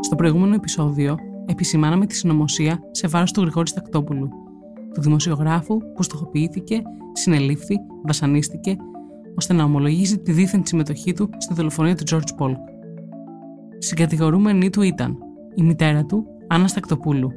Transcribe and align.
Στο 0.00 0.16
προηγούμενο 0.16 0.54
επεισόδιο 0.54 1.16
επισημάναμε 1.46 2.06
τη 2.06 2.14
συνωμοσία 2.14 2.80
σε 2.90 3.08
βάρος 3.08 3.32
του 3.32 3.40
Γρηγόρη 3.40 3.68
Στακτόπουλου, 3.68 4.28
του 4.94 5.00
δημοσιογράφου 5.00 5.78
που 5.94 6.02
στοχοποιήθηκε, 6.02 6.82
συνελήφθη, 7.12 7.74
βασανίστηκε, 8.04 8.76
ώστε 9.36 9.52
να 9.52 9.64
ομολογήσει 9.64 10.18
τη 10.18 10.32
δίθεν 10.32 10.62
συμμετοχή 10.66 11.12
του 11.12 11.30
στη 11.38 11.54
δολοφονία 11.54 11.94
του 11.94 12.04
George 12.10 12.38
Polk. 12.38 12.58
Συγκατηγορούμενη 13.78 14.70
του 14.70 14.82
ήταν 14.82 15.18
η 15.54 15.62
μητέρα 15.62 16.04
του, 16.04 16.26
Άννα 16.46 16.68
Στακτοπούλου, 16.68 17.30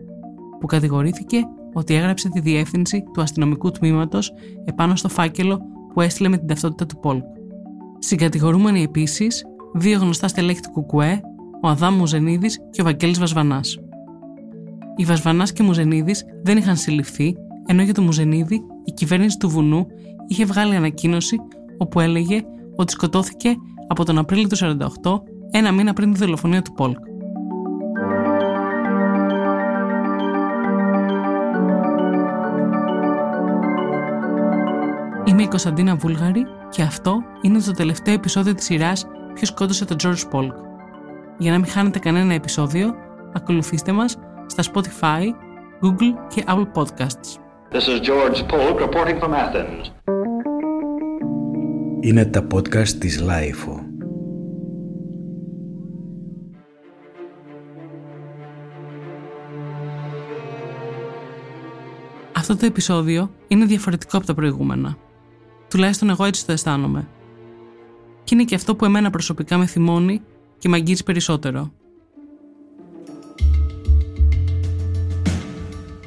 που 0.60 0.66
κατηγορήθηκε 0.66 1.38
ότι 1.74 1.96
έγραψε 1.96 2.30
τη 2.30 2.40
διεύθυνση 2.40 3.04
του 3.14 3.22
αστυνομικού 3.22 3.72
τμήματος 3.72 4.34
επάνω 4.66 4.96
στο 4.96 5.10
φάκελο 5.10 5.62
που 5.94 6.02
έστειλε 6.02 6.30
με 6.30 6.38
την 6.38 6.48
ταυτότητα 6.48 6.86
του 6.86 7.00
Πολκ. 7.00 7.24
Συγκατηγορούμενοι 8.00 8.84
επίσης 8.84 9.46
δύο 9.74 10.00
γνωστά 10.00 10.28
στελέχη 10.28 10.60
του 10.60 10.72
Κουκουέ, 10.72 11.22
ο 11.62 11.68
Αδάμ 11.68 11.96
Μουζενίδης 11.96 12.60
και 12.70 12.82
ο 12.82 12.84
Βαγγέλης 12.84 13.20
Βασβανάς. 13.20 13.80
Οι 14.96 15.06
Βασβανάς 15.06 15.54
και 15.54 15.64
Μουζενίδης 15.64 16.26
δεν 16.44 16.58
είχαν 16.58 16.76
συλληφθεί, 16.76 17.36
ενώ 17.66 17.82
για 17.82 17.94
το 17.94 18.02
Μουζενίδη 18.02 18.62
η 18.86 18.92
κυβέρνηση 18.92 19.38
του 19.38 19.50
Βουνού 19.50 19.88
είχε 20.28 20.46
βγάλει 20.46 20.76
ανακοίνωση 20.76 21.38
όπου 21.78 22.00
έλεγε 22.00 22.42
ότι 22.76 22.92
σκοτώθηκε 22.92 23.56
από 23.88 24.06
τον 24.06 24.18
Απρίλιο 24.18 24.48
του 24.48 24.58
1948, 24.58 25.22
ένα 25.52 25.72
μήνα 25.72 25.94
πριν 25.94 26.14
τη 26.14 26.20
δολοφονία 26.20 26.62
του 26.62 26.74
Πολκ. 26.74 26.98
Κωνσταντίνα 35.52 35.96
Βούλγαρη 35.96 36.46
και 36.70 36.82
αυτό 36.82 37.24
είναι 37.42 37.60
το 37.60 37.72
τελευταίο 37.72 38.14
επεισόδιο 38.14 38.54
της 38.54 38.66
σειράς 38.66 39.08
«Ποιος 39.34 39.48
σκότωσε 39.48 39.86
τον 39.86 39.98
George 40.04 40.30
Polk». 40.32 40.54
Για 41.38 41.52
να 41.52 41.58
μην 41.58 41.68
χάνετε 41.68 42.00
κανένα 42.00 42.34
επεισόδιο, 42.34 42.94
ακολουθήστε 43.34 43.92
μας 43.92 44.18
στα 44.46 44.64
Spotify, 44.64 45.24
Google 45.82 46.14
και 46.28 46.44
Apple 46.48 46.72
Podcasts. 46.74 47.38
This 47.72 47.88
is 47.88 48.00
George 48.02 48.40
Polk 48.52 48.80
reporting 48.80 49.20
from 49.20 49.32
Athens. 49.34 49.92
Είναι 52.00 52.26
τα 52.26 52.48
podcast 52.54 52.90
της 52.90 53.24
Lifeo. 53.28 53.80
Αυτό 62.36 62.56
το 62.56 62.66
επεισόδιο 62.66 63.32
είναι 63.48 63.66
διαφορετικό 63.66 64.18
από 64.18 64.26
τα 64.26 64.34
προηγούμενα. 64.34 64.98
Τουλάχιστον 65.72 66.10
εγώ 66.10 66.26
έτσι 66.26 66.46
το 66.46 66.52
αισθάνομαι. 66.52 67.08
Και 68.24 68.36
είναι 68.36 68.44
και 68.44 68.56
αυτό 68.56 68.76
που 68.76 68.86
εμένα 68.86 69.10
προσωπικά 69.10 69.58
με 69.58 69.66
θυμώνει 69.66 70.22
και 70.58 70.70
με 70.70 70.76
αγγίζει 70.76 71.04
περισσότερο. 71.04 71.72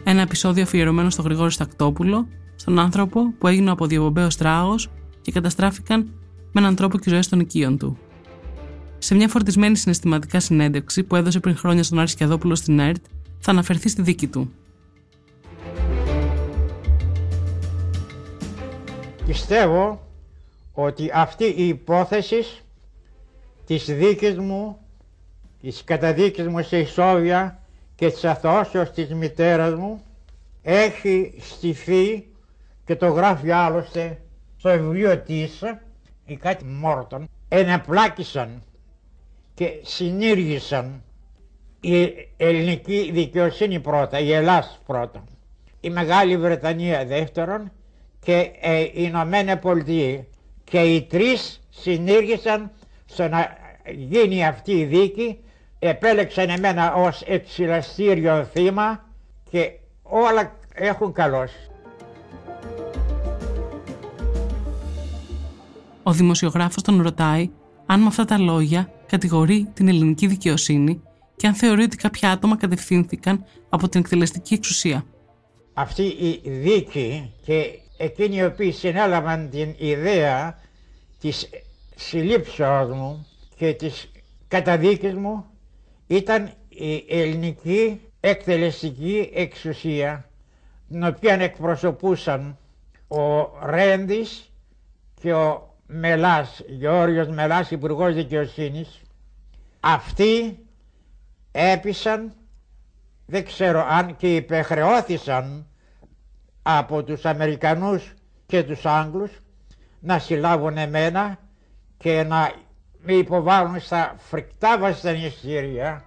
Ένα 0.05 0.21
επεισόδιο 0.21 0.63
αφιερωμένο 0.63 1.11
στο 1.11 1.23
Γρηγόρη 1.23 1.53
Στακτόπουλο, 1.53 2.29
στον 2.57 2.79
άνθρωπο 2.79 3.33
που 3.39 3.47
έγινε 3.47 3.71
από 3.71 3.87
διαβομπαίο 3.87 4.29
τράγος 4.39 4.91
και 5.21 5.33
καταστράφηκαν 5.33 6.11
με 6.53 6.61
έναν 6.61 6.75
τρόπο 6.75 6.99
και 6.99 7.11
ζωέ 7.11 7.21
των 7.31 7.41
οικείων 7.41 7.79
του. 7.79 7.99
Σε 8.99 9.15
μια 9.15 9.29
φορτισμένη 9.29 9.77
συναισθηματικά 9.77 10.41
συνέντευξη 10.41 11.03
που 11.03 11.17
έδωσε 11.17 11.41
πριν 11.41 11.57
χρόνια 11.57 11.83
στον 11.83 11.99
Άρη 11.99 12.09
Σκιαδόπουλο 12.09 12.55
στην 12.55 12.79
ΕΡΤ, 12.79 13.05
θα 13.39 13.51
αναφερθεί 13.51 13.89
στη 13.89 14.03
δίκη 14.03 14.27
του. 14.27 14.53
Πιστεύω 19.27 20.01
ότι 20.73 21.11
αυτή 21.15 21.45
η 21.45 21.69
υπόθεση 21.69 22.45
της 23.67 23.85
δίκης 23.85 24.39
μου, 24.39 24.79
της 25.61 25.85
καταδίκης 25.85 26.47
μου 26.47 26.63
σε 26.63 26.79
ισόβια 26.79 27.59
και 27.95 28.11
της 28.11 28.25
αθώσεως 28.25 28.91
της 28.91 29.15
μητέρας 29.15 29.75
μου 29.75 30.03
έχει 30.63 31.35
στηθεί 31.41 32.27
και 32.85 32.97
το 32.97 33.07
γράφει 33.07 33.51
άλλωστε 33.51 34.21
στο 34.57 34.71
βιβλίο 34.71 35.19
της 35.19 35.63
ή 36.27 36.37
κάτι 36.37 36.65
Μόρτον 36.65 37.29
εναπλάκησαν 37.49 38.63
και 39.55 39.81
συνήργησαν 39.83 41.03
η 41.81 42.13
ελληνική 42.37 43.11
δικαιοσύνη 43.13 43.81
πρώτα, 43.81 44.19
η 44.19 44.33
Ελλάς 44.33 44.81
πρώτα, 44.87 45.25
η 45.81 45.91
Μεγάλη 45.91 46.37
Βρετανία 46.37 47.05
δεύτερον 47.05 47.71
και 48.25 48.51
ε, 48.61 48.81
οι 48.81 48.91
Ηνωμένε 48.93 49.57
Πολιτείε 49.57 50.25
και 50.65 50.81
οι 50.81 51.03
τρεις 51.03 51.61
συνήργησαν 51.71 52.71
στο 53.05 53.29
να 53.29 53.57
γίνει 53.93 54.47
αυτή 54.47 54.73
η 54.73 54.85
δίκη 54.85 55.39
επέλεξαν 55.79 56.49
εμένα 56.49 56.95
ως 56.95 57.23
εξυλαστήριο 57.23 58.45
θύμα 58.45 59.05
και 59.51 59.71
όλα 60.03 60.57
έχουν 60.75 61.13
καλώς. 61.13 61.53
Ο 66.03 66.13
δημοσιογράφος 66.13 66.83
τον 66.83 67.03
ρωτάει 67.03 67.51
αν 67.87 68.01
με 68.01 68.07
αυτά 68.07 68.25
τα 68.25 68.39
λόγια 68.39 68.93
κατηγορεί 69.07 69.69
την 69.75 69.89
ελληνική 69.89 70.27
δικαιοσύνη 70.27 71.03
και 71.37 71.47
αν 71.47 71.55
θεωρεί 71.55 71.83
ότι 71.83 71.97
κάποια 71.97 72.31
άτομα 72.31 72.57
κατευθύνθηκαν 72.57 73.45
από 73.69 73.89
την 73.89 74.01
εκτελεστική 74.01 74.55
εξουσία. 74.55 75.05
Αυτή 75.75 76.03
η 76.43 76.51
δίκη 76.51 77.33
και 77.45 77.79
εκείνοι 77.97 78.37
οι 78.37 78.45
οποίοι 78.45 78.73
συνέλαβαν 78.73 79.51
την 79.51 79.75
ιδέα 79.79 80.59
της 81.21 81.49
συλλήψεως 81.97 82.91
μου 82.91 83.27
και 83.57 83.73
της 83.73 84.11
καταδίκης 84.49 85.15
μου 85.15 85.45
ήταν 86.07 86.53
η 86.69 87.05
ελληνική 87.09 88.01
εκτελεστική 88.21 89.31
εξουσία 89.35 90.29
την 90.89 91.05
οποία 91.05 91.35
εκπροσωπούσαν 91.35 92.59
ο 93.09 93.43
Ρέντης 93.65 94.53
και 95.21 95.35
ο 95.35 95.75
Μελάς, 95.87 96.63
Γεώργιος 96.67 97.29
Μελάς, 97.29 97.71
Υπουργός 97.71 98.15
Δικαιοσύνης. 98.15 99.01
Αυτοί 99.81 100.59
έπεισαν, 101.53 102.33
δεν 103.27 103.45
ξέρω 103.45 103.87
αν 103.89 104.17
και 104.17 104.35
υπεχρεώθησαν 104.35 105.67
από 106.67 107.03
τους 107.03 107.25
Αμερικανούς 107.25 108.13
και 108.47 108.63
τους 108.63 108.87
Άγγλους 108.87 109.31
να 110.01 110.19
συλλάβουν 110.19 110.77
εμένα 110.77 111.39
και 111.97 112.23
να 112.23 112.53
με 113.03 113.13
υποβάλουν 113.13 113.81
στα 113.81 114.15
φρικτά 114.19 114.79
βασανιστήρια. 114.79 116.05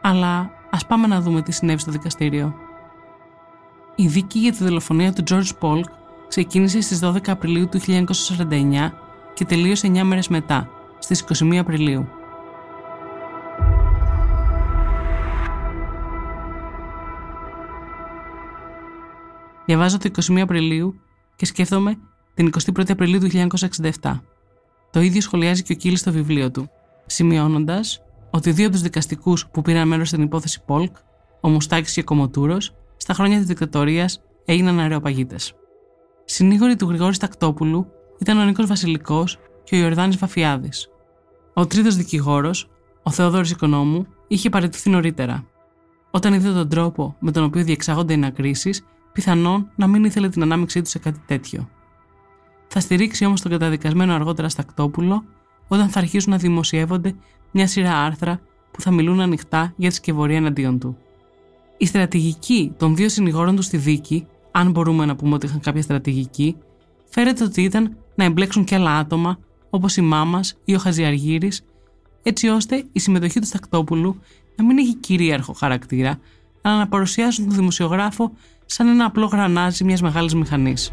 Αλλά 0.00 0.50
ας 0.70 0.86
πάμε 0.86 1.06
να 1.06 1.20
δούμε 1.20 1.42
τι 1.42 1.52
συνέβη 1.52 1.80
στο 1.80 1.90
δικαστήριο. 1.90 2.54
Η 3.94 4.06
δίκη 4.06 4.38
για 4.38 4.52
τη 4.52 4.64
δολοφονία 4.64 5.12
του 5.12 5.22
George 5.30 5.50
Polk 5.60 5.84
ξεκίνησε 6.28 6.80
στις 6.80 7.00
12 7.04 7.28
Απριλίου 7.28 7.68
του 7.68 7.80
1949 7.80 8.92
και 9.34 9.44
τελείωσε 9.44 9.86
9 9.86 10.02
μέρες 10.02 10.28
μετά, 10.28 10.68
στις 10.98 11.24
21 11.42 11.56
Απριλίου. 11.56 12.08
Διαβάζω 19.70 19.98
το 19.98 20.10
21 20.28 20.38
Απριλίου 20.38 21.00
και 21.36 21.46
σκέφτομαι 21.46 21.98
την 22.34 22.50
21η 22.58 22.90
Απριλίου 22.90 23.20
του 23.20 23.28
1967. 24.02 24.20
Το 24.90 25.00
ίδιο 25.00 25.20
σχολιάζει 25.20 25.62
και 25.62 25.72
ο 25.72 25.76
Κίλης 25.76 26.00
στο 26.00 26.12
βιβλίο 26.12 26.50
του, 26.50 26.70
σημειώνοντας 27.06 28.02
ότι 28.30 28.50
δύο 28.50 28.64
από 28.64 28.72
τους 28.72 28.82
δικαστικούς 28.82 29.46
που 29.48 29.62
πήραν 29.62 29.88
μέρος 29.88 30.08
στην 30.08 30.22
υπόθεση 30.22 30.62
Πολκ, 30.66 30.96
ο 31.40 31.48
Μουστάκης 31.48 31.92
και 31.92 32.00
ο 32.00 32.04
Κομοτούρο, 32.04 32.56
στα 32.96 33.14
χρόνια 33.14 33.38
της 33.38 33.46
δικτατορίας 33.46 34.22
έγιναν 34.44 34.78
αεροπαγίτε. 34.78 35.36
Συνήγοροι 36.24 36.76
του 36.76 36.88
Γρηγόρη 36.88 37.16
Τακτόπουλου 37.16 37.86
ήταν 38.18 38.38
ο 38.38 38.44
Νίκος 38.44 38.66
Βασιλικός 38.66 39.38
και 39.64 39.76
ο 39.76 39.78
Ιορδάνης 39.78 40.16
Βαφιάδης. 40.16 40.88
Ο 41.54 41.66
τρίτος 41.66 41.96
δικηγόρος, 41.96 42.68
ο 43.02 43.10
Θεόδωρο 43.10 43.44
Οικονόμου, 43.50 44.06
είχε 44.28 44.48
παραιτηθεί 44.48 44.90
νωρίτερα. 44.90 45.44
Όταν 46.10 46.34
είδε 46.34 46.52
τον 46.52 46.68
τρόπο 46.68 47.16
με 47.18 47.30
τον 47.30 47.44
οποίο 47.44 47.64
διεξάγονται 47.64 48.12
οι 48.12 48.16
ανακρίσεις, 48.16 48.84
πιθανόν 49.12 49.70
να 49.76 49.86
μην 49.86 50.04
ήθελε 50.04 50.28
την 50.28 50.42
ανάμειξή 50.42 50.82
του 50.82 50.88
σε 50.88 50.98
κάτι 50.98 51.20
τέτοιο. 51.26 51.68
Θα 52.68 52.80
στηρίξει 52.80 53.24
όμως 53.24 53.40
τον 53.40 53.50
καταδικασμένο 53.50 54.14
αργότερα 54.14 54.48
Στακτόπουλο 54.48 55.24
όταν 55.68 55.88
θα 55.88 55.98
αρχίσουν 55.98 56.32
να 56.32 56.38
δημοσιεύονται 56.38 57.14
μια 57.50 57.66
σειρά 57.66 57.96
άρθρα 57.96 58.40
που 58.70 58.80
θα 58.80 58.90
μιλούν 58.90 59.20
ανοιχτά 59.20 59.72
για 59.76 59.88
τη 59.88 59.94
σκευωρία 59.94 60.36
εναντίον 60.36 60.78
του. 60.78 60.96
Η 61.76 61.86
στρατηγική 61.86 62.72
των 62.76 62.96
δύο 62.96 63.08
συνηγόρων 63.08 63.56
του 63.56 63.62
στη 63.62 63.76
δίκη, 63.76 64.26
αν 64.50 64.70
μπορούμε 64.70 65.04
να 65.04 65.16
πούμε 65.16 65.34
ότι 65.34 65.46
είχαν 65.46 65.60
κάποια 65.60 65.82
στρατηγική, 65.82 66.56
φέρεται 67.08 67.44
ότι 67.44 67.62
ήταν 67.62 67.96
να 68.14 68.24
εμπλέξουν 68.24 68.64
και 68.64 68.74
άλλα 68.74 68.96
άτομα 68.96 69.38
όπως 69.70 69.96
η 69.96 70.00
μάμας 70.00 70.56
ή 70.64 70.74
ο 70.74 70.78
Χαζιαργύρης, 70.78 71.64
έτσι 72.22 72.48
ώστε 72.48 72.84
η 72.92 73.00
συμμετοχή 73.00 73.40
του 73.40 73.46
Στακτόπουλου 73.46 74.20
να 74.56 74.64
μην 74.64 74.78
έχει 74.78 74.94
κυρίαρχο 74.94 75.52
χαρακτήρα, 75.52 76.18
αλλά 76.62 76.78
να 76.78 76.88
παρουσιάσουν 76.88 77.46
τον 77.46 77.56
δημοσιογράφο 77.56 78.32
σαν 78.66 78.88
ένα 78.88 79.04
απλό 79.04 79.26
γρανάζι 79.26 79.84
μιας 79.84 80.02
μεγάλης 80.02 80.34
μηχανής. 80.34 80.92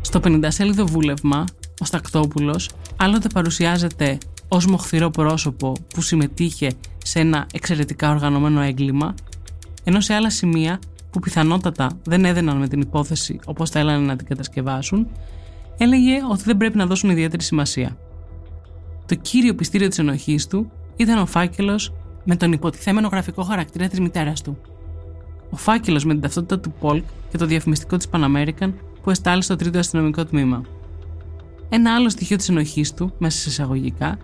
Στο 0.00 0.20
50 0.24 0.44
σέλιδο 0.48 0.86
βούλευμα, 0.86 1.44
ο 1.80 1.84
Στακτόπουλος 1.84 2.70
άλλοτε 2.96 3.28
παρουσιάζεται 3.28 4.18
ως 4.48 4.66
μοχθηρό 4.66 5.10
πρόσωπο 5.10 5.72
που 5.94 6.00
συμμετείχε 6.00 6.70
σε 7.04 7.20
ένα 7.20 7.46
εξαιρετικά 7.52 8.10
οργανωμένο 8.10 8.60
έγκλημα, 8.60 9.14
ενώ 9.84 10.00
σε 10.00 10.14
άλλα 10.14 10.30
σημεία 10.30 10.78
που 11.14 11.20
πιθανότατα 11.20 11.90
δεν 12.04 12.24
έδαιναν 12.24 12.56
με 12.56 12.68
την 12.68 12.80
υπόθεση 12.80 13.40
όπως 13.46 13.70
θέλανε 13.70 14.06
να 14.06 14.16
την 14.16 14.26
κατασκευάσουν, 14.26 15.06
έλεγε 15.78 16.12
ότι 16.30 16.42
δεν 16.42 16.56
πρέπει 16.56 16.76
να 16.76 16.86
δώσουν 16.86 17.10
ιδιαίτερη 17.10 17.42
σημασία. 17.42 17.96
Το 19.06 19.14
κύριο 19.14 19.54
πιστήριο 19.54 19.88
της 19.88 19.98
ενοχής 19.98 20.46
του 20.46 20.70
ήταν 20.96 21.18
ο 21.18 21.26
φάκελος 21.26 21.92
με 22.24 22.36
τον 22.36 22.52
υποτιθέμενο 22.52 23.08
γραφικό 23.08 23.42
χαρακτήρα 23.42 23.88
της 23.88 24.00
μητέρας 24.00 24.42
του. 24.42 24.58
Ο 25.50 25.56
φάκελος 25.56 26.04
με 26.04 26.12
την 26.12 26.22
ταυτότητα 26.22 26.60
του 26.60 26.74
Πολκ 26.80 27.04
και 27.30 27.38
το 27.38 27.46
διαφημιστικό 27.46 27.96
της 27.96 28.08
Pan 28.10 28.24
American 28.24 28.72
που 29.02 29.10
εστάλει 29.10 29.42
στο 29.42 29.56
τρίτο 29.56 29.78
αστυνομικό 29.78 30.24
τμήμα. 30.24 30.62
Ένα 31.68 31.94
άλλο 31.94 32.08
στοιχείο 32.08 32.36
της 32.36 32.48
ενοχής 32.48 32.94
του, 32.94 33.12
μέσα 33.18 33.38
σε 33.38 33.48
εισαγωγικά, 33.48 34.18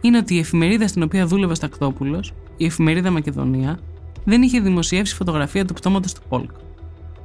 είναι 0.00 0.18
ότι 0.18 0.34
η 0.34 0.38
εφημερίδα 0.38 0.88
στην 0.88 1.02
οποία 1.02 1.26
δούλευε 1.26 1.52
ο 1.52 1.54
Στακτόπουλος, 1.54 2.32
η 2.56 2.64
εφημερίδα 2.64 3.10
Μακεδονία, 3.10 3.78
δεν 4.24 4.42
είχε 4.42 4.60
δημοσιεύσει 4.60 5.14
φωτογραφία 5.14 5.64
του 5.64 5.74
πτώματος 5.74 6.12
του 6.12 6.20
Πολκ. 6.28 6.50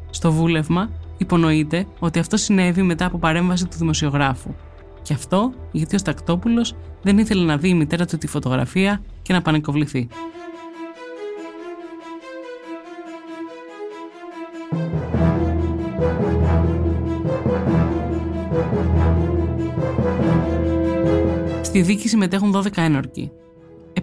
Στο 0.10 0.32
βούλευμα 0.32 0.90
υπονοείται 1.18 1.88
ότι 2.00 2.20
αυτό 2.20 2.38
συνέβη 2.38 2.82
μετά 2.82 3.06
από 3.06 3.18
παρέμβαση 3.18 3.68
του 3.68 3.78
δημοσιογράφου. 3.78 4.54
Και 5.02 5.14
αυτό 5.14 5.54
γιατί 5.72 5.96
ο 5.96 5.98
Στακτόπουλος 5.98 6.76
δεν 7.02 7.18
ήθελε 7.18 7.44
να 7.44 7.58
δει 7.58 7.70
η 7.70 7.74
μητέρα 7.74 8.06
του 8.06 8.18
τη 8.18 8.28
φωτογραφία 8.28 9.02
και 9.22 9.34
να 9.34 9.42
πανικοβληθεί. 9.42 10.08
Στη 21.62 21.84
δίκη 21.84 22.08
συμμετέχουν 22.08 22.56
12 22.56 22.68
ένορκοι, 22.76 23.32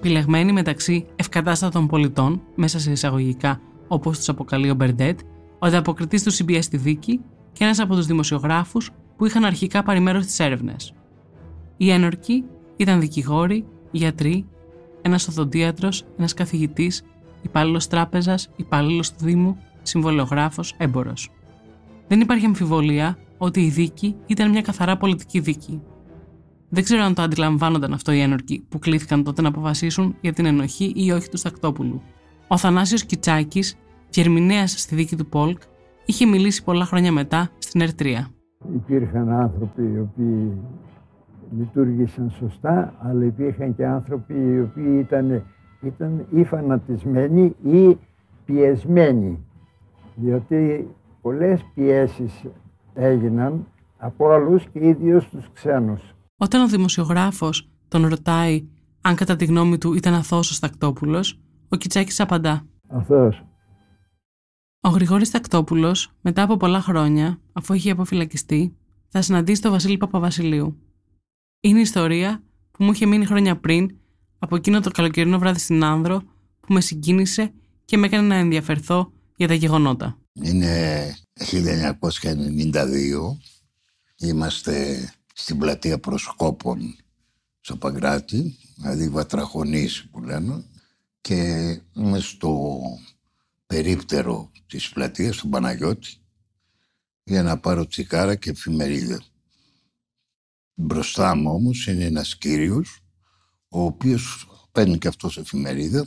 επιλεγμένοι 0.03 0.53
μεταξύ 0.53 1.07
ευκατάστατων 1.17 1.87
πολιτών, 1.87 2.43
μέσα 2.55 2.79
σε 2.79 2.91
εισαγωγικά 2.91 3.61
όπως 3.89 4.17
τους 4.19 4.29
αποκαλεί 4.29 4.71
ο 4.71 4.75
Μπερντέτ, 4.75 5.21
ο 5.59 5.67
ανταποκριτής 5.67 6.23
του 6.23 6.33
CBS 6.33 6.59
στη 6.63 6.77
δίκη 6.77 7.21
και 7.53 7.65
ένας 7.65 7.81
από 7.81 7.95
τους 7.95 8.07
δημοσιογράφους 8.07 8.91
που 9.17 9.27
είχαν 9.27 9.45
αρχικά 9.45 9.83
πάρει 9.83 10.01
μέρος 10.01 10.25
στις 10.25 10.41
έρευνες. 10.41 10.93
Οι 11.77 11.91
ένορκοι 11.91 12.45
ήταν 12.77 13.01
δικηγόροι, 13.01 13.65
γιατροί, 13.91 14.47
ένας 15.03 15.29
οδοντίατρος, 15.29 16.05
ένας 16.19 16.35
καθηγητής, 16.35 17.05
υπάλληλος 17.43 17.87
τράπεζας, 17.87 18.51
υπάλληλος 18.57 19.11
του 19.11 19.25
Δήμου, 19.25 19.57
συμβολιογράφος, 19.83 20.75
έμπορος. 20.79 21.31
Δεν 22.09 22.21
υπάρχει 22.21 22.47
αμφιβολία 22.47 23.19
ότι 23.39 23.61
η 23.61 23.69
δίκη 23.69 24.17
ήταν 24.27 24.51
μια 24.51 24.63
καθαρά 24.63 24.97
πολιτική 24.97 25.41
δίκη. 25.41 25.81
Δεν 26.75 26.85
ξέρω 26.85 27.03
αν 27.03 27.15
το 27.15 27.23
αντιλαμβάνονταν 27.23 27.93
αυτό 27.93 28.13
οι 28.13 28.21
ένορκοι 28.21 28.67
που 28.69 28.79
κλήθηκαν 28.79 29.25
τότε 29.25 29.43
να 29.43 29.49
αποφασίσουν 29.49 30.17
για 30.21 30.33
την 30.33 30.47
ενοχή 30.47 30.93
ή 30.97 31.11
όχι 31.11 31.29
του 31.29 31.37
Στακτόπουλου. 31.37 32.03
Ο 32.49 32.57
Θανάσιος 32.57 33.05
Κιτσάκης, 33.05 33.77
διερμηνέα 34.11 34.67
στη 34.67 34.95
δίκη 34.95 35.17
του 35.17 35.27
Πολκ, 35.27 35.61
είχε 36.07 36.27
μιλήσει 36.27 36.65
πολλά 36.65 36.85
χρόνια 36.85 37.13
μετά 37.13 37.51
στην 37.59 37.81
Ερτρία. 37.81 38.29
Υπήρχαν 38.75 39.29
άνθρωποι 39.29 39.83
οι 39.83 39.99
οποίοι 39.99 40.53
λειτουργήσαν 41.59 42.31
σωστά, 42.31 42.95
αλλά 42.99 43.25
υπήρχαν 43.25 43.77
και 43.77 43.87
άνθρωποι 43.87 44.35
οι 44.35 44.61
οποίοι 44.61 44.97
ήταν, 44.99 45.45
ήταν 45.83 46.27
ή 46.31 46.45
φανατισμένοι 46.45 47.55
ή 47.63 47.99
πιεσμένοι. 48.45 49.39
Διότι 50.15 50.89
πολλές 51.23 51.65
πιέσεις 51.75 52.45
έγιναν 52.95 53.67
από 53.99 54.31
άλλους 54.31 54.67
και 54.67 54.87
ίδιος 54.87 55.29
τους 55.29 55.51
ξένους. 55.53 56.15
Όταν 56.43 56.63
ο 56.63 56.69
δημοσιογράφος 56.69 57.69
τον 57.89 58.07
ρωτάει 58.07 58.67
αν 59.01 59.15
κατά 59.15 59.37
τη 59.37 59.45
γνώμη 59.45 59.79
του 59.79 59.95
ήταν 59.95 60.15
αθώος 60.15 60.51
ο 60.51 60.55
Στακτόπουλος, 60.55 61.41
ο 61.69 61.77
Κιτσάκης 61.77 62.21
απαντά. 62.21 62.67
Αθώος. 62.89 63.45
Ο 64.81 64.89
Γρηγόρης 64.89 65.29
Στακτόπουλος, 65.29 66.13
μετά 66.21 66.43
από 66.43 66.57
πολλά 66.57 66.81
χρόνια, 66.81 67.41
αφού 67.53 67.75
έχει 67.75 67.91
αποφυλακιστεί, 67.91 68.77
θα 69.09 69.23
συναντήσει 69.23 69.63
τον 69.63 69.71
Βασίλη 69.71 69.97
Παπαβασιλείου. 69.97 70.77
Είναι 71.61 71.79
η 71.79 71.83
ιστορία 71.83 72.43
που 72.71 72.85
μου 72.85 72.93
είχε 72.93 73.07
μείνει 73.07 73.27
χρόνια 73.27 73.57
πριν 73.57 73.97
από 74.39 74.57
εκείνο 74.57 74.81
το 74.81 74.91
καλοκαιρινό 74.91 75.39
βράδυ 75.39 75.59
στην 75.59 75.85
Άνδρο 75.85 76.23
που 76.61 76.73
με 76.73 76.81
συγκίνησε 76.81 77.53
και 77.85 77.97
με 77.97 78.07
έκανε 78.07 78.27
να 78.27 78.35
ενδιαφερθώ 78.35 79.13
για 79.37 79.49
τα 79.49 79.55
γεγονότα. 79.55 80.19
Είναι 80.33 81.15
1992. 81.35 83.37
Είμαστε 84.17 85.07
στην 85.33 85.59
πλατεία 85.59 85.99
προσκόπων 85.99 86.97
στο 87.61 87.77
Παγκράτη, 87.77 88.59
δηλαδή 88.77 89.09
βατραχονής 89.09 90.09
που 90.11 90.21
λένε, 90.21 90.65
και 91.21 91.37
είμαι 91.95 92.21
στο 92.21 92.81
περίπτερο 93.67 94.51
της 94.67 94.89
πλατείας, 94.89 95.37
του 95.37 95.49
Παναγιώτη, 95.49 96.17
για 97.25 97.43
να 97.43 97.59
πάρω 97.59 97.87
τσικάρα 97.87 98.35
και 98.35 98.51
εφημερίδα. 98.51 99.23
Μπροστά 100.75 101.35
μου 101.35 101.51
όμως 101.51 101.87
είναι 101.87 102.05
ένας 102.05 102.37
κύριος, 102.37 103.01
ο 103.69 103.83
οποίος 103.85 104.47
παίρνει 104.73 104.99
και 104.99 105.09
αυτός 105.09 105.39
εφημερίδα 105.39 106.07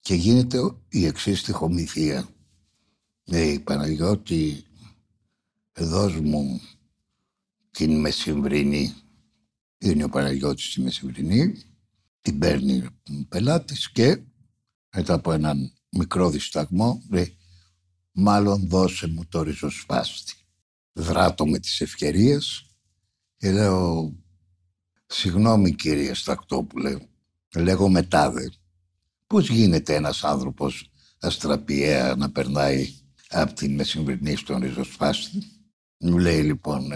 και 0.00 0.14
γίνεται 0.14 0.58
η 0.88 1.06
εξής 1.06 1.42
τυχομηθεία. 1.42 2.28
Λέει 3.24 3.60
Παναγιώτη, 3.60 4.64
δώσ' 5.72 6.20
μου 6.20 6.60
την 7.72 8.00
μεσημβρινή. 8.00 8.94
Είναι 9.78 10.04
ο 10.04 10.08
Παναγιώτης 10.08 10.72
τη 10.72 10.80
μεσημβρινή. 10.80 11.54
Την 12.20 12.38
παίρνει 12.38 12.76
ο 12.82 13.26
πελάτης 13.28 13.90
και 13.92 14.20
μετά 14.94 15.14
από 15.14 15.32
έναν 15.32 15.72
μικρό 15.88 16.30
δισταγμό 16.30 17.02
λέει 17.10 17.36
μάλλον 18.12 18.68
δώσε 18.68 19.06
μου 19.06 19.26
το 19.28 19.42
ριζοσπάστη. 19.42 20.34
Δράτω 20.92 21.46
με 21.46 21.58
τις 21.58 21.80
ευκαιρίες 21.80 22.66
και 23.36 23.52
λέω 23.52 24.12
συγγνώμη 25.06 25.74
κύριε 25.74 26.14
Στακτόπουλε, 26.14 26.96
λέγω 27.56 27.88
μετάδε. 27.88 28.52
Πώς 29.26 29.48
γίνεται 29.48 29.94
ένας 29.94 30.24
άνθρωπος 30.24 30.90
αστραπιαία 31.20 32.14
να 32.16 32.30
περνάει 32.30 32.94
από 33.28 33.52
την 33.52 33.74
μεσημβρινή 33.74 34.36
στον 34.36 34.60
ριζοσπάστη; 34.60 35.42
Μου 35.98 36.18
λέει 36.18 36.42
λοιπόν 36.42 36.92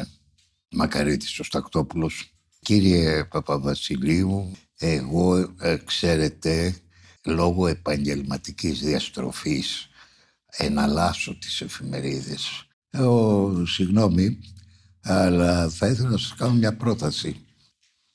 Μακαρίτης 0.77 1.39
ο 1.39 1.45
Στακτόπουλος. 1.45 2.31
Κύριε 2.61 3.25
Παπαβασιλείου, 3.25 4.53
εγώ 4.79 5.55
ε, 5.61 5.77
ξέρετε 5.85 6.77
λόγω 7.25 7.67
επαγγελματικής 7.67 8.81
διαστροφής 8.81 9.89
εναλλάσσω 10.57 11.39
τις 11.39 11.61
εφημερίδες. 11.61 12.67
Εγώ, 12.91 13.53
συγγνώμη, 13.67 14.39
αλλά 15.03 15.69
θα 15.69 15.89
ήθελα 15.89 16.09
να 16.09 16.19
σας 16.19 16.35
κάνω 16.35 16.53
μια 16.53 16.77
πρόταση. 16.77 17.45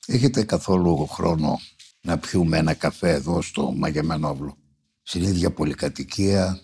Έχετε 0.06 0.44
καθόλου 0.44 1.06
χρόνο 1.06 1.58
να 2.00 2.18
πιούμε 2.18 2.58
ένα 2.58 2.74
καφέ 2.74 3.10
εδώ 3.10 3.42
στο 3.42 3.72
Μαγεμενόβλο. 3.72 4.56
Στην 5.02 5.22
ίδια 5.22 5.50
πολυκατοικία 5.50 6.60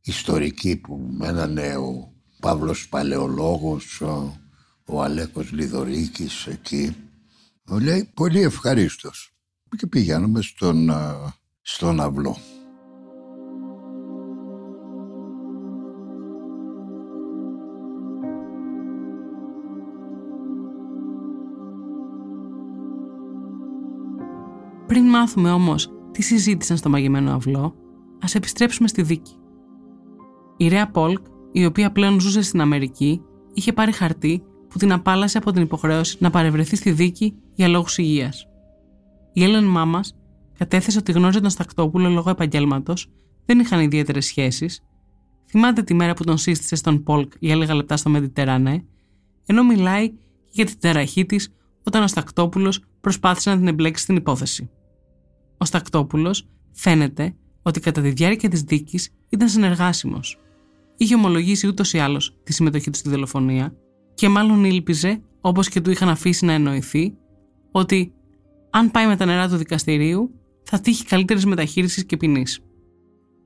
ιστορική 0.00 0.76
που 0.76 1.08
μένανε 1.10 1.76
ο 1.76 2.12
Παύλος 2.40 2.88
Παλαιολόγος, 2.88 4.00
ο 4.00 4.39
Αλέκος 4.98 5.52
Λιδωρίκης 5.52 6.46
εκεί. 6.46 6.96
Μου 7.66 7.78
λέει 7.78 8.10
πολύ 8.14 8.40
ευχαρίστως. 8.40 9.34
Και 9.76 9.86
πηγαίνουμε 9.86 10.42
στον, 10.42 10.90
στον 11.60 12.00
αυλό. 12.00 12.36
Πριν 24.86 25.08
μάθουμε 25.08 25.50
όμως 25.50 25.90
τι 26.12 26.22
συζήτησαν 26.22 26.76
στο 26.76 26.88
μαγεμένο 26.88 27.32
αυλό, 27.32 27.74
ας 28.20 28.34
επιστρέψουμε 28.34 28.88
στη 28.88 29.02
δίκη. 29.02 29.34
Η 30.56 30.68
Ρέα 30.68 30.90
Πόλκ, 30.90 31.26
η 31.52 31.64
οποία 31.64 31.92
πλέον 31.92 32.20
ζούσε 32.20 32.42
στην 32.42 32.60
Αμερική, 32.60 33.22
είχε 33.54 33.72
πάρει 33.72 33.92
χαρτί 33.92 34.42
που 34.70 34.78
την 34.78 34.92
απάλασε 34.92 35.38
από 35.38 35.52
την 35.52 35.62
υποχρέωση 35.62 36.16
να 36.20 36.30
παρευρεθεί 36.30 36.76
στη 36.76 36.90
δίκη 36.90 37.34
για 37.54 37.68
λόγους 37.68 37.98
υγείας. 37.98 38.46
Η 39.32 39.42
Έλλην 39.42 39.64
Μάμας 39.64 40.16
κατέθεσε 40.58 40.98
ότι 40.98 41.12
γνώριζε 41.12 41.40
τον 41.40 41.50
Στακτόπουλο 41.50 42.08
λόγω 42.08 42.30
επαγγέλματος, 42.30 43.10
δεν 43.46 43.58
είχαν 43.58 43.80
ιδιαίτερες 43.80 44.26
σχέσεις, 44.26 44.80
θυμάται 45.48 45.82
τη 45.82 45.94
μέρα 45.94 46.14
που 46.14 46.24
τον 46.24 46.38
σύστησε 46.38 46.76
στον 46.76 47.02
Πολκ 47.02 47.32
για 47.38 47.56
λίγα 47.56 47.74
λεπτά 47.74 47.96
στο 47.96 48.10
Μεντιτερανέ, 48.10 48.84
ενώ 49.46 49.64
μιλάει 49.64 50.08
και 50.08 50.16
για 50.50 50.64
την 50.64 50.80
ταραχή 50.80 51.26
της 51.26 51.54
όταν 51.82 52.02
ο 52.02 52.06
Στακτόπουλος 52.06 52.84
προσπάθησε 53.00 53.50
να 53.50 53.56
την 53.56 53.66
εμπλέξει 53.68 54.02
στην 54.02 54.16
υπόθεση. 54.16 54.70
Ο 55.58 55.64
Στακτόπουλος 55.64 56.48
φαίνεται 56.72 57.34
ότι 57.62 57.80
κατά 57.80 58.00
τη 58.00 58.10
διάρκεια 58.10 58.48
της 58.48 58.62
δίκης 58.62 59.10
ήταν 59.28 59.48
συνεργάσιμος. 59.48 60.38
Είχε 60.96 61.14
ομολογήσει 61.14 61.66
ούτως 61.66 61.92
ή 61.92 61.98
άλλως 61.98 62.36
τη 62.42 62.52
συμμετοχή 62.52 62.90
του 62.90 62.98
στη 62.98 63.08
δολοφονία 63.08 63.74
και 64.20 64.28
μάλλον 64.28 64.64
ήλπιζε, 64.64 65.22
όπως 65.40 65.68
και 65.68 65.80
του 65.80 65.90
είχαν 65.90 66.08
αφήσει 66.08 66.44
να 66.44 66.52
εννοηθεί, 66.52 67.14
ότι 67.70 68.12
αν 68.70 68.90
πάει 68.90 69.06
με 69.06 69.16
τα 69.16 69.24
νερά 69.24 69.48
του 69.48 69.56
δικαστηρίου, 69.56 70.30
θα 70.62 70.80
τύχει 70.80 71.04
καλύτερης 71.04 71.46
μεταχείρισης 71.46 72.04
και 72.04 72.16
ποινής. 72.16 72.60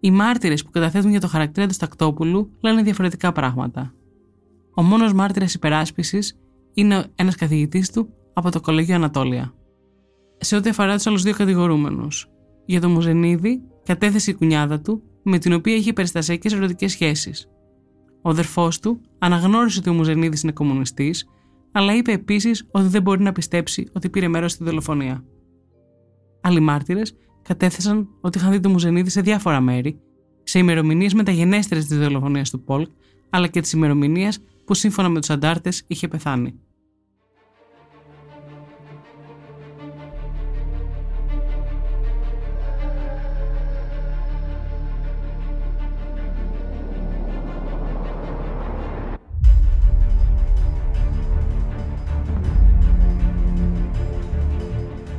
Οι 0.00 0.11
μάρτυρες 0.11 0.64
που 0.64 0.71
καταθέτουν 0.71 1.11
για 1.11 1.21
το 1.21 1.28
χαρακτήρα 1.28 1.66
του 1.66 1.75
Στακτόπουλου 1.75 2.50
λένε 2.61 2.83
διαφορετικά 2.83 3.33
πράγματα. 3.33 3.95
Ο 4.75 4.83
μόνος 4.83 5.12
μάρτυρας 5.12 5.54
υπεράσπισης 5.54 6.38
είναι 6.75 7.07
ένας 7.14 7.37
καθηγητής 7.37 7.90
του 7.90 8.09
από 8.33 8.50
το 8.50 8.61
Κολέγιο 8.61 8.95
Ανατόλια. 8.95 9.54
Σε 10.37 10.57
ό,τι 10.57 10.69
αφορά 10.69 10.95
τους 10.95 11.07
άλλους 11.07 11.23
δύο 11.23 11.35
κατηγορούμενους, 11.35 12.28
για 12.66 12.81
τον 12.81 12.90
Μουζενίδη 12.90 13.62
κατέθεσε 13.85 14.31
η 14.31 14.35
κουνιάδα 14.35 14.81
του, 14.81 15.02
με 15.23 15.38
την 15.38 15.52
οποία 15.52 15.75
είχε 15.75 15.93
περιστασιακές 15.93 16.52
ερωτικές 16.52 16.90
σχέσεις. 16.90 17.49
Ο 18.26 18.31
αδερφός 18.31 18.81
του 18.81 19.00
αναγνώρισε 19.19 19.78
ότι 19.78 19.88
ο 19.88 19.93
Μουζενίδης 19.93 20.43
είναι 20.43 20.52
κομμουνιστής, 20.52 21.28
αλλά 21.73 21.95
είπε 21.95 22.12
επίσης 22.12 22.66
ότι 22.71 22.87
δεν 22.87 23.02
μπορεί 23.02 23.23
να 23.23 23.33
πιστέψει 23.33 23.88
ότι 23.93 24.11
πήρε 24.11 24.28
μέρος 24.28 24.52
στη 24.52 24.64
δολοφονία. 24.64 25.25
Άλλοι 26.40 26.61
μάρτυρες 26.61 27.16
κατέθεσαν 27.43 28.09
ότι 28.21 28.38
είχαν 28.38 28.50
δει 28.50 28.61
τον 28.61 28.73
Μουζενίδη 28.73 29.11
σε 29.11 29.21
διάφορα 29.21 29.61
μέρη, 29.61 30.00
σε 30.43 30.59
ημερομηνίες 30.59 31.14
μεταγενέστερες 31.14 31.87
της 31.87 31.99
δολοφονίας 31.99 32.50
του 32.50 32.64
Πολκ, 32.64 32.88
αλλά 33.31 33.47
και 33.47 33.61
τη 33.61 33.71
ημερομηνία 33.75 34.33
που 34.64 34.75
σύμφωνα 34.75 35.09
με 35.09 35.21
τους 35.21 35.31
αντάρτες 35.31 35.85
είχε 35.87 36.09
πεθάνει. 36.09 36.61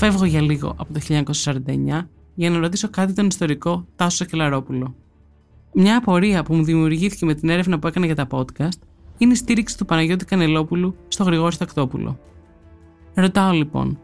Φεύγω 0.06 0.26
για 0.26 0.42
λίγο 0.42 0.76
από 0.78 0.94
το 0.94 1.00
1949 1.10 2.08
για 2.36 2.50
να 2.50 2.60
ρωτήσω 2.60 2.90
κάτι 2.90 3.14
τον 3.14 3.28
ιστορικό 3.28 3.88
Τάσο 3.96 4.16
Σακελαρόπουλο. 4.16 4.96
Μια 5.74 5.98
απορία 5.98 6.44
που 6.44 6.56
μου 6.56 6.64
δημιουργήθηκε 6.64 7.26
με 7.26 7.34
την 7.34 7.50
έρευνα 7.50 7.80
που 7.80 7.88
έκανα 7.88 8.06
για 8.06 8.16
τα 8.16 8.28
podcast 8.32 8.80
είναι 9.18 9.34
η 9.34 9.36
στήριξη 9.36 9.78
του 9.78 9.86
Παναγιώτη 9.86 10.26
Κανελόπουλου 10.26 10.96
στο 11.08 11.24
Γρηγόρη 11.24 11.54
Στακτόπουλο. 11.54 12.20
Ρωτάω 13.14 13.52
λοιπόν, 13.52 14.00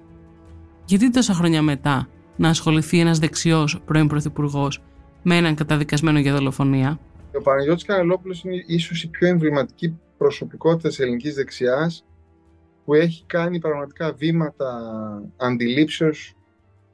γιατί 0.86 1.10
τόσα 1.10 1.34
χρόνια 1.34 1.62
μετά 1.62 2.08
να 2.36 2.50
ασχοληθεί 2.50 3.00
ένας 3.00 3.20
δεξιός 3.20 3.82
πρώην 3.86 4.08
Πρωθυπουργός 4.08 4.82
με 5.22 5.36
έναν 5.36 5.56
καταδικασμένο 5.56 6.20
για 6.20 6.34
δολοφονία; 6.34 7.00
Ο 7.38 7.42
Παναγιώτης 7.42 7.84
Κανελόπουλος 7.84 8.44
είναι 8.44 8.64
ίσως 8.68 9.04
η 9.04 9.10
πιο 9.10 9.28
εμβληματική 9.28 10.00
προσωπικότητα 10.18 10.88
της 10.88 11.00
ελληνικής 11.00 11.36
δεξιάς 11.36 12.06
που 12.92 12.98
έχει 12.98 13.24
κάνει 13.26 13.60
πραγματικά 13.60 14.14
βήματα 14.14 14.72
αντιλήψεως 15.38 16.36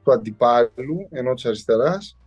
του 0.04 0.12
αντιπάλου 0.12 1.08
ενώ 1.10 1.34
της 1.34 1.44
αριστεράς 1.44 2.18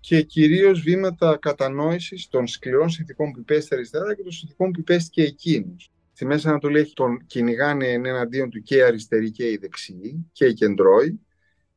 και 0.00 0.22
κυρίως 0.22 0.80
βήματα 0.80 1.36
κατανόησης 1.40 2.28
των 2.28 2.46
σκληρών 2.46 2.88
συνθηκών 2.88 3.32
που 3.32 3.38
υπέστη 3.38 3.74
αριστερά 3.74 4.14
και 4.14 4.22
των 4.22 4.32
συνθηκών 4.32 4.70
που 4.70 4.80
υπέστη 4.80 5.10
και 5.10 5.22
εκείνος. 5.22 5.92
Στη 6.12 6.24
Μέση 6.24 6.48
Ανατολή 6.48 6.78
έχει 6.78 6.92
τον 6.92 7.26
κυνηγάνε 7.26 7.86
εναντίον 7.86 8.50
του 8.50 8.62
και 8.62 8.84
αριστεροί 8.84 9.30
και 9.30 9.50
οι 9.50 9.56
δεξιοί 9.56 10.26
και 10.32 10.46
οι 10.46 10.52
κεντρώοι, 10.52 11.20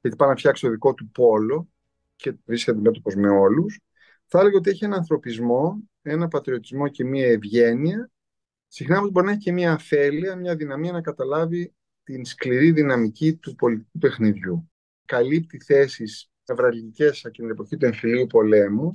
γιατί 0.01 0.17
πάνε 0.17 0.31
να 0.31 0.37
φτιάξει 0.37 0.63
το 0.63 0.69
δικό 0.69 0.93
του 0.93 1.09
πόλο 1.09 1.69
και 2.15 2.33
βρίσκεται 2.45 2.79
μέτωπος 2.79 3.15
με 3.15 3.29
όλους. 3.29 3.79
Θα 4.25 4.39
έλεγα 4.39 4.57
ότι 4.57 4.69
έχει 4.69 4.85
ένα 4.85 4.95
ανθρωπισμό, 4.95 5.77
ένα 6.01 6.27
πατριωτισμό 6.27 6.87
και 6.87 7.03
μια 7.03 7.27
ευγένεια 7.27 8.09
συχνά 8.69 8.97
όμως 8.97 9.11
μπορεί 9.11 9.25
να 9.25 9.31
έχει 9.31 9.41
και 9.41 9.51
μια 9.51 9.73
αφέλεια, 9.73 10.35
μια 10.35 10.55
δυναμία 10.55 10.91
να 10.91 11.01
καταλάβει 11.01 11.73
την 12.03 12.25
σκληρή 12.25 12.71
δυναμική 12.71 13.35
του 13.35 13.55
πολιτικού 13.55 13.97
παιχνιδιού. 13.97 14.71
Καλύπτει 15.05 15.59
θέσεις 15.59 16.31
ευραλικές 16.45 17.25
από 17.25 17.33
την 17.33 17.49
εποχή 17.49 17.77
του 17.77 17.85
εμφυλίου 17.85 18.27
πολέμου, 18.27 18.91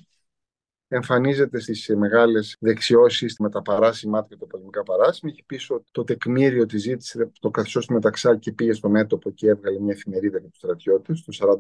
εμφανίζεται 0.88 1.60
στις 1.60 1.88
μεγάλες 1.96 2.56
δεξιώσεις 2.60 3.36
με 3.38 3.50
τα 3.50 3.62
παράσημά 3.62 4.26
και 4.28 4.36
τα 4.36 4.46
πολεμικά 4.46 4.82
παράσημα. 4.82 5.30
Έχει 5.30 5.44
πίσω 5.46 5.84
το 5.90 6.04
τεκμήριο 6.04 6.66
της 6.66 6.82
ζήτησε 6.82 7.30
το 7.40 7.50
καθεστώ 7.50 7.80
του 7.80 7.92
Μεταξά 7.92 8.36
και 8.36 8.52
πήγε 8.52 8.72
στο 8.72 8.88
μέτωπο 8.88 9.30
και 9.30 9.48
έβγαλε 9.48 9.80
μια 9.80 9.92
εφημερίδα 9.92 10.38
για 10.38 10.48
τους 10.48 10.58
στρατιώτες, 10.58 11.24
το 11.24 11.58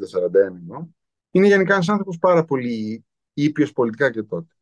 40-41 0.80 0.88
Είναι 1.30 1.46
γενικά 1.46 1.74
ένας 1.74 1.88
άνθρωπος 1.88 2.18
πάρα 2.18 2.44
πολύ 2.44 3.04
ήπιος 3.32 3.72
πολιτικά 3.72 4.10
και 4.10 4.22
τότε. 4.22 4.54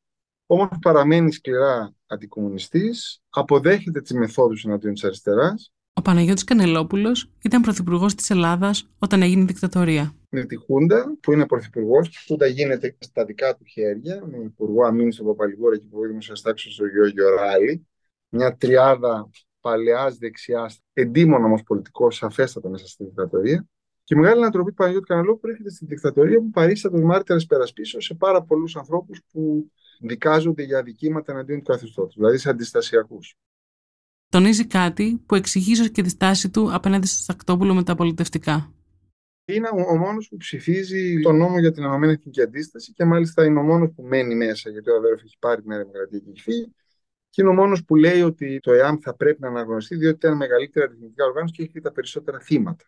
Όμως 0.55 0.69
παραμένει 0.81 1.33
σκληρά 1.33 1.95
αντικομουνιστής, 2.07 3.23
αποδέχεται 3.29 4.01
τις 4.01 4.13
μεθόδους 4.13 4.65
εναντίον 4.65 4.93
της 4.93 5.05
αριστεράς. 5.05 5.73
Ο 5.93 6.03
Παναγιώτης 6.03 6.45
Κανελόπουλος 6.45 7.31
ήταν 7.43 7.63
πρωθυπουργός 7.63 8.15
της 8.15 8.31
Ελλάδας 8.31 8.89
όταν 8.99 9.23
έγινε 9.23 9.43
η 9.43 9.45
δικτατορία. 9.45 10.15
Με 10.29 10.45
τη 10.45 10.57
Χούντα, 10.57 11.17
που 11.21 11.33
είναι 11.33 11.47
πρωθυπουργός, 11.47 12.09
η 12.09 12.27
Χούντα 12.27 12.47
γίνεται 12.47 12.97
στα 12.99 13.25
δικά 13.25 13.57
του 13.57 13.65
χέρια, 13.65 14.27
με 14.27 14.37
υπουργό 14.37 14.85
αμήνης 14.85 15.15
στον 15.15 15.27
Παπαλιγόρα 15.27 15.77
και 15.77 15.85
υπουργό 15.85 16.07
δημοσιαστάξεω 16.07 16.73
στον 16.73 16.89
Γιώργο 16.89 17.35
Ράλη. 17.37 17.87
Μια 18.29 18.57
τριάδα 18.57 19.31
παλαιά 19.61 20.17
δεξιά, 20.19 20.71
εντύμων 20.93 21.45
όμως 21.45 21.63
πολιτικός, 21.63 22.17
σαφέστατα 22.17 22.69
μέσα 22.69 22.87
στη 22.87 23.05
δικτατορία. 23.05 23.67
Και 24.05 24.15
η 24.15 24.19
μεγάλη 24.19 24.41
ανατροπή 24.41 24.69
του 24.69 24.77
Παναγιώτη 24.77 25.07
Κανελόπουλου 25.07 25.53
έρχεται 25.53 25.71
στη 25.71 25.87
δικτατορία 25.87 26.39
που 26.39 26.51
παρίσταται 26.51 27.01
μάρτυρες 27.01 27.47
περασπίσω 27.47 28.01
σε 28.01 28.15
πάρα 28.15 28.43
πολλούς 28.43 28.77
ανθρώπους 28.77 29.21
που 29.33 29.71
δικάζονται 30.03 30.63
για 30.63 30.79
αδικήματα 30.79 31.33
εναντίον 31.33 31.59
του 31.59 31.65
καθεστώτος, 31.65 32.15
δηλαδή 32.15 32.39
σε 32.39 32.51
αντιστασιακούς. 32.51 33.37
Τονίζει 34.29 34.67
κάτι 34.67 35.23
που 35.27 35.35
εξηγεί 35.35 35.91
και 35.91 36.03
τη 36.03 36.09
στάση 36.09 36.51
του 36.51 36.75
απέναντι 36.75 37.07
στο 37.07 37.23
Στακτόπουλο 37.23 37.75
με 37.75 37.83
τα 37.83 37.95
πολιτευτικά. 37.95 38.73
Είναι 39.45 39.69
ο 39.69 39.97
μόνος 39.97 40.29
που 40.29 40.37
ψηφίζει 40.37 41.21
τον 41.21 41.37
νόμο 41.37 41.59
για 41.59 41.73
την 41.73 41.83
Ενωμένη 41.83 42.13
Εθνική 42.13 42.43
Αντίσταση 42.43 42.93
και 42.93 43.05
μάλιστα 43.05 43.45
είναι 43.45 43.59
ο 43.59 43.63
μόνος 43.63 43.93
που 43.95 44.03
μένει 44.03 44.35
μέσα, 44.35 44.71
γιατί 44.71 44.91
ο 44.91 44.97
αδέρφος 44.97 45.23
έχει 45.23 45.37
πάρει 45.39 45.61
την 45.61 45.71
Νέα 45.71 45.79
Δημοκρατία 45.79 46.19
και 46.19 46.31
έχει 46.31 46.41
φύγει. 46.41 46.75
Και 47.31 47.43
είναι 47.43 47.51
ο 47.51 47.55
μόνος 47.55 47.85
που 47.85 47.97
λέει 47.97 48.23
ότι 48.23 48.61
το 48.61 48.73
ΕΑΜ 48.73 48.97
θα 49.01 49.15
πρέπει 49.15 49.41
να 49.41 49.49
αναγνωριστεί, 49.49 49.97
διότι 49.97 50.17
ήταν 50.17 50.37
μεγαλύτερη 50.37 50.87
αριθμητικά 50.87 51.25
οργάνωση 51.25 51.53
και 51.53 51.63
έχει 51.63 51.81
τα 51.81 51.93
περισσότερα 51.93 52.41
θύματα. 52.41 52.85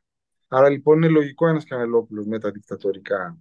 Άρα 0.49 0.69
λοιπόν 0.69 0.97
είναι 0.97 1.09
λογικό 1.09 1.49
ένας 1.49 1.65
Κανελόπουλος 1.65 2.27
με 2.27 2.39
τα 2.39 2.51
δικτατορικά 2.51 3.39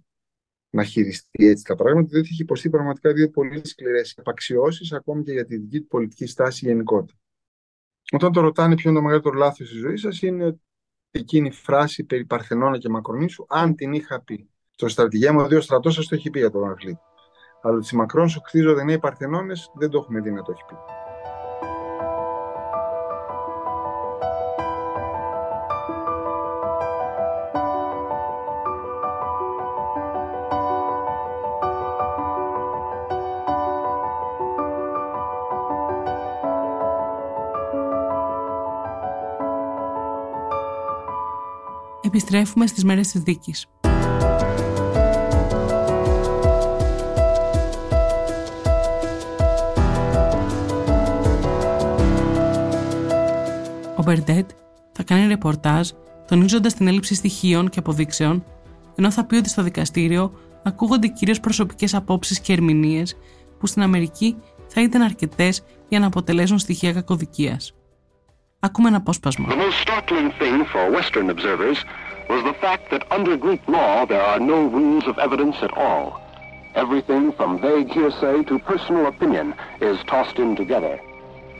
να 0.74 0.84
χειριστεί 0.84 1.46
έτσι 1.46 1.64
τα 1.64 1.74
πράγματα, 1.74 2.08
διότι 2.10 2.28
έχει 2.32 2.42
υποστεί 2.42 2.70
πραγματικά 2.70 3.12
δύο 3.12 3.30
πολύ 3.30 3.66
σκληρές 3.66 4.14
απαξιώσει, 4.18 4.94
ακόμη 4.94 5.22
και 5.22 5.32
για 5.32 5.44
τη 5.44 5.56
δική 5.56 5.80
του 5.80 5.86
πολιτική 5.86 6.26
στάση 6.26 6.66
γενικότερα. 6.66 7.18
Όταν 8.12 8.32
το 8.32 8.40
ρωτάνε 8.40 8.74
ποιο 8.74 8.90
είναι 8.90 8.98
το 8.98 9.04
μεγαλύτερο 9.04 9.34
λάθος 9.34 9.68
της 9.68 9.78
ζωής 9.78 10.00
σας, 10.00 10.22
είναι 10.22 10.60
εκείνη 11.10 11.46
η 11.46 11.50
φράση 11.50 12.04
περί 12.04 12.24
Παρθενώνα 12.24 12.78
και 12.78 12.88
Μακρονήσου, 12.88 13.44
αν 13.48 13.74
την 13.74 13.92
είχα 13.92 14.22
πει. 14.22 14.48
Στο 14.70 14.88
στρατηγέμα 14.88 15.42
ο 15.42 15.46
δύο 15.48 15.60
στρατός 15.60 15.94
σας 15.94 16.06
το 16.06 16.14
έχει 16.14 16.30
πει 16.30 16.38
για 16.38 16.50
τον 16.50 16.68
Αγγλί. 16.68 16.98
Αλλά 17.62 17.76
ότι 17.76 17.96
Μακρόν 17.96 18.28
σου 18.28 18.40
χτίζονται 18.40 18.84
νέοι 18.84 18.98
Παρθενώνες 18.98 19.70
δεν 19.74 19.90
το 19.90 19.98
έχουμε 19.98 20.20
δει 20.20 20.30
να 20.30 20.42
το 20.42 20.52
έχει 20.52 20.64
πει. 20.68 21.03
Επιστρέφουμε 42.14 42.66
στις 42.66 42.84
μέρες 42.84 43.08
της 43.08 43.20
δίκης. 43.20 43.66
Ο 53.96 54.02
Μπερντέτ 54.02 54.50
θα 54.92 55.02
κάνει 55.02 55.26
ρεπορτάζ 55.26 55.90
τονίζοντας 56.28 56.74
την 56.74 56.86
έλλειψη 56.86 57.14
στοιχείων 57.14 57.68
και 57.68 57.78
αποδείξεων, 57.78 58.44
ενώ 58.94 59.10
θα 59.10 59.24
πει 59.24 59.36
ότι 59.36 59.48
στο 59.48 59.62
δικαστήριο 59.62 60.32
ακούγονται 60.62 61.06
κυρίως 61.06 61.40
προσωπικές 61.40 61.94
απόψεις 61.94 62.40
και 62.40 62.52
ερμηνείες 62.52 63.16
που 63.58 63.66
στην 63.66 63.82
Αμερική 63.82 64.36
θα 64.66 64.82
ήταν 64.82 65.02
αρκετές 65.02 65.64
για 65.88 65.98
να 65.98 66.06
αποτελέσουν 66.06 66.58
στοιχεία 66.58 66.92
κακοδικίας. 66.92 67.74
Ακούμε 68.60 68.88
ένα 68.88 68.96
απόσπασμα. 68.96 69.48
The 69.50 69.56
most 69.56 69.88
startling 69.88 70.30
thing 70.40 70.56
for 70.72 70.84
Western 70.96 71.28
observers 71.34 71.78
was 72.28 72.42
the 72.44 72.54
fact 72.54 72.90
that 72.90 73.10
under 73.10 73.36
Greek 73.36 73.66
law 73.68 74.04
there 74.04 74.22
are 74.22 74.40
no 74.40 74.66
rules 74.66 75.06
of 75.06 75.18
evidence 75.18 75.56
at 75.62 75.76
all. 75.76 76.20
Everything 76.74 77.32
from 77.32 77.60
vague 77.60 77.90
hearsay 77.90 78.42
to 78.44 78.58
personal 78.58 79.06
opinion 79.06 79.54
is 79.80 79.98
tossed 80.04 80.38
in 80.38 80.56
together. 80.56 81.00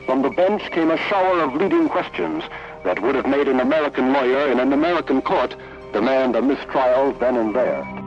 From 0.06 0.22
the 0.22 0.30
bench 0.30 0.70
came 0.70 0.90
a 0.90 0.96
shower 0.96 1.40
of 1.40 1.54
leading 1.54 1.88
questions 1.88 2.42
that 2.84 3.00
would 3.00 3.14
have 3.14 3.26
made 3.26 3.48
an 3.48 3.60
American 3.60 4.12
lawyer 4.12 4.50
in 4.50 4.60
an 4.60 4.72
American 4.72 5.22
court 5.22 5.56
demand 5.92 6.36
a 6.36 6.42
mistrial 6.42 7.12
then 7.12 7.36
and 7.36 7.54
there. 7.54 8.03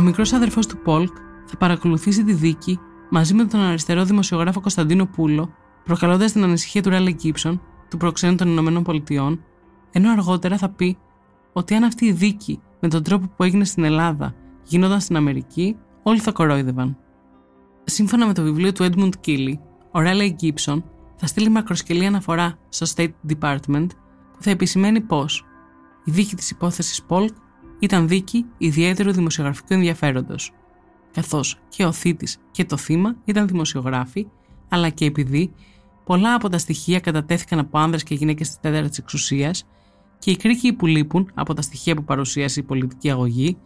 Ο 0.00 0.02
μικρός 0.02 0.32
αδερφός 0.32 0.66
του 0.66 0.78
Πολκ 0.78 1.16
θα 1.46 1.56
παρακολουθήσει 1.56 2.24
τη 2.24 2.32
δίκη 2.32 2.78
μαζί 3.10 3.34
με 3.34 3.44
τον 3.44 3.60
αριστερό 3.60 4.04
δημοσιογράφο 4.04 4.60
Κωνσταντίνο 4.60 5.06
Πούλο, 5.06 5.54
προκαλώντας 5.84 6.32
την 6.32 6.42
ανησυχία 6.42 6.82
του 6.82 6.90
Ράλε 6.90 7.10
Γκίψον, 7.10 7.62
του 7.90 7.96
προξένου 7.96 8.34
των 8.34 8.48
Ηνωμένων 8.48 8.82
Πολιτειών, 8.82 9.44
ενώ 9.92 10.10
αργότερα 10.10 10.56
θα 10.56 10.68
πει 10.68 10.98
ότι 11.52 11.74
αν 11.74 11.82
αυτή 11.84 12.04
η 12.04 12.12
δίκη 12.12 12.60
με 12.80 12.88
τον 12.88 13.02
τρόπο 13.02 13.26
που 13.36 13.44
έγινε 13.44 13.64
στην 13.64 13.84
Ελλάδα 13.84 14.34
γίνονταν 14.64 15.00
στην 15.00 15.16
Αμερική, 15.16 15.76
όλοι 16.02 16.18
θα 16.18 16.32
κορόιδευαν. 16.32 16.96
Σύμφωνα 17.84 18.26
με 18.26 18.32
το 18.32 18.42
βιβλίο 18.42 18.72
του 18.72 18.84
Edmund 18.84 19.26
Keeley, 19.26 19.54
ο 19.90 20.00
Ράλε 20.00 20.28
Γκίψον 20.28 20.84
θα 21.16 21.26
στείλει 21.26 21.48
μακροσκελή 21.48 22.06
αναφορά 22.06 22.58
στο 22.68 22.86
State 22.94 23.32
Department 23.32 23.86
που 24.32 24.42
θα 24.42 24.50
επισημαίνει 24.50 25.00
πως 25.00 25.44
η 26.04 26.10
δίκη 26.10 26.36
της 26.36 26.50
υπόθεσης 26.50 27.02
Πολκ 27.02 27.34
ήταν 27.80 28.08
δίκη 28.08 28.46
ιδιαίτερου 28.58 29.12
δημοσιογραφικού 29.12 29.74
ενδιαφέροντος, 29.74 30.52
καθώς 31.12 31.58
και 31.68 31.84
ο 31.84 31.92
θήτης 31.92 32.38
και 32.50 32.64
το 32.64 32.76
θύμα 32.76 33.16
ήταν 33.24 33.46
δημοσιογράφοι, 33.46 34.26
αλλά 34.68 34.88
και 34.88 35.04
επειδή 35.04 35.52
πολλά 36.04 36.34
από 36.34 36.48
τα 36.48 36.58
στοιχεία 36.58 37.00
κατατέθηκαν 37.00 37.58
από 37.58 37.78
άνδρες 37.78 38.02
και 38.02 38.14
γυναίκες 38.14 38.46
στη 38.46 38.56
τέταρτη 38.60 38.88
της 38.88 38.98
εξουσίας 38.98 39.66
και 40.18 40.30
οι 40.30 40.36
κρίκοι 40.36 40.72
που 40.72 40.86
λείπουν 40.86 41.30
από 41.34 41.54
τα 41.54 41.62
στοιχεία 41.62 41.94
που 41.94 42.04
παρουσίασε 42.04 42.60
η 42.60 42.62
πολιτική 42.62 43.10
αγωγή 43.10 43.56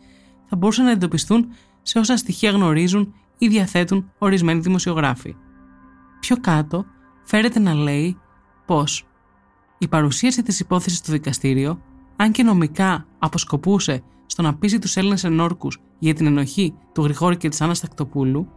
θα 0.44 0.56
μπορούσαν 0.56 0.85
να 0.85 0.90
εντοπιστούν 0.90 1.49
σε 1.83 1.99
όσα 1.99 2.16
στοιχεία 2.16 2.50
γνωρίζουν 2.50 3.14
ή 3.38 3.49
διαθέτουν 3.49 4.11
ορισμένοι 4.18 4.61
δημοσιογράφοι. 4.61 5.37
Πιο 6.21 6.37
κάτω 6.37 6.85
φέρεται 7.25 7.59
να 7.59 7.75
λέει 7.75 8.18
πως 8.66 9.06
η 9.78 9.88
παρουσίαση 9.88 10.42
της 10.42 10.61
υπόθεσης 10.61 10.99
στο 10.99 11.12
δικαστήριο, 11.12 11.83
αν 12.16 12.33
και 12.33 12.42
νομικά 12.42 13.06
αποσκοπούσε 13.18 14.02
στο 14.26 14.42
να 14.42 14.54
πείσει 14.54 14.78
τους 14.78 14.97
Έλληνες 14.97 15.25
ενόρκους 15.25 15.80
για 15.99 16.14
την 16.14 16.26
ενοχή 16.26 16.75
του 16.92 17.02
Γρηγόρη 17.02 17.37
και 17.37 17.49
της 17.49 17.61
Άννας 17.61 17.80
Τακτοπούλου, 17.80 18.49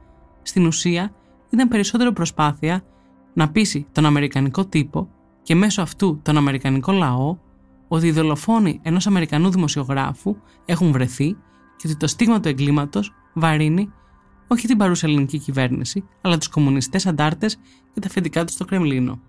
στην 0.42 0.66
ουσία 0.66 1.12
ήταν 1.50 1.68
περισσότερο 1.68 2.12
προσπάθεια 2.12 2.84
να 3.34 3.50
πείσει 3.50 3.88
τον 3.92 4.06
Αμερικανικό 4.06 4.66
τύπο 4.66 5.10
και 5.44 5.56
μέσω 5.56 5.82
αυτού 5.82 6.20
τον 6.24 6.38
Αμερικανικό 6.38 6.92
λαό 6.92 7.38
ότι 7.88 8.08
οι 8.08 8.12
δολοφόνοι 8.12 8.80
ενός 8.84 9.08
Αμερικανού 9.08 9.50
δημοσιογράφου 9.50 10.36
έχουν 10.66 10.92
βρεθεί 10.92 11.38
και 11.76 11.88
ότι 11.88 11.98
το 11.98 12.08
στίγμα 12.08 12.40
του 12.40 12.48
εγκλήματος 12.48 13.14
βαρύνει 13.34 13.92
όχι 14.48 14.68
την 14.68 14.78
παρούσα 14.78 15.08
ελληνική 15.08 15.38
κυβέρνηση, 15.38 16.04
αλλά 16.22 16.38
τους 16.38 16.48
κομμουνιστές 16.48 17.06
αντάρτες 17.06 17.60
και 17.94 18.00
τα 18.00 18.08
αφεντικά 18.08 18.46
τους 18.46 18.54
στο 18.54 18.66
Κρεμλίνο. 18.66 19.20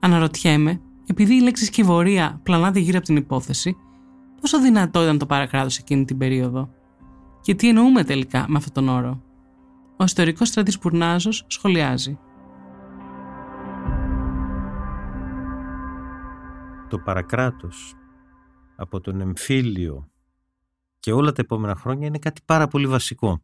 Αναρωτιέμαι, 0.00 0.80
επειδή 1.06 1.34
η 1.34 1.40
λέξη 1.40 1.64
σκηβωρία 1.64 2.40
πλανάται 2.42 2.78
γύρω 2.78 2.98
από 2.98 3.06
την 3.06 3.16
υπόθεση, 3.16 3.76
πόσο 4.40 4.60
δυνατό 4.60 5.02
ήταν 5.02 5.18
το 5.18 5.26
παρακράτος 5.26 5.78
εκείνη 5.78 6.04
την 6.04 6.18
περίοδο; 6.18 6.70
Και 7.40 7.54
τι 7.54 7.68
εννοούμε 7.68 8.04
τελικά 8.04 8.44
με 8.48 8.56
αυτόν 8.56 8.72
τον 8.72 8.88
όρο; 8.88 9.22
Ο 9.96 10.04
ιστορικός 10.04 10.48
στρατής 10.48 10.78
Πουρνάζος 10.78 11.44
σχολιάζει. 11.46 12.18
Το 16.88 16.98
παρακράτος 16.98 17.94
από 18.76 19.00
τον 19.00 19.20
εμφύλιο 19.20 20.10
και 21.00 21.12
όλα 21.12 21.32
τα 21.32 21.42
επόμενα 21.42 21.74
χρόνια 21.74 22.06
είναι 22.06 22.18
κάτι 22.18 22.40
πάρα 22.44 22.68
πολύ 22.68 22.86
βασικό. 22.86 23.42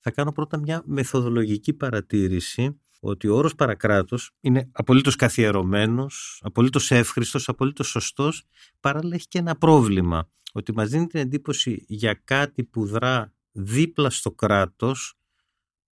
Θα 0.00 0.10
κάνω 0.10 0.32
πρώτα 0.32 0.58
μια 0.58 0.82
μεθοδολογική 0.84 1.72
παρατήρηση 1.72 2.80
ότι 3.00 3.28
ο 3.28 3.36
όρος 3.36 3.54
παρακράτος 3.54 4.30
είναι 4.40 4.68
απολύτως 4.72 5.16
καθιερωμένος, 5.16 6.40
απολύτως 6.44 6.90
εύχριστος, 6.90 7.48
απολύτως 7.48 7.88
σωστός, 7.88 8.44
παράλληλα 8.80 9.14
έχει 9.14 9.28
και 9.28 9.38
ένα 9.38 9.56
πρόβλημα, 9.56 10.28
ότι 10.52 10.74
μας 10.74 10.88
δίνει 10.88 11.06
την 11.06 11.20
εντύπωση 11.20 11.84
για 11.88 12.14
κάτι 12.24 12.64
που 12.64 12.86
δρά 12.86 13.32
δίπλα 13.52 14.10
στο 14.10 14.32
κράτος, 14.32 15.14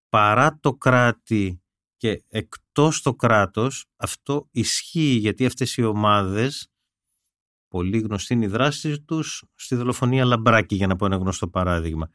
παρά 0.08 0.58
το 0.60 0.74
κράτη 0.74 1.62
και 1.96 2.22
εκτός 2.28 3.02
το 3.02 3.14
κράτος, 3.14 3.86
αυτό 3.96 4.48
ισχύει 4.50 5.16
γιατί 5.16 5.46
αυτές 5.46 5.76
οι 5.76 5.82
ομάδες, 5.82 6.70
πολύ 7.68 7.98
γνωστή 7.98 8.34
είναι 8.34 8.44
η 8.44 8.48
δράση 8.48 9.00
τους 9.00 9.44
στη 9.54 9.74
δολοφονία 9.74 10.24
Λαμπράκη, 10.24 10.74
για 10.74 10.86
να 10.86 10.96
πω 10.96 11.06
ένα 11.06 11.16
γνωστό 11.16 11.48
παράδειγμα. 11.48 12.10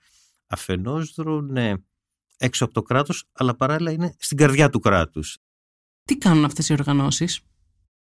Αφενός 0.47 1.13
δρούν 1.13 1.58
έξω 2.38 2.63
από 2.63 2.74
το 2.74 2.82
κράτος, 2.82 3.26
αλλά 3.34 3.56
παράλληλα 3.56 3.91
είναι 3.91 4.15
στην 4.17 4.38
καρδιά 4.38 4.69
του 4.69 4.80
κράτους. 4.80 5.38
Τι 6.04 6.17
κάνουν 6.17 6.46
αυτές 6.46 6.69
οι 6.69 6.74
οργανώσεις; 6.74 7.41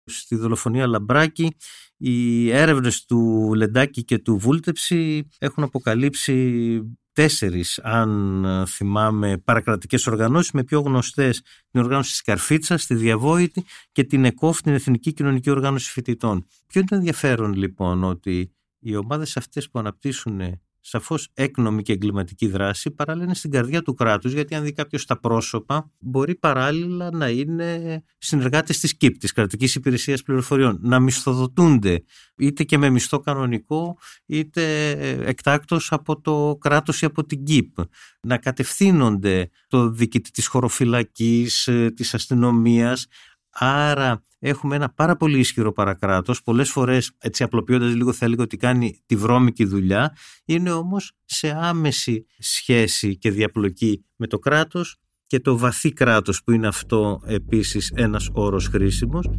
Στη 0.03 0.35
δολοφονία 0.35 0.87
Λαμπράκη, 0.87 1.55
οι 1.97 2.49
έρευνες 2.49 3.05
του 3.05 3.51
Λεντάκη 3.55 4.03
και 4.03 4.17
του 4.17 4.37
Βούλτεψη 4.37 5.27
έχουν 5.37 5.63
αποκαλύψει 5.63 6.81
τέσσερις, 7.13 7.79
αν 7.79 8.45
θυμάμαι, 8.67 9.37
παρακρατικές 9.37 10.07
οργανώσεις, 10.07 10.51
με 10.51 10.63
πιο 10.63 10.79
γνωστές 10.79 11.41
την 11.71 11.81
οργάνωση 11.81 12.11
της 12.11 12.21
Καρφίτσας, 12.21 12.85
τη 12.85 12.95
Διαβόητη 12.95 13.65
και 13.91 14.03
την 14.03 14.25
ΕΚΟΦ, 14.25 14.61
την 14.61 14.73
Εθνική 14.73 15.13
Κοινωνική 15.13 15.49
Οργάνωση 15.49 15.91
Φοιτητών. 15.91 16.45
Ποιο 16.67 16.79
είναι 16.79 16.89
το 16.89 16.95
ενδιαφέρον 16.95 17.53
λοιπόν 17.53 18.03
ότι 18.03 18.55
οι 18.79 18.95
ομάδες 18.95 19.37
αυτές 19.37 19.69
που 19.69 19.79
αναπτύσσουν 19.79 20.61
σαφώς 20.81 21.29
έκνομη 21.33 21.81
και 21.81 21.93
εγκληματική 21.93 22.47
δράση, 22.47 22.91
παράλληλα 22.91 23.25
είναι 23.25 23.35
στην 23.35 23.51
καρδιά 23.51 23.81
του 23.81 23.93
κράτους, 23.93 24.33
γιατί 24.33 24.55
αν 24.55 24.63
δει 24.63 24.71
κάποιος 24.71 25.05
τα 25.05 25.19
πρόσωπα, 25.19 25.91
μπορεί 25.99 26.35
παράλληλα 26.35 27.11
να 27.11 27.29
είναι 27.29 28.03
συνεργάτε 28.17 28.73
της 28.73 28.97
ΚΙΠ, 28.97 29.17
της 29.17 29.31
Κρατικής 29.31 29.75
Υπηρεσίας 29.75 30.23
Πληροφοριών, 30.23 30.79
να 30.81 30.99
μισθοδοτούνται 30.99 32.03
είτε 32.37 32.63
και 32.63 32.77
με 32.77 32.89
μισθό 32.89 33.19
κανονικό, 33.19 33.97
είτε 34.25 34.91
εκτάκτος 35.25 35.91
από 35.91 36.21
το 36.21 36.57
κράτος 36.59 37.01
ή 37.01 37.05
από 37.05 37.25
την 37.25 37.43
ΚΙΠ, 37.43 37.77
να 38.21 38.37
κατευθύνονται 38.37 39.49
το 39.67 39.89
διοικητή 39.89 40.31
της 40.31 40.47
χωροφυλακής, 40.47 41.67
ε, 41.67 41.91
της 41.95 42.13
αστυνομίας, 42.13 43.07
Άρα 43.53 44.21
έχουμε 44.39 44.75
ένα 44.75 44.89
πάρα 44.89 45.15
πολύ 45.15 45.39
ισχυρό 45.39 45.71
παρακράτος, 45.71 46.43
πολλές 46.43 46.71
φορές 46.71 47.11
έτσι 47.17 47.43
απλοποιώντας 47.43 47.93
λίγο 47.93 48.13
θα 48.13 48.25
έλεγα 48.25 48.43
ότι 48.43 48.57
κάνει 48.57 49.01
τη 49.05 49.15
βρώμικη 49.15 49.65
δουλειά, 49.65 50.15
είναι 50.45 50.71
όμως 50.71 51.11
σε 51.25 51.57
άμεση 51.61 52.25
σχέση 52.37 53.17
και 53.17 53.31
διαπλοκή 53.31 54.05
με 54.15 54.27
το 54.27 54.39
κράτος 54.39 54.97
και 55.27 55.39
το 55.39 55.57
βαθύ 55.57 55.93
κράτος 55.93 56.43
που 56.43 56.51
είναι 56.51 56.67
αυτό 56.67 57.21
επίσης 57.25 57.91
ένας 57.95 58.29
όρος 58.33 58.67
χρήσιμος. 58.67 59.29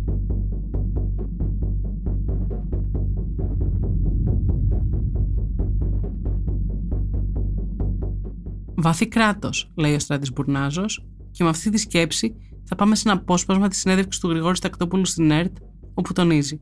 Βαθύ 8.75 9.09
κράτος, 9.09 9.73
λέει 9.77 9.95
ο 9.95 9.99
Στράτης 9.99 10.33
Μπουρνάζος, 10.33 11.07
και 11.31 11.45
με 11.45 11.51
αυτή 11.51 11.71
τη 11.71 11.79
σκέψη 11.79 12.35
θα 12.65 12.75
πάμε 12.77 12.95
σε 12.95 13.09
ένα 13.09 13.21
απόσπασμα 13.21 13.69
της 13.69 13.79
συνέντευξης 13.79 14.21
του 14.21 14.29
Γρηγόρη 14.29 14.59
Τακτόπουλου 14.59 15.05
στην 15.05 15.31
ΕΡΤ, 15.31 15.57
όπου 15.95 16.13
τονίζει. 16.13 16.61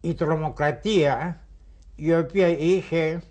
Η 0.00 0.14
τρομοκρατία 0.14 1.40
η 1.94 2.14
οποία 2.14 2.48
είχε 2.48 3.22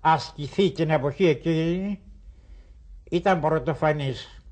ασκηθεί 0.00 0.72
την 0.72 0.90
εποχή 0.90 1.26
εκείνη 1.26 2.00
ήταν 3.10 3.40
πρωτοφανής. 3.40 4.42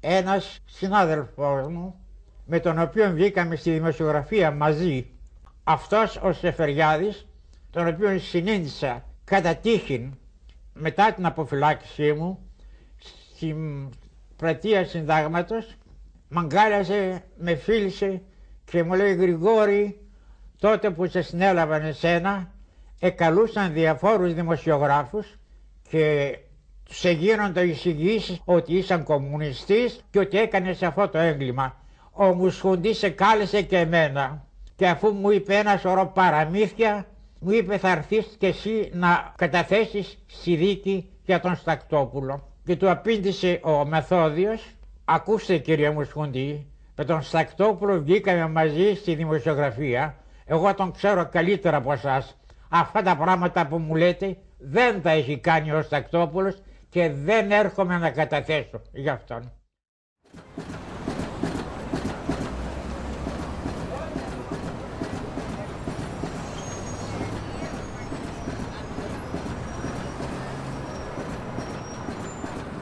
Ένας 0.00 0.58
συνάδελφός 0.64 1.68
μου 1.68 1.94
με 2.46 2.60
τον 2.60 2.78
οποίο 2.78 3.10
βγήκαμε 3.10 3.56
στη 3.56 3.70
δημοσιογραφία 3.70 4.50
μαζί 4.50 5.06
αυτός 5.64 6.20
ο 6.22 6.32
Σεφεριάδης 6.32 7.26
τον 7.70 7.86
οποίο 7.86 8.18
συνήντησα 8.18 9.04
κατά 9.24 9.54
τύχην 9.56 10.14
μετά 10.72 11.12
την 11.12 11.26
αποφυλάκησή 11.26 12.12
μου 12.12 12.38
στην 13.34 13.88
πρατεία 14.36 14.84
συντάγματος 14.84 15.74
μαγκάλιασε, 16.34 17.24
με 17.38 17.54
φίλησε 17.54 18.22
και 18.64 18.82
μου 18.82 18.94
λέει 18.94 19.14
Γρηγόρη 19.14 19.98
τότε 20.58 20.90
που 20.90 21.06
σε 21.06 21.22
συνέλαβαν 21.22 21.82
εσένα 21.82 22.50
εκαλούσαν 23.00 23.72
διαφόρους 23.72 24.34
δημοσιογράφους 24.34 25.38
και 25.88 26.38
τους 26.84 27.04
εγίνονται 27.04 27.60
εισηγήσεις 27.66 28.40
ότι 28.44 28.76
ήσαν 28.76 29.02
κομμουνιστής 29.02 30.04
και 30.10 30.18
ότι 30.18 30.38
έκανες 30.38 30.82
αυτό 30.82 31.08
το 31.08 31.18
έγκλημα. 31.18 31.76
Ο 32.10 32.24
Μουσχουντής 32.24 32.98
σε 32.98 33.08
κάλεσε 33.08 33.62
και 33.62 33.78
εμένα 33.78 34.46
και 34.76 34.88
αφού 34.88 35.12
μου 35.12 35.30
είπε 35.30 35.54
ένα 35.54 35.76
σωρό 35.76 36.06
παραμύθια 36.14 37.06
μου 37.38 37.52
είπε 37.52 37.78
θα 37.78 37.90
έρθεις 37.90 38.36
και 38.38 38.46
εσύ 38.46 38.90
να 38.92 39.32
καταθέσεις 39.36 40.18
στη 40.26 40.56
δίκη 40.56 41.08
για 41.24 41.40
τον 41.40 41.56
Στακτόπουλο. 41.56 42.48
Και 42.64 42.76
του 42.76 42.90
απήντησε 42.90 43.60
ο 43.62 43.86
Μεθόδιος 43.86 44.74
Ακούστε 45.06 45.58
κύριε 45.58 45.90
Μουσχούντι, 45.90 46.66
με 46.96 47.04
τον 47.04 47.22
Στακτόπουλο 47.22 48.00
βγήκαμε 48.00 48.48
μαζί 48.48 48.94
στη 48.94 49.14
δημοσιογραφία. 49.14 50.16
Εγώ 50.44 50.74
τον 50.74 50.92
ξέρω 50.92 51.28
καλύτερα 51.28 51.76
από 51.76 51.92
εσάς. 51.92 52.36
Αυτά 52.68 53.02
τα 53.02 53.16
πράγματα 53.16 53.66
που 53.66 53.78
μου 53.78 53.94
λέτε 53.94 54.36
δεν 54.58 55.02
τα 55.02 55.10
έχει 55.10 55.38
κάνει 55.38 55.72
ο 55.72 55.82
Στακτόπουλος 55.82 56.62
και 56.88 57.10
δεν 57.10 57.50
έρχομαι 57.50 57.98
να 57.98 58.10
καταθέσω 58.10 58.82
γι' 58.92 59.08
αυτόν. 59.08 59.52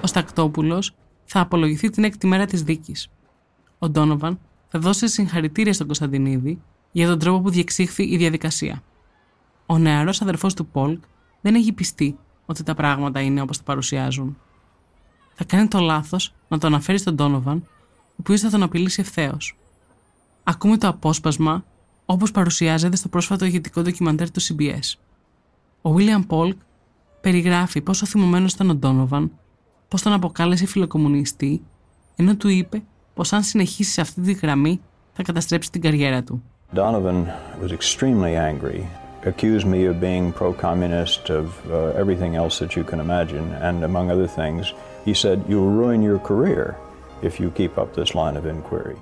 Ο 0.02 0.06
Στακτόπουλος 0.06 0.94
θα 1.32 1.40
απολογηθεί 1.40 1.90
την 1.90 2.04
έκτη 2.04 2.26
μέρα 2.26 2.46
της 2.46 2.62
δίκης. 2.62 3.08
Ο 3.78 3.88
Ντόνοβαν 3.88 4.40
θα 4.68 4.78
δώσει 4.78 5.08
συγχαρητήρια 5.08 5.72
στον 5.72 5.86
Κωνσταντινίδη 5.86 6.62
για 6.92 7.06
τον 7.08 7.18
τρόπο 7.18 7.40
που 7.40 7.50
διεξήχθη 7.50 8.02
η 8.02 8.16
διαδικασία. 8.16 8.82
Ο 9.66 9.78
νεαρός 9.78 10.22
αδερφός 10.22 10.54
του 10.54 10.66
Πολκ 10.66 11.02
δεν 11.40 11.54
έχει 11.54 11.72
πιστεί 11.72 12.18
ότι 12.46 12.62
τα 12.62 12.74
πράγματα 12.74 13.20
είναι 13.20 13.40
όπως 13.40 13.56
τα 13.56 13.62
παρουσιάζουν. 13.62 14.36
Θα 15.34 15.44
κάνει 15.44 15.68
το 15.68 15.80
λάθος 15.80 16.34
να 16.48 16.58
το 16.58 16.66
αναφέρει 16.66 16.98
στον 16.98 17.14
Ντόνοβαν, 17.14 17.56
ο 18.06 18.14
οποίος 18.16 18.40
θα 18.40 18.50
τον 18.50 18.62
απειλήσει 18.62 19.00
ευθέως. 19.00 19.58
Ακούμε 20.42 20.76
το 20.76 20.88
απόσπασμα 20.88 21.64
όπως 22.06 22.30
παρουσιάζεται 22.30 22.96
στο 22.96 23.08
πρόσφατο 23.08 23.44
ηγετικό 23.44 23.82
ντοκιμαντέρ 23.82 24.30
του 24.30 24.40
CBS. 24.42 24.94
Ο 25.82 25.94
William 25.96 26.26
Polk 26.26 26.56
περιγράφει 27.20 27.80
πόσο 27.80 28.06
θυμωμένος 28.06 28.52
ήταν 28.52 28.70
ο 28.70 28.74
Ντόνοβαν, 28.74 29.32
πώς 29.92 30.02
τον 30.02 30.12
αποκάλεσε 30.12 30.66
φιλοκομμουνιστή, 30.66 31.62
ενώ 32.16 32.37
του 32.37 32.48
είπε 32.48 32.83
πως 33.14 33.33
αν 33.33 33.42
συνεχίσει 33.42 33.90
σε 33.90 34.00
αυτή 34.00 34.20
τη 34.20 34.33
γραμμή 34.33 34.81
θα 35.12 35.22
καταστρέψει 35.22 35.70
την 35.70 35.81
καριέρα 35.81 36.22
του. 36.22 36.42
Donovan 36.74 37.26
was 37.62 37.70
extremely 37.70 38.35
angry, 38.50 38.81
accused 39.24 39.66
me 39.66 39.81
of 39.90 40.00
being 40.00 40.33
pro-communist, 40.33 41.22
of 41.40 41.46
uh, 41.70 42.02
everything 42.02 42.33
else 42.42 42.55
that 42.61 42.72
you 42.76 42.85
can 42.90 43.00
imagine, 43.07 43.46
and 43.66 43.85
among 43.85 44.07
other 44.14 44.31
things, 44.40 44.62
he 45.05 45.14
said, 45.22 45.37
you'll 45.50 45.74
ruin 45.81 46.00
your 46.11 46.20
career 46.31 46.64
if 47.28 47.33
you 47.40 47.48
keep 47.61 47.72
up 47.83 47.88
this 47.94 48.11
line 48.20 48.37
of 48.40 48.44
inquiry. 48.55 48.96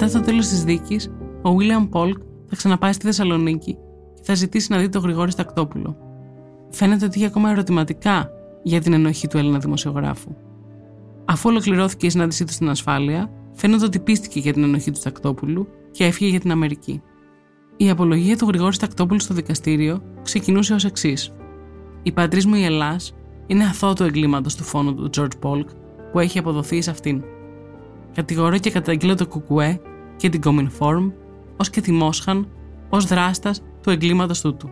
Μετά 0.00 0.18
το 0.18 0.24
τέλος 0.24 0.46
της 0.46 0.64
δίκης, 0.64 1.10
ο 1.42 1.54
Βίλιαμ 1.54 1.88
Πόλκ 1.88 2.16
θα 2.46 2.56
ξαναπάει 2.56 2.92
στη 2.92 3.04
Θεσσαλονίκη 3.04 3.76
και 4.14 4.22
θα 4.22 4.34
ζητήσει 4.34 4.72
να 4.72 4.78
δει 4.78 4.88
τον 4.88 5.02
Γρηγόρη 5.02 5.30
Στακτόπουλο. 5.30 5.96
Φαίνεται 6.70 7.04
ότι 7.04 7.18
είχε 7.18 7.26
ακόμα 7.26 7.50
ερωτηματικά 7.50 8.30
για 8.62 8.80
την 8.80 8.92
ενοχή 8.92 9.26
του 9.26 9.38
Έλληνα 9.38 9.58
δημοσιογράφου. 9.58 10.34
Αφού 11.24 11.48
ολοκληρώθηκε 11.50 12.06
η 12.06 12.10
συνάντησή 12.10 12.44
του 12.44 12.52
στην 12.52 12.68
ασφάλεια, 12.68 13.30
φαίνεται 13.52 13.84
ότι 13.84 13.98
πίστηκε 13.98 14.38
για 14.38 14.52
την 14.52 14.62
ενοχή 14.62 14.90
του 14.90 14.98
Στακτόπουλου 14.98 15.68
και 15.90 16.04
έφυγε 16.04 16.30
για 16.30 16.40
την 16.40 16.50
Αμερική. 16.50 17.02
Η 17.76 17.90
απολογία 17.90 18.36
του 18.36 18.46
Γρηγόρη 18.46 18.74
Στακτόπουλου 18.74 19.20
στο 19.20 19.34
δικαστήριο 19.34 20.02
ξεκινούσε 20.22 20.74
ως 20.74 20.84
εξής. 20.84 21.32
Η 22.02 22.12
πατρί 22.12 22.46
μου 22.46 22.54
η 22.54 22.64
Ελλάς 22.64 23.14
είναι 23.46 23.64
αθώο 23.64 23.92
του 23.92 24.02
εγκλήματος 24.02 24.56
του 24.56 24.62
φόνου 24.62 24.94
του 24.94 25.10
George 25.16 25.38
Πόλκ 25.40 25.68
που 26.12 26.18
έχει 26.18 26.38
αποδοθεί 26.38 26.82
σε 26.82 26.90
αυτήν. 26.90 27.22
Κατηγορώ 28.14 28.58
και 28.58 28.70
καταγγείλω 28.70 29.14
το 29.14 29.26
Κουκουέ 29.26 29.80
και 30.18 30.28
την 30.28 30.40
Κομινφόρμ 30.40 31.10
ως 31.56 31.70
και 31.70 31.80
τη 31.80 31.92
Μόσχαν 31.92 32.48
ως 32.88 33.04
δράστας 33.04 33.62
του 33.82 33.90
εγκλήματος 33.90 34.40
τούτου. 34.40 34.70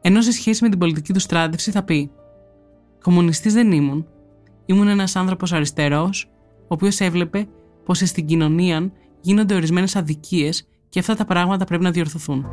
Ενώ 0.00 0.22
σε 0.22 0.32
σχέση 0.32 0.62
με 0.62 0.68
την 0.68 0.78
πολιτική 0.78 1.12
του 1.12 1.20
στράτευση 1.20 1.70
θα 1.70 1.82
πει: 1.82 2.10
Κομμουνιστής 3.02 3.54
δεν 3.54 3.72
ήμουν. 3.72 4.06
Ήμουν 4.66 4.88
ένας 4.88 5.16
άνθρωπος 5.16 5.52
αριστερός, 5.52 6.30
ο 6.62 6.66
οποίος 6.68 7.00
έβλεπε 7.00 7.48
πως 7.84 7.98
στην 7.98 8.26
κοινωνία 8.26 8.92
γίνονται 9.20 9.54
ορισμένες 9.54 9.96
αδικίες 9.96 10.68
και 10.88 10.98
αυτά 10.98 11.14
τα 11.14 11.24
πράγματα 11.24 11.64
πρέπει 11.64 11.82
να 11.82 11.90
διορθωθούν. 11.90 12.46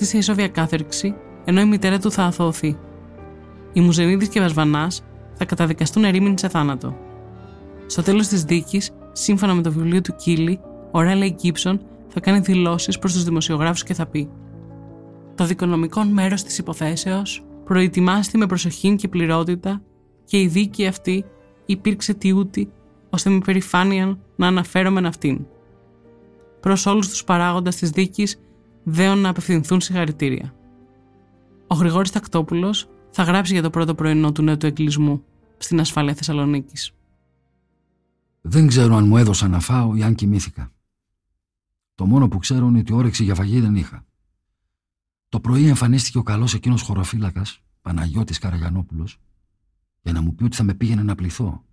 Καταδικαστεί 0.00 0.04
σε 0.04 0.16
ισόβια 0.16 0.48
κάθερξη, 0.48 1.14
ενώ 1.44 1.60
η 1.60 1.64
μητέρα 1.64 1.98
του 1.98 2.10
θα 2.10 2.22
αθωωθεί. 2.22 2.78
Οι 3.72 3.80
Μουζενίδη 3.80 4.28
και 4.28 4.40
Βασβανάς 4.40 5.02
θα 5.34 5.44
καταδικαστούν 5.44 6.04
ερήμην 6.04 6.38
σε 6.38 6.48
θάνατο. 6.48 6.96
Στο 7.86 8.02
τέλος 8.02 8.26
της 8.26 8.44
δίκης, 8.44 8.90
σύμφωνα 9.12 9.54
με 9.54 9.62
το 9.62 9.72
βιβλίο 9.72 10.00
του 10.00 10.16
Κίλι, 10.16 10.60
ο 10.92 11.00
Ρέλεϊ 11.00 11.36
Γκίψον 11.40 11.80
θα 12.08 12.20
κάνει 12.20 12.38
δηλώσεις 12.38 12.98
προς 12.98 13.12
τους 13.12 13.24
δημοσιογράφους 13.24 13.82
και 13.82 13.94
θα 13.94 14.06
πει: 14.06 14.30
Το 15.34 15.44
δικονομικό 15.44 16.04
μέρος 16.04 16.42
της 16.42 16.58
υποθέσεως 16.58 17.44
προετοιμάστη 17.64 18.38
με 18.38 18.46
προσοχή 18.46 18.96
και 18.96 19.08
πληρότητα 19.08 19.82
και 20.24 20.40
η 20.40 20.46
δίκη 20.46 20.86
αυτή 20.86 21.24
υπήρξε 21.66 22.14
τιούτη 22.14 22.72
ώστε 23.10 23.30
με 23.30 23.38
περηφάνεια 23.44 24.18
να 24.36 24.46
αναφέρομαι 24.46 25.08
αυτήν. 25.08 25.46
Προς 26.60 26.86
όλους 26.86 27.08
τους 27.08 27.24
παράγοντες 27.24 27.76
της 27.76 27.90
δίκης 27.90 28.40
δέον 28.84 29.18
να 29.18 29.28
απευθυνθούν 29.28 29.80
συγχαρητήρια. 29.80 30.54
Ο 31.66 31.74
Γρηγόρης 31.74 32.10
Τακτόπουλος 32.10 32.88
θα 33.10 33.22
γράψει 33.22 33.52
για 33.52 33.62
το 33.62 33.70
πρώτο 33.70 33.94
πρωινό 33.94 34.32
του 34.32 34.42
νέου 34.42 34.56
του 34.56 34.66
εγκλισμού 34.66 35.24
στην 35.56 35.80
ασφάλεια 35.80 36.14
Θεσσαλονίκης. 36.14 36.92
Δεν 38.40 38.66
ξέρω 38.66 38.94
αν 38.94 39.06
μου 39.06 39.16
έδωσαν 39.16 39.50
να 39.50 39.60
φάω 39.60 39.94
ή 39.94 40.02
αν 40.02 40.14
κοιμήθηκα. 40.14 40.72
Το 41.94 42.06
μόνο 42.06 42.28
που 42.28 42.38
ξέρω 42.38 42.66
είναι 42.66 42.78
ότι 42.78 42.92
όρεξη 42.92 43.24
για 43.24 43.34
φαγή 43.34 43.60
δεν 43.60 43.76
είχα. 43.76 44.04
Το 45.28 45.40
πρωί 45.40 45.66
εμφανίστηκε 45.66 46.18
ο 46.18 46.22
καλός 46.22 46.54
εκείνος 46.54 46.82
χωροφύλακας, 46.82 47.60
Παναγιώτης 47.82 48.38
Καραγιανόπουλος, 48.38 49.18
για 50.02 50.12
να 50.12 50.20
μου 50.20 50.34
πει 50.34 50.44
ότι 50.44 50.56
θα 50.56 50.62
με 50.62 50.74
πήγαινε 50.74 51.02
να 51.02 51.14
πληθώ 51.14 51.64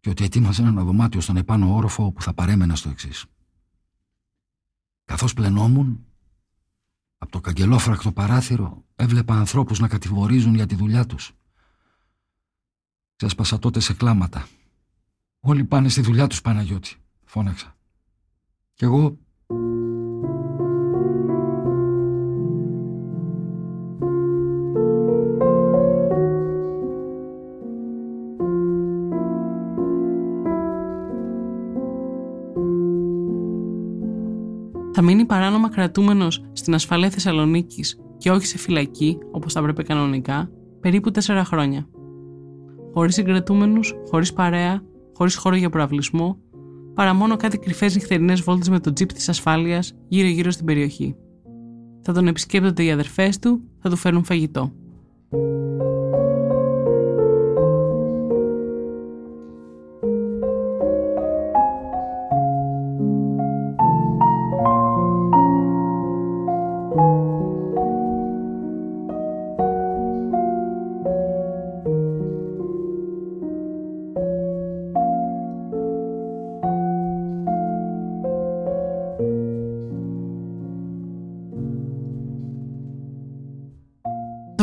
και 0.00 0.10
ότι 0.10 0.24
ετοίμαζε 0.24 0.62
ένα 0.62 0.84
δωμάτιο 0.84 1.20
στον 1.20 1.36
επάνω 1.36 1.74
όροφο 1.74 2.04
όπου 2.04 2.22
θα 2.22 2.34
παρέμενα 2.34 2.74
στο 2.74 2.88
εξής. 2.88 3.24
Καθώς 5.04 5.34
πλενόμουν, 5.34 6.04
από 7.22 7.32
το 7.32 7.40
καγκελόφρακτο 7.40 8.12
παράθυρο 8.12 8.84
έβλεπα 8.96 9.34
ανθρώπους 9.34 9.78
να 9.78 9.88
κατηγορίζουν 9.88 10.54
για 10.54 10.66
τη 10.66 10.74
δουλειά 10.74 11.06
τους. 11.06 11.32
Ξέσπασα 13.16 13.58
τότε 13.58 13.80
σε 13.80 13.94
κλάματα. 13.94 14.48
Όλοι 15.40 15.64
πάνε 15.64 15.88
στη 15.88 16.00
δουλειά 16.00 16.26
τους 16.26 16.40
Παναγιώτη, 16.40 16.96
φώναξα. 17.24 17.76
Κι 18.74 18.84
εγώ 18.84 19.18
παράνομα 35.30 35.68
κρατούμενος 35.68 36.44
στην 36.52 36.74
ασφαλεία 36.74 37.10
Θεσσαλονίκης 37.10 38.00
και 38.18 38.30
όχι 38.30 38.46
σε 38.46 38.58
φυλακή, 38.58 39.18
όπως 39.30 39.52
θα 39.52 39.60
έπρεπε 39.60 39.82
κανονικά, 39.82 40.50
περίπου 40.80 41.10
τέσσερα 41.10 41.44
χρόνια. 41.44 41.88
Χωρίς 42.94 43.14
συγκρατούμενους, 43.14 43.94
χωρίς 44.10 44.32
παρέα, 44.32 44.82
χωρίς 45.14 45.36
χώρο 45.36 45.56
για 45.56 45.70
προαυλισμό, 45.70 46.38
παρά 46.94 47.14
μόνο 47.14 47.36
κάτι 47.36 47.58
κρυφές 47.58 47.94
νυχτερινές 47.94 48.40
βόλτες 48.40 48.68
με 48.68 48.80
το 48.80 48.92
τζιπ 48.92 49.12
της 49.12 49.28
ασφάλειας 49.28 49.94
γύρω-γύρω 50.08 50.50
στην 50.50 50.66
περιοχή. 50.66 51.16
Θα 52.02 52.12
τον 52.12 52.26
επισκέπτονται 52.26 52.84
οι 52.84 52.90
αδερφές 52.90 53.38
του, 53.38 53.60
θα 53.78 53.90
του 53.90 53.96
φέρουν 53.96 54.24
φαγητό. 54.24 54.72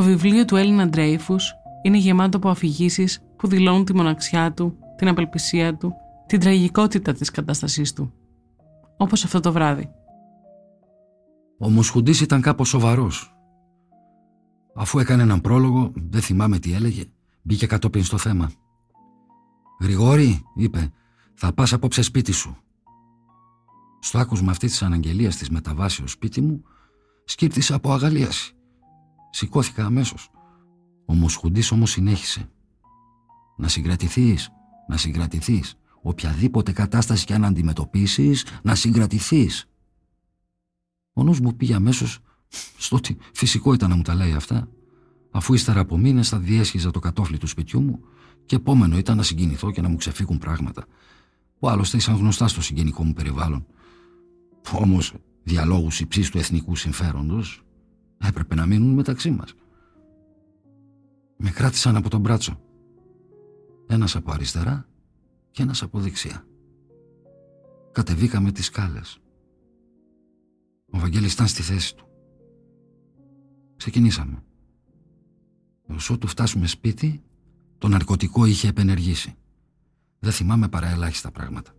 Βιβλίο 0.08 0.46
του 0.46 0.56
Έλληνα 0.56 0.88
Ντρέιφους 0.88 1.54
είναι 1.82 1.98
γεμάτο 1.98 2.38
από 2.38 2.50
αφηγήσεις 2.50 3.22
που 3.38 3.48
δηλώνουν 3.48 3.86
τη 3.86 3.96
μοναξιά 3.96 4.54
του, 4.54 4.78
την 4.98 5.08
απελπισία 5.08 5.78
του, 5.78 5.94
την 6.26 6.40
τραγικότητα 6.40 7.14
της 7.14 7.32
κατάστασής 7.32 7.94
του. 7.94 8.14
Όπως 8.98 9.24
αυτό 9.24 9.40
το 9.40 9.52
βράδυ. 9.52 9.90
Ο 11.60 11.70
Μοσχουντής 11.70 12.22
ήταν 12.22 12.42
κάπως 12.42 12.68
σοβαρός. 12.70 13.36
Αφού 14.76 15.00
έκανε 15.00 15.22
έναν 15.22 15.42
πρόλογο, 15.42 15.92
δεν 15.96 16.22
θυμάμαι 16.22 16.60
τι 16.60 16.74
έλεγε, 16.74 17.04
μπήκε 17.42 17.68
κατόπιν 17.68 18.04
στο 18.04 18.18
θέμα. 18.18 18.52
«Γρηγόρη», 19.82 20.44
είπε, 20.56 20.92
«θα 21.34 21.54
πας 21.54 21.74
απόψε 21.74 22.02
σπίτι 22.02 22.32
σου». 22.32 22.58
Στο 24.00 24.18
άκουσμα 24.18 24.52
αυτής 24.52 24.72
της 24.72 24.82
αναγγελίας 24.82 25.36
της 25.36 25.50
μεταβάσεως 25.50 26.12
σπίτι 26.12 26.42
μου, 26.42 26.64
σκύρτησα 27.26 27.76
από 27.76 27.92
αγαλίαση. 27.92 28.57
Σηκώθηκα 29.38 29.86
αμέσως. 29.86 30.30
Ο 31.06 31.14
Μοσχουντής 31.14 31.72
όμως 31.72 31.92
συνέχισε. 31.92 32.50
«Να 33.58 33.68
συγκρατηθείς, 33.68 34.50
να 34.88 34.98
συγκρατηθείς. 34.98 35.78
Οποιαδήποτε 36.02 36.72
κατάσταση 36.72 37.26
και 37.26 37.34
αν 37.34 37.46
αντιμετωπίσεις, 37.46 38.46
να 38.64 38.76
συγκρατηθείς». 38.76 39.70
Ο 41.14 41.24
νους 41.24 41.40
μου 41.40 41.56
πήγε 41.56 41.74
αμέσως 41.74 42.20
στο 42.78 42.96
ότι 42.96 43.18
φυσικό 43.34 43.74
ήταν 43.74 43.90
να 43.90 43.96
μου 43.96 44.02
τα 44.02 44.16
λέει 44.16 44.34
αυτά, 44.34 44.70
αφού 45.32 45.54
ύστερα 45.54 45.80
από 45.80 45.98
μήνες 45.98 46.30
θα 46.30 46.40
διέσχιζα 46.40 46.92
το 46.92 47.00
κατόφλι 47.00 47.38
του 47.38 47.48
σπιτιού 47.48 47.82
μου 47.82 48.00
και 48.46 48.56
επόμενο 48.56 48.98
ήταν 48.98 49.18
να 49.18 49.24
συγκινηθώ 49.24 49.72
και 49.72 49.82
να 49.82 49.90
μου 49.90 49.96
ξεφύγουν 49.96 50.38
πράγματα 50.38 50.86
που 51.60 51.70
άλλωστε 51.70 51.98
ήσαν 51.98 52.16
γνωστά 52.16 52.48
στο 52.48 52.62
συγγενικό 52.62 53.04
μου 53.04 53.14
περιβάλλον. 53.14 53.66
Που 54.62 54.78
όμως 54.82 55.14
διαλόγου 55.44 55.90
υψή 56.00 56.32
του 56.32 56.38
εθνικού 56.38 56.76
συμφέροντος 56.76 57.67
έπρεπε 58.18 58.56
να 58.56 58.66
μείνουν 58.66 58.94
μεταξύ 58.94 59.32
μας. 59.32 59.54
Με 61.38 61.50
κράτησαν 61.50 61.96
από 61.96 62.10
τον 62.10 62.22
μπράτσο. 62.22 62.60
Ένας 63.88 64.16
από 64.16 64.32
αριστερά 64.32 64.88
και 65.52 65.62
ένας 65.62 65.82
από 65.82 66.00
δεξιά. 66.00 66.46
Κατεβήκαμε 67.92 68.52
τις 68.52 68.66
σκάλες. 68.66 69.20
Ο 70.92 71.00
Βαγγέλης 71.00 71.34
ήταν 71.34 71.48
στη 71.48 71.62
θέση 71.62 71.96
του. 71.96 72.08
Ξεκινήσαμε. 73.78 74.44
Όσο 75.88 76.18
του 76.18 76.28
φτάσουμε 76.28 76.68
σπίτι, 76.68 77.24
το 77.78 77.88
ναρκωτικό 77.88 78.46
είχε 78.46 78.68
επενεργήσει. 78.68 79.36
Δεν 80.20 80.32
θυμάμαι 80.32 80.68
παρά 80.68 80.88
ελάχιστα 80.88 81.32
πράγματα, 81.32 81.72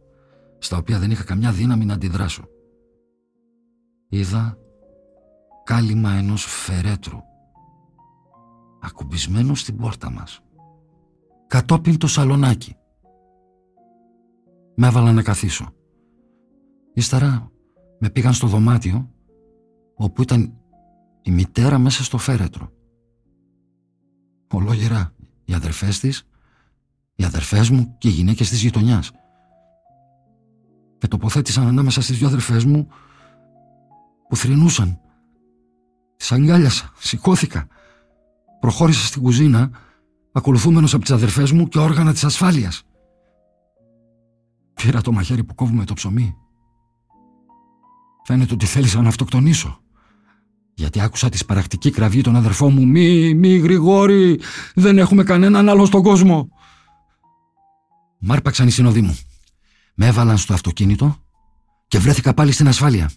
στα 0.59 0.77
οποία 0.77 0.99
δεν 0.99 1.11
είχα 1.11 1.25
καμιά 1.25 1.53
δύναμη 1.53 1.85
να 1.85 1.95
αντιδράσω. 1.95 2.49
Είδα 4.09 4.59
κάλυμα 5.69 6.13
ενός 6.13 6.45
φερέτρου, 6.45 7.19
ακουμπισμένο 8.81 9.55
στην 9.55 9.77
πόρτα 9.77 10.11
μας. 10.11 10.41
Κατόπιν 11.47 11.99
το 11.99 12.07
σαλονάκι. 12.07 12.77
Με 14.77 14.87
έβαλα 14.87 15.13
να 15.13 15.23
καθίσω. 15.23 15.73
Ύστερα 16.95 17.51
με 17.99 18.11
πήγαν 18.11 18.33
στο 18.33 18.47
δωμάτιο 18.47 19.11
όπου 19.95 20.23
ήταν 20.23 20.53
η 21.23 21.31
μητέρα 21.31 21.79
μέσα 21.79 22.05
στο 22.05 22.19
φέρετρο. 22.19 22.73
Ολόγερα 24.53 25.15
οι 25.45 25.55
αδερφές 25.55 25.99
της, 26.01 26.29
οι 27.15 27.25
αδερφές 27.25 27.71
μου 27.71 27.95
και 27.99 28.09
οι 28.09 28.13
γυναίκες 28.13 28.49
της 28.49 28.63
γειτονιάς. 28.63 29.11
Με 31.01 31.09
τοποθέτησαν 31.09 31.67
ανάμεσα 31.67 32.01
στις 32.01 32.19
δυο 32.19 32.27
αδερφές 32.27 32.65
μου 32.65 32.89
που 34.29 34.37
θρυνούσαν. 34.37 35.01
Τις 36.19 36.33
αγκάλιασα, 36.33 36.93
σηκώθηκα. 36.99 37.67
Προχώρησα 38.61 39.07
στην 39.07 39.23
κουζίνα 39.23 39.71
ακολουθούμενος 40.33 40.95
από 40.95 41.03
τις 41.03 41.13
αδερφές 41.13 41.53
μου 41.53 41.69
και 41.69 41.79
όργανα 41.79 42.13
της 42.13 42.25
ασφάλειας. 42.25 42.83
Πήρα 44.75 45.01
το 45.01 45.13
μαχαίρι 45.13 45.45
που 45.45 45.55
κόβουμε 45.55 45.85
το 45.85 45.95
ψωμί 45.95 46.37
Φαίνεται 48.25 48.55
ότι 48.55 48.67
θέλησα 48.67 49.03
να 49.03 49.09
αυτοκτονήσω. 49.09 49.81
Γιατί 50.75 51.01
άκουσα 51.01 51.29
τη 51.29 51.37
σπαρακτική 51.37 51.91
κραυγή 51.91 52.21
των 52.21 52.37
αδερφών 52.37 52.73
μου 52.73 52.87
«Μη, 52.87 53.35
μη 53.35 53.57
Γρηγόρη, 53.57 54.41
δεν 54.75 54.99
έχουμε 54.99 55.25
κανέναν 55.25 55.69
άλλο 55.69 55.85
στον 55.85 56.03
κόσμο». 56.03 56.49
Μ' 58.19 58.33
άρπαξαν 58.33 58.67
οι 58.67 58.71
συνοδοί 58.71 59.01
μου. 59.01 59.19
Με 59.95 60.07
έβαλαν 60.07 60.39
στο 60.39 60.55
αυτοκίνητο 60.55 61.17
και 61.89 61.99
βρέθηκα 61.99 62.35
πάλι 62.35 62.53
στην 62.53 62.69
ασφάλεια. 62.69 63.11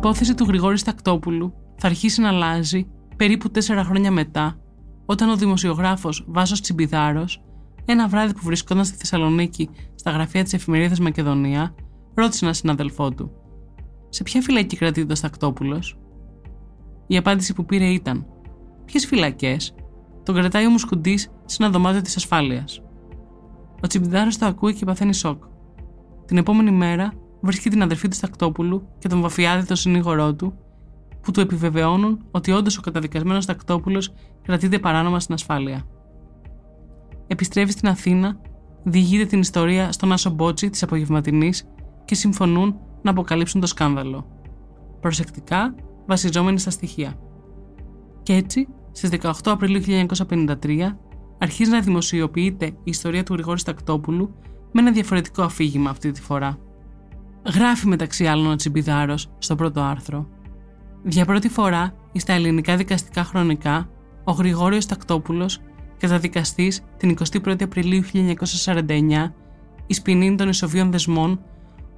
Υπόθεση 0.00 0.34
του 0.34 0.44
Γρηγόρη 0.44 0.78
Στακτόπουλου 0.78 1.52
θα 1.76 1.86
αρχίσει 1.86 2.20
να 2.20 2.28
αλλάζει 2.28 2.86
περίπου 3.16 3.50
τέσσερα 3.50 3.84
χρόνια 3.84 4.10
μετά, 4.10 4.58
όταν 5.06 5.28
ο 5.28 5.36
δημοσιογράφος 5.36 6.24
Βάσος 6.28 6.60
Τσιμπιδάρος, 6.60 7.42
ένα 7.84 8.08
βράδυ 8.08 8.34
που 8.34 8.40
βρισκόταν 8.42 8.84
στη 8.84 8.96
Θεσσαλονίκη 8.96 9.70
στα 9.94 10.10
γραφεία 10.10 10.42
της 10.42 10.52
εφημερίδας 10.52 11.00
Μακεδονία, 11.00 11.74
ρώτησε 12.14 12.38
έναν 12.42 12.54
συναδελφό 12.54 13.10
του 13.10 13.30
«Σε 14.08 14.22
ποια 14.22 14.40
φυλακή 14.40 14.76
κρατείται 14.76 15.12
ο 15.12 15.16
Στακτόπουλος» 15.16 15.98
Η 17.06 17.16
απάντηση 17.16 17.54
που 17.54 17.64
πήρε 17.64 17.86
ήταν 17.86 18.26
«Ποιες 18.84 19.06
φυλακές» 19.06 19.74
Τον 20.22 20.34
κρατάει 20.34 20.66
ο 20.66 20.70
Μουσκουντής 20.70 21.30
σε 21.44 21.62
ένα 21.62 21.72
δωμάτιο 21.72 22.00
της 22.00 22.16
ασφάλειας. 22.16 22.82
Ο 23.82 23.86
Τσιμπιδάρος 23.86 24.38
το 24.38 24.46
ακούει 24.46 24.74
και 24.74 24.84
παθαίνει 24.84 25.14
σοκ. 25.14 25.42
Την 26.26 26.36
επόμενη 26.36 26.70
μέρα 26.70 27.12
βρίσκει 27.40 27.70
την 27.70 27.82
αδερφή 27.82 28.08
του 28.08 28.16
Τακτόπουλου 28.20 28.88
και 28.98 29.08
τον 29.08 29.20
βαφιάδη 29.20 29.66
τον 29.66 29.76
συνήγορό 29.76 30.34
του, 30.34 30.54
που 31.22 31.30
του 31.30 31.40
επιβεβαιώνουν 31.40 32.24
ότι 32.30 32.52
όντως 32.52 32.78
ο 32.78 32.80
καταδικασμένος 32.80 33.46
Τακτόπουλος 33.46 34.12
κρατείται 34.42 34.78
παράνομα 34.78 35.20
στην 35.20 35.34
ασφάλεια. 35.34 35.86
Επιστρέφει 37.26 37.72
στην 37.72 37.88
Αθήνα, 37.88 38.40
διηγείται 38.84 39.24
την 39.24 39.40
ιστορία 39.40 39.92
στον 39.92 40.12
Άσο 40.12 40.30
Μπότσι 40.30 40.70
της 40.70 40.82
απογευματινής 40.82 41.68
και 42.04 42.14
συμφωνούν 42.14 42.76
να 43.02 43.10
αποκαλύψουν 43.10 43.60
το 43.60 43.66
σκάνδαλο. 43.66 44.26
Προσεκτικά, 45.00 45.74
βασιζόμενοι 46.06 46.58
στα 46.58 46.70
στοιχεία. 46.70 47.14
Και 48.22 48.34
έτσι, 48.34 48.68
στις 48.92 49.10
18 49.10 49.32
Απριλίου 49.44 49.80
1953, 49.80 50.96
αρχίζει 51.38 51.70
να 51.70 51.80
δημοσιοποιείται 51.80 52.66
η 52.66 52.80
ιστορία 52.84 53.22
του 53.22 53.32
Γρηγόρη 53.32 53.62
Τακτόπουλου 53.62 54.34
με 54.72 54.80
ένα 54.80 54.92
διαφορετικό 54.92 55.42
αφήγημα 55.42 55.90
αυτή 55.90 56.10
τη 56.10 56.20
φορά. 56.20 56.58
Γράφει 57.46 57.86
μεταξύ 57.86 58.26
άλλων 58.26 58.50
ο 58.50 58.56
Τσιμπιδάρος 58.56 59.30
στο 59.38 59.54
πρώτο 59.54 59.80
άρθρο. 59.80 60.28
Για 61.04 61.24
πρώτη 61.24 61.48
φορά, 61.48 61.94
στα 62.14 62.32
ελληνικά 62.32 62.76
δικαστικά 62.76 63.24
χρονικά, 63.24 63.88
ο 64.24 64.32
Γρηγόριος 64.32 64.86
Τακτόπουλος, 64.86 65.60
καταδικαστής 65.98 66.80
την 66.96 67.16
21η 67.44 67.62
Απριλίου 67.62 68.02
1949, 68.02 69.34
εις 69.86 70.02
ποινή 70.02 70.34
των 70.34 70.48
ισοβίων 70.48 70.90
δεσμών, 70.90 71.40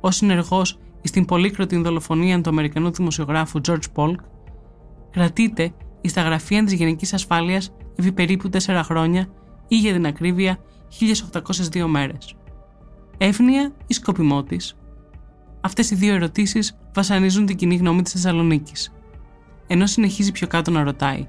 ω 0.01 0.11
συνεργός 0.11 0.79
στην 1.03 1.25
πολύκροτη 1.25 1.77
δολοφονία 1.77 2.41
του 2.41 2.51
Αμερικανού 2.51 2.91
δημοσιογράφου 2.91 3.61
George 3.69 3.87
Polk, 3.95 4.17
κρατείται 5.11 5.73
στα 6.03 6.23
γραφεία 6.23 6.65
της 6.65 6.73
Γενικής 6.73 7.13
Ασφάλειας 7.13 7.75
επί 7.97 8.13
περίπου 8.13 8.49
4 8.49 8.81
χρόνια 8.85 9.27
ή 9.69 9.77
για 9.77 9.93
την 9.93 10.07
ακρίβεια 10.07 10.59
1802 10.89 11.87
μέρες. 11.87 12.35
Εύνοια 13.19 13.73
ή 13.87 13.95
σκοπιμό 13.95 14.43
Αυτές 15.65 15.91
οι 15.91 15.95
δύο 15.95 16.15
ερωτήσεις 16.15 16.79
βασανίζουν 16.95 17.47
την 17.47 17.57
κοινή 17.57 17.77
γνώμη 17.77 18.03
της 18.03 18.13
Θεσσαλονίκης. 18.13 18.93
Ενώ 19.67 19.87
συνεχίζει 19.87 20.33
πιο 20.33 20.47
κάτω 20.47 20.71
να 20.71 20.83
ρωτάει, 20.83 21.29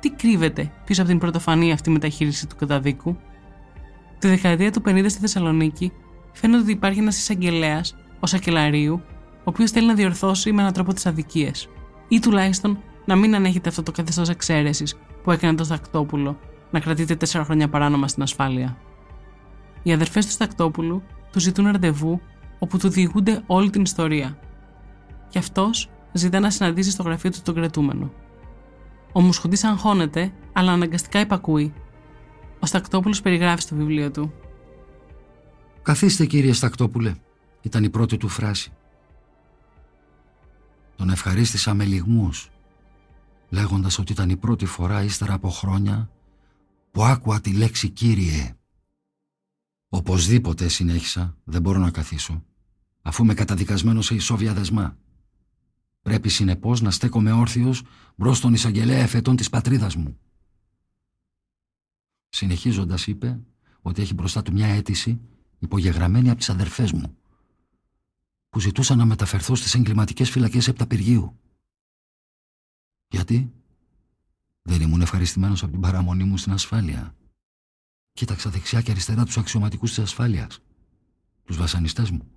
τι 0.00 0.10
κρύβεται 0.10 0.72
πίσω 0.84 1.00
από 1.00 1.10
την 1.10 1.18
πρωτοφανή 1.18 1.72
αυτή 1.72 1.90
μεταχείριση 1.90 2.46
του 2.46 2.56
καταδίκου; 2.56 3.16
Τη 4.18 4.28
δεκαετία 4.28 4.72
του 4.72 4.82
50 4.86 5.04
στη 5.08 5.20
Θεσσαλονίκη 5.20 5.92
φαίνεται 6.32 6.62
ότι 6.62 6.70
υπάρχει 6.70 6.98
ένας 6.98 7.18
εισαγγελέας, 7.18 7.96
ο 8.20 8.26
Σακελαρίου, 8.26 9.02
ο 9.38 9.42
οποίος 9.44 9.70
θέλει 9.70 9.86
να 9.86 9.94
διορθώσει 9.94 10.52
με 10.52 10.60
έναν 10.60 10.72
τρόπο 10.72 10.92
τις 10.92 11.06
αδικίες, 11.06 11.68
ή 12.08 12.18
τουλάχιστον 12.18 12.78
να 13.04 13.16
μην 13.16 13.34
ανέχεται 13.34 13.68
αυτό 13.68 13.82
το 13.82 13.92
καθεστώς 13.92 14.28
εξαίρεσης 14.28 14.96
που 15.22 15.30
έκανε 15.30 15.56
το 15.56 15.64
Στακτόπουλο 15.64 16.38
να 16.70 16.80
κρατείται 16.80 17.16
τέσσερα 17.16 17.44
χρόνια 17.44 17.68
παράνομα 17.68 18.08
στην 18.08 18.22
ασφάλεια. 18.22 18.76
Οι 19.82 19.92
αδερφές 19.92 20.26
του 20.26 20.32
Στακτόπουλου 20.32 21.02
του 21.32 21.40
ζητούν 21.40 21.66
ραντεβού 21.66 22.20
όπου 22.58 22.78
του 22.78 22.88
διηγούνται 22.88 23.42
όλη 23.46 23.70
την 23.70 23.82
ιστορία. 23.82 24.38
Και 25.28 25.38
αυτός 25.38 25.90
ζητά 26.12 26.40
να 26.40 26.50
συναντήσει 26.50 26.90
στο 26.90 27.02
γραφείο 27.02 27.30
του 27.30 27.38
τον 27.42 27.54
κρατούμενο. 27.54 28.12
Ο 29.12 29.20
Μουσχοντής 29.20 29.64
αγχώνεται, 29.64 30.32
αλλά 30.52 30.72
αναγκαστικά 30.72 31.20
υπακούει. 31.20 31.72
Ο 32.60 32.66
Στακτόπουλος 32.66 33.20
περιγράφει 33.20 33.62
στο 33.62 33.74
βιβλίο 33.74 34.10
του. 34.10 34.32
Καθίστε, 35.82 36.26
κύριε 36.26 36.52
Στακτόπουλε, 36.52 37.14
ήταν 37.60 37.84
η 37.84 37.90
πρώτη 37.90 38.16
του 38.16 38.28
φράση. 38.28 38.72
Τον 40.96 41.10
ευχαρίστησα 41.10 41.74
με 41.74 41.84
λιγμούς, 41.84 42.50
λέγοντας 43.48 43.98
ότι 43.98 44.12
ήταν 44.12 44.30
η 44.30 44.36
πρώτη 44.36 44.66
φορά 44.66 45.02
ύστερα 45.02 45.32
από 45.34 45.48
χρόνια 45.48 46.10
που 46.90 47.04
άκουα 47.04 47.40
τη 47.40 47.52
λέξη 47.52 47.88
«Κύριε». 47.88 48.57
Οπωσδήποτε 49.88 50.68
συνέχισα, 50.68 51.36
δεν 51.44 51.62
μπορώ 51.62 51.78
να 51.78 51.90
καθίσω, 51.90 52.44
αφού 53.02 53.22
είμαι 53.22 53.34
καταδικασμένος 53.34 54.06
σε 54.06 54.14
ισόβια 54.14 54.54
δεσμά. 54.54 54.98
Πρέπει 56.02 56.28
συνεπώς 56.28 56.80
να 56.80 56.90
στέκομαι 56.90 57.32
όρθιος 57.32 57.82
μπρος 58.16 58.36
στον 58.36 58.54
εισαγγελέα 58.54 58.98
εφετών 59.02 59.36
της 59.36 59.48
πατρίδας 59.48 59.96
μου. 59.96 60.18
Συνεχίζοντας 62.28 63.06
είπε 63.06 63.40
ότι 63.80 64.02
έχει 64.02 64.14
μπροστά 64.14 64.42
του 64.42 64.52
μια 64.52 64.66
αίτηση 64.66 65.20
υπογεγραμμένη 65.58 66.28
από 66.28 66.38
τις 66.38 66.50
αδερφές 66.50 66.92
μου 66.92 67.16
που 68.48 68.60
ζητούσαν 68.60 68.98
να 68.98 69.04
μεταφερθώ 69.04 69.54
στις 69.54 69.74
εγκληματικές 69.74 70.30
φυλακές 70.30 70.68
Επταπηργίου. 70.68 71.38
Γιατί; 73.08 73.52
Δεν 74.62 74.80
ήμουν 74.80 75.00
ευχαριστημένος 75.00 75.62
από 75.62 75.72
την 75.72 75.80
παραμονή 75.80 76.24
μου 76.24 76.36
στην 76.36 76.52
ασφάλεια. 76.52 77.16
Κοίταξα 78.18 78.50
δεξιά 78.50 78.80
και 78.80 78.90
αριστερά 78.90 79.24
τους 79.24 79.36
αξιωματικούς 79.36 79.88
της 79.88 79.98
ασφάλειας. 79.98 80.58
Τους 81.44 81.56
βασανιστές 81.56 82.10
μου. 82.10 82.30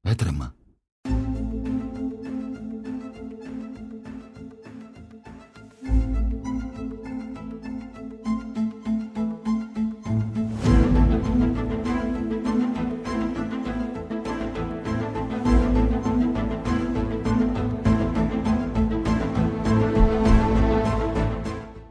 Έτρεμα. 0.00 0.54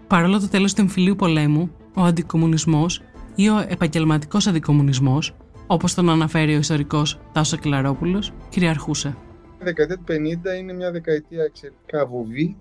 Παρόλο 0.08 0.40
το 0.40 0.48
τέλος 0.48 0.74
του 0.74 0.82
εμφυλίου 0.82 1.16
πολέμου, 1.16 1.72
ο 1.96 2.02
αντικομουνισμός 2.02 3.02
ή 3.36 3.50
ο 3.50 3.66
επαγγελματικός 3.68 4.48
αντικομουνισμός, 4.48 5.36
όπως 5.68 5.94
τον 5.94 6.10
αναφέρει 6.10 6.56
ο 6.56 6.58
ιστορικός 6.58 7.20
Τάσος 7.32 7.60
Κλαρόπουλος, 7.60 8.34
κυριαρχούσε. 8.50 9.16
Η 9.60 9.64
δεκαετία 9.64 9.98
του 9.98 10.04
50 10.08 10.58
είναι 10.60 10.74
μια 10.74 10.92
δεκαετία 10.92 11.44
εξαιρετικά 11.44 12.06
βουβή, 12.06 12.58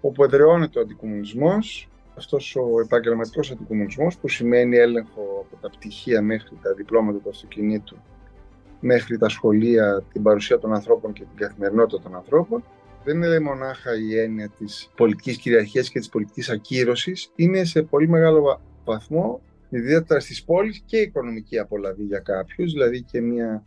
όπου 0.00 0.24
εδραιώνεται 0.24 0.78
ο 0.78 0.82
αντικομουνισμός, 0.82 1.88
αυτός 2.16 2.56
ο 2.56 2.80
επαγγελματικός 2.80 3.50
αντικομουνισμός 3.50 4.16
που 4.16 4.28
σημαίνει 4.28 4.76
έλεγχο 4.76 5.46
από 5.46 5.62
τα 5.62 5.70
πτυχία 5.70 6.22
μέχρι 6.22 6.58
τα 6.62 6.74
διπλώματα 6.74 7.18
του 7.18 7.28
αυτοκινήτου, 7.28 7.96
μέχρι 8.80 9.18
τα 9.18 9.28
σχολεία, 9.28 10.02
την 10.12 10.22
παρουσία 10.22 10.58
των 10.58 10.74
ανθρώπων 10.74 11.12
και 11.12 11.20
την 11.20 11.46
καθημερινότητα 11.46 12.02
των 12.02 12.14
ανθρώπων 12.14 12.64
δεν 13.06 13.16
είναι 13.16 13.40
μονάχα 13.40 13.90
η 13.98 14.18
έννοια 14.18 14.48
της 14.58 14.90
πολιτικής 14.96 15.36
κυριαρχίας 15.36 15.90
και 15.90 15.98
της 15.98 16.08
πολιτικής 16.08 16.50
ακύρωσης, 16.50 17.32
είναι 17.36 17.64
σε 17.64 17.82
πολύ 17.82 18.08
μεγάλο 18.08 18.60
βαθμό, 18.84 19.40
ιδιαίτερα 19.70 20.20
στις 20.20 20.44
πόλεις 20.44 20.82
και 20.86 20.96
οικονομική 20.96 21.58
απολαβή 21.58 22.04
για 22.04 22.18
κάποιους, 22.18 22.72
δηλαδή 22.72 23.02
και 23.02 23.20
μια 23.20 23.64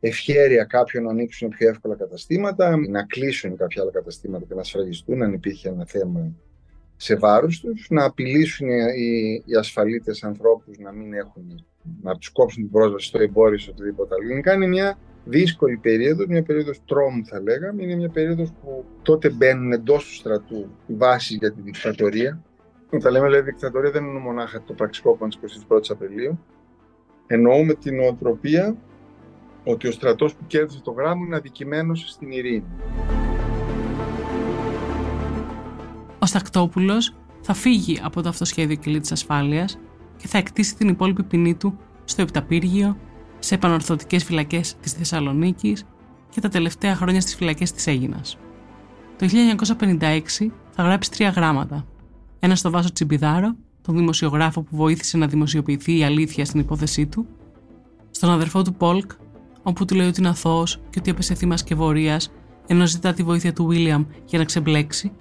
ευχέρεια 0.00 0.64
κάποιων 0.64 1.04
να 1.04 1.10
ανοίξουν 1.10 1.48
πιο 1.48 1.68
εύκολα 1.68 1.96
καταστήματα, 1.96 2.76
να 2.88 3.02
κλείσουν 3.02 3.56
κάποια 3.56 3.82
άλλα 3.82 3.90
καταστήματα 3.90 4.44
και 4.48 4.54
να 4.54 4.62
σφραγιστούν 4.62 5.22
αν 5.22 5.32
υπήρχε 5.32 5.68
ένα 5.68 5.86
θέμα 5.86 6.32
σε 6.96 7.16
βάρος 7.16 7.60
τους, 7.60 7.86
να 7.90 8.04
απειλήσουν 8.04 8.68
οι, 8.68 9.42
οι 9.44 9.54
ασφαλίτες 9.54 10.24
ανθρώπους 10.24 10.78
να 10.78 10.92
μην 10.92 11.12
έχουν, 11.12 11.66
να 12.02 12.16
τους 12.16 12.28
κόψουν 12.28 12.62
την 12.62 12.72
πρόσβαση 12.72 13.06
στο 13.06 13.22
εμπόριο 13.22 13.58
ή 13.66 13.70
οτιδήποτε 13.70 14.14
άλλο. 14.14 14.32
Είναι 14.32 14.40
κάνει 14.40 14.66
μια 14.66 14.98
δύσκολη 15.24 15.76
περίοδος, 15.76 16.26
μια 16.26 16.42
περίοδος 16.42 16.80
τρόμου 16.84 17.24
θα 17.24 17.40
λέγαμε, 17.40 17.82
είναι 17.82 17.94
μια 17.94 18.08
περίοδος 18.08 18.52
που 18.62 18.84
τότε 19.02 19.30
μπαίνουν 19.30 19.72
εντός 19.72 20.04
του 20.04 20.14
στρατού 20.14 20.68
οι 20.86 20.94
βάσεις 20.94 21.36
για 21.36 21.52
τη 21.52 21.60
δικτατορία. 21.60 22.42
Όταν 22.90 23.12
λέμε 23.12 23.26
δηλαδή 23.26 23.44
δικτατορία 23.44 23.90
δεν 23.90 24.04
είναι 24.04 24.18
μονάχα 24.18 24.62
το 24.62 24.72
πραξικόπημα 24.72 25.28
της 25.28 25.66
21ης 25.68 25.90
Απριλίου. 25.90 26.38
Εννοούμε 27.26 27.74
την 27.74 27.96
νοοτροπία 27.96 28.76
ότι 29.64 29.88
ο 29.88 29.90
στρατός 29.90 30.34
που 30.34 30.46
κέρδισε 30.46 30.80
το 30.80 30.90
γράμμα 30.90 31.26
είναι 31.26 31.36
αδικημένος 31.36 32.04
στην 32.10 32.30
ειρήνη. 32.30 32.64
Ο 36.18 36.26
Στακτόπουλος 36.26 37.14
θα 37.40 37.54
φύγει 37.54 38.00
από 38.02 38.22
το 38.22 38.28
αυτοσχέδιο 38.28 38.76
κελί 38.76 39.00
της 39.00 39.12
ασφάλειας 39.12 39.78
και 40.16 40.28
θα 40.28 40.38
εκτίσει 40.38 40.76
την 40.76 40.88
υπόλοιπη 40.88 41.22
ποινή 41.22 41.54
του 41.54 41.78
στο 42.04 42.22
Επταπύργιο 42.22 42.96
σε 43.40 43.54
επανορθωτικές 43.54 44.24
φυλακές 44.24 44.76
της 44.80 44.92
Θεσσαλονίκης 44.92 45.84
και 46.30 46.40
τα 46.40 46.48
τελευταία 46.48 46.96
χρόνια 46.96 47.20
στις 47.20 47.34
φυλακές 47.34 47.72
της 47.72 47.86
Έγινας. 47.86 48.38
Το 49.18 49.26
1956 49.26 50.52
θα 50.70 50.82
γράψει 50.82 51.10
τρία 51.10 51.28
γράμματα. 51.28 51.86
Ένα 52.38 52.54
στο 52.54 52.70
Βάσο 52.70 52.92
Τσιμπιδάρο, 52.92 53.56
τον 53.82 53.96
δημοσιογράφο 53.96 54.62
που 54.62 54.76
βοήθησε 54.76 55.16
να 55.16 55.26
δημοσιοποιηθεί 55.26 55.98
η 55.98 56.04
αλήθεια 56.04 56.44
στην 56.44 56.60
υπόθεσή 56.60 57.06
του, 57.06 57.26
στον 58.10 58.30
αδερφό 58.30 58.62
του 58.62 58.74
Πολκ, 58.74 59.10
όπου 59.62 59.84
του 59.84 59.94
λέει 59.94 60.06
ότι 60.06 60.20
είναι 60.20 60.28
αθώος 60.28 60.80
και 60.90 60.98
ότι 60.98 61.10
έπεσε 61.10 61.34
θύμα 61.34 61.56
σκευωρίας 61.56 62.30
ενώ 62.66 62.86
ζητά 62.86 63.12
τη 63.12 63.22
βοήθεια 63.22 63.52
του 63.52 63.66
Βίλιαμ 63.66 64.04
για 64.24 64.38
να 64.38 64.44
ξεμπλέξει, 64.44 65.12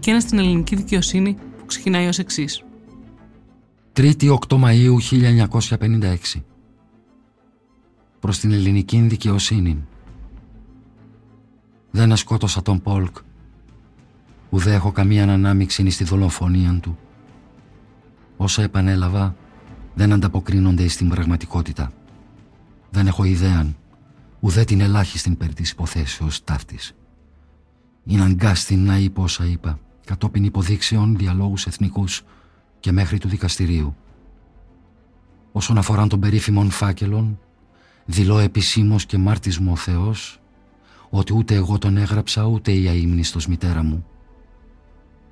και 0.00 0.10
ένα 0.10 0.20
στην 0.20 0.38
ελληνική 0.38 0.76
δικαιοσύνη 0.76 1.36
που 1.58 1.66
ξεκινάει 1.66 2.06
ως 2.06 2.18
εξής. 2.18 2.62
3η 3.96 4.28
8 4.28 4.36
Μαΐου 4.48 4.94
1956 5.10 6.42
προς 8.20 8.38
την 8.38 8.52
ελληνική 8.52 9.00
δικαιοσύνη. 9.00 9.86
Δεν 11.90 12.12
ασκότωσα 12.12 12.62
τον 12.62 12.80
Πόλκ, 12.82 13.16
ουδέ 14.50 14.74
έχω 14.74 14.92
καμία 14.92 15.32
ανάμειξη 15.32 15.90
στη 15.90 16.04
δολοφονία 16.04 16.78
του. 16.82 16.98
Όσα 18.36 18.62
επανέλαβα 18.62 19.36
δεν 19.94 20.12
ανταποκρίνονται 20.12 20.88
στην 20.88 21.08
πραγματικότητα. 21.08 21.92
Δεν 22.90 23.06
έχω 23.06 23.24
ιδέα, 23.24 23.74
ουδέ 24.40 24.64
την 24.64 24.80
ελάχιστη 24.80 25.30
περί 25.30 25.52
της 25.52 25.70
υποθέσεως 25.70 26.44
ταύτης. 26.44 26.94
Είναι 28.04 28.22
αγκάστη 28.22 28.76
να 28.76 28.98
είπα 28.98 29.22
όσα 29.22 29.46
είπα, 29.46 29.78
κατόπιν 30.04 30.44
υποδείξεων, 30.44 31.16
διαλόγους 31.16 31.66
εθνικούς 31.66 32.22
και 32.80 32.92
μέχρι 32.92 33.18
του 33.18 33.28
δικαστηρίου. 33.28 33.96
Όσον 35.52 35.78
αφορά 35.78 36.06
τον 36.06 36.20
περίφημων 36.20 36.70
φάκελων, 36.70 37.38
Δηλώ 38.10 38.38
επισήμως 38.38 39.06
και 39.06 39.18
μάρτης 39.18 39.58
μου 39.58 39.72
ο 39.72 39.76
Θεός 39.76 40.40
ότι 41.10 41.34
ούτε 41.34 41.54
εγώ 41.54 41.78
τον 41.78 41.96
έγραψα 41.96 42.44
ούτε 42.44 42.72
η 42.72 42.88
αείμνηστος 42.88 43.46
μητέρα 43.46 43.82
μου. 43.82 44.06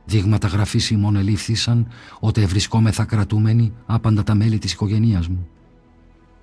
Δείγματα 0.04 0.48
γραφής 0.48 0.90
ημών 0.90 1.16
ελήφθησαν 1.16 1.88
ότι 2.20 2.40
ευρισκόμεθα 2.40 3.04
κρατούμενοι 3.04 3.72
άπαντα 3.86 4.22
τα 4.22 4.34
μέλη 4.34 4.58
της 4.58 4.72
οικογένειας 4.72 5.28
μου. 5.28 5.48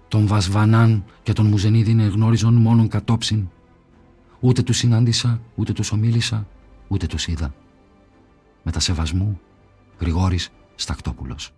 Τον 0.07 0.27
Βασβανάν 0.27 1.03
και 1.23 1.33
τον 1.33 1.45
Μουζενίδιν 1.45 1.99
εγνώριζον 1.99 2.53
μόνον 2.53 2.87
κατόψιν. 2.87 3.47
Ούτε 4.39 4.61
τους 4.61 4.77
συνάντησα, 4.77 5.41
ούτε 5.55 5.73
τους 5.73 5.91
ομίλησα, 5.91 6.47
ούτε 6.87 7.05
τους 7.05 7.27
είδα. 7.27 7.53
Μετασεβασμού, 8.63 9.39
Γρηγόρης 9.99 10.49
Στακτόπουλος. 10.75 11.53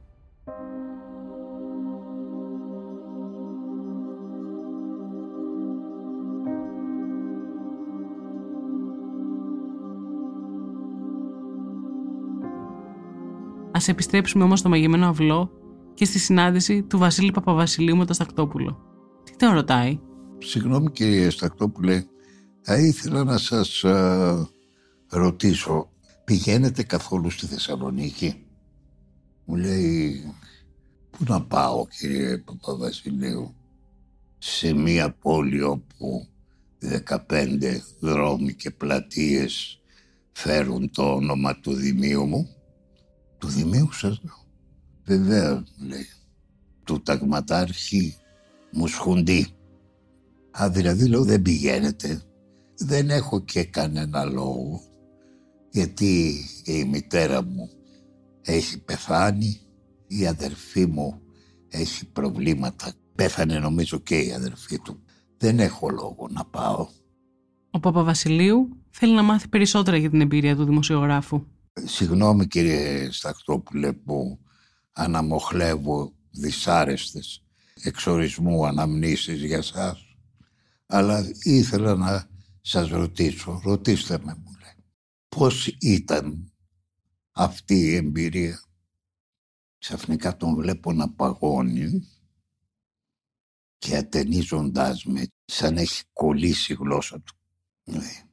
Α 13.85 13.91
επιστρέψουμε 13.91 14.43
όμως 14.43 14.59
στο 14.59 14.69
μαγειμένο 14.69 15.07
αυλό 15.07 15.51
και 15.93 16.05
στη 16.05 16.19
συνάντηση 16.19 16.83
του 16.83 16.97
Βασίλη 16.97 17.31
Παπαβασιλείου 17.31 17.97
με 17.97 18.05
τον 18.05 18.15
Στακτόπουλο. 18.15 18.79
Τι 19.23 19.35
τον 19.35 19.53
ρωτάει; 19.53 19.99
Συγγνώμη 20.37 20.91
κύριε 20.91 21.29
Στακτόπουλε, 21.29 22.03
θα 22.61 22.77
ήθελα 22.77 23.23
να 23.23 23.37
σας 23.37 23.83
ρωτήσω, 25.07 25.89
πηγαίνετε 26.23 26.83
καθόλου 26.83 27.29
στη 27.29 27.45
Θεσσαλονίκη; 27.45 28.45
Μου 29.45 29.55
λέει, 29.55 30.33
πού 31.09 31.23
να 31.27 31.41
πάω 31.41 31.87
κύριε 31.99 32.37
Παπαβασιλείου, 32.37 33.55
σε 34.37 34.73
μία 34.73 35.11
πόλη 35.11 35.61
όπου 35.61 36.27
15 37.07 37.27
δρόμοι 37.99 38.53
και 38.53 38.71
πλατείες 38.71 39.79
φέρουν 40.31 40.91
το 40.91 41.13
όνομα 41.13 41.59
του 41.59 41.73
Δημίου 41.73 42.25
μου 42.25 42.54
του 43.45 43.51
Δημίου 43.51 43.91
σας 43.91 44.21
Βεβαίως, 45.03 45.63
λέει. 45.87 46.07
Του 46.83 47.01
ταγματάρχη 47.01 48.15
Μουσχουντή. 48.71 49.47
Α, 50.61 50.69
δηλαδή 50.69 51.07
λέω 51.07 51.23
δεν 51.23 51.41
πηγαίνετε. 51.41 52.21
Δεν 52.77 53.09
έχω 53.09 53.39
και 53.39 53.63
κανένα 53.63 54.23
λόγο. 54.23 54.81
Γιατί 55.69 56.35
η 56.63 56.83
μητέρα 56.83 57.43
μου 57.43 57.69
έχει 58.41 58.79
πεθάνει, 58.79 59.59
η 60.07 60.27
αδερφή 60.27 60.85
μου 60.85 61.21
έχει 61.69 62.05
προβλήματα. 62.05 62.93
Πέθανε 63.15 63.59
νομίζω 63.59 63.97
και 63.97 64.17
η 64.17 64.33
αδερφή 64.33 64.79
του. 64.79 64.99
Δεν 65.37 65.59
έχω 65.59 65.89
λόγο 65.89 66.27
να 66.31 66.45
πάω. 66.45 66.87
Ο 67.71 67.79
Παπαβασιλείου 67.79 68.69
θέλει 68.89 69.13
να 69.13 69.23
μάθει 69.23 69.47
περισσότερα 69.47 69.97
για 69.97 70.09
την 70.09 70.21
εμπειρία 70.21 70.55
του 70.55 70.63
δημοσιογράφου. 70.63 71.45
Συγγνώμη 71.83 72.47
κύριε 72.47 73.11
Στακτόπουλε 73.11 73.93
που 73.93 74.39
αναμοχλεύω 74.91 76.13
δυσάρεστες 76.31 77.43
εξορισμού 77.83 78.65
αναμνήσεις 78.65 79.43
για 79.43 79.61
σας 79.61 80.05
αλλά 80.85 81.25
ήθελα 81.43 81.95
να 81.95 82.29
σας 82.61 82.89
ρωτήσω, 82.89 83.61
ρωτήστε 83.63 84.19
με 84.23 84.35
μου 84.35 84.51
λέει, 84.59 84.85
πώς 85.27 85.67
ήταν 85.67 86.53
αυτή 87.31 87.75
η 87.75 87.95
εμπειρία; 87.95 88.63
Ξαφνικά 89.77 90.37
τον 90.37 90.55
βλέπω 90.55 90.93
να 90.93 91.09
παγώνει 91.09 92.07
και 93.77 93.97
ατενίζοντάς 93.97 95.05
με 95.05 95.27
σαν 95.45 95.77
έχει 95.77 96.03
κολλήσει 96.13 96.73
η 96.73 96.75
γλώσσα 96.75 97.21
του. 97.21 97.35
Ναι. 97.83 98.24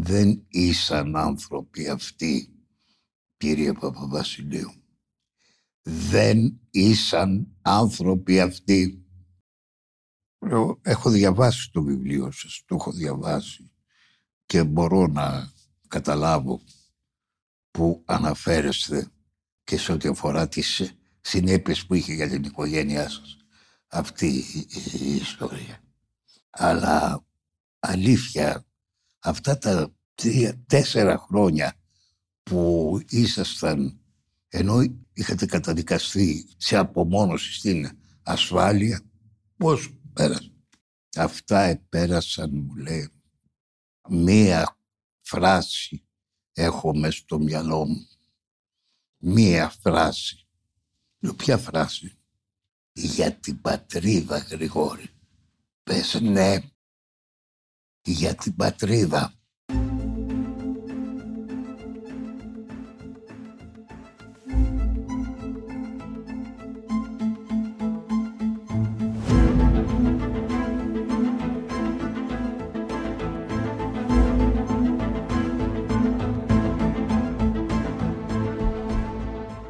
Δεν 0.00 0.46
ήσαν 0.48 1.16
άνθρωποι 1.16 1.88
αυτοί, 1.88 2.52
κύριε 3.36 3.72
Παπαβασιλείου. 3.72 4.72
Δεν 5.82 6.60
ήσαν 6.70 7.56
άνθρωποι 7.62 8.40
αυτοί. 8.40 9.06
Έχω 10.82 11.10
διαβάσει 11.10 11.70
το 11.72 11.82
βιβλίο 11.82 12.30
σας, 12.30 12.62
το 12.66 12.74
έχω 12.74 12.92
διαβάσει 12.92 13.70
και 14.46 14.64
μπορώ 14.64 15.06
να 15.06 15.52
καταλάβω 15.88 16.60
που 17.70 18.02
αναφέρεστε 18.06 19.08
και 19.64 19.78
σε 19.78 19.92
ό,τι 19.92 20.08
αφορά 20.08 20.48
τις 20.48 20.94
συνέπειες 21.20 21.86
που 21.86 21.94
είχε 21.94 22.12
για 22.14 22.28
την 22.28 22.42
οικογένειά 22.42 23.08
σας 23.08 23.36
αυτή 23.88 24.44
η 24.92 25.14
ιστορία. 25.14 25.80
Αλλά 26.50 27.24
αλήθεια, 27.78 28.67
αυτά 29.18 29.58
τα 29.58 29.94
τρία, 30.14 30.64
τέσσερα 30.66 31.18
χρόνια 31.18 31.74
που 32.42 33.00
ήσασταν, 33.08 34.00
ενώ 34.48 34.82
είχατε 35.12 35.46
καταδικαστεί 35.46 36.48
σε 36.56 36.76
απομόνωση 36.76 37.52
στην 37.52 37.98
ασφάλεια, 38.22 39.00
πώς 39.56 40.00
πέρασαν. 40.12 40.52
Αυτά 41.16 41.60
επέρασαν, 41.60 42.50
μου 42.52 42.74
λέει, 42.74 43.08
μία 44.08 44.78
φράση 45.20 46.02
έχω 46.52 46.96
μες 46.96 47.16
στο 47.16 47.38
μυαλό 47.38 47.86
μου. 47.86 48.08
Μία 49.18 49.68
φράση. 49.68 50.46
Λέω, 51.18 51.34
ποια 51.34 51.58
φράση; 51.58 52.18
Για 52.92 53.34
την 53.34 53.60
πατρίδα, 53.60 54.38
Γρηγόρη. 54.38 55.10
Πες 55.82 56.20
ναι. 56.20 56.58
Για 58.10 58.34
την 58.34 58.54
πατρίδα. 58.56 59.32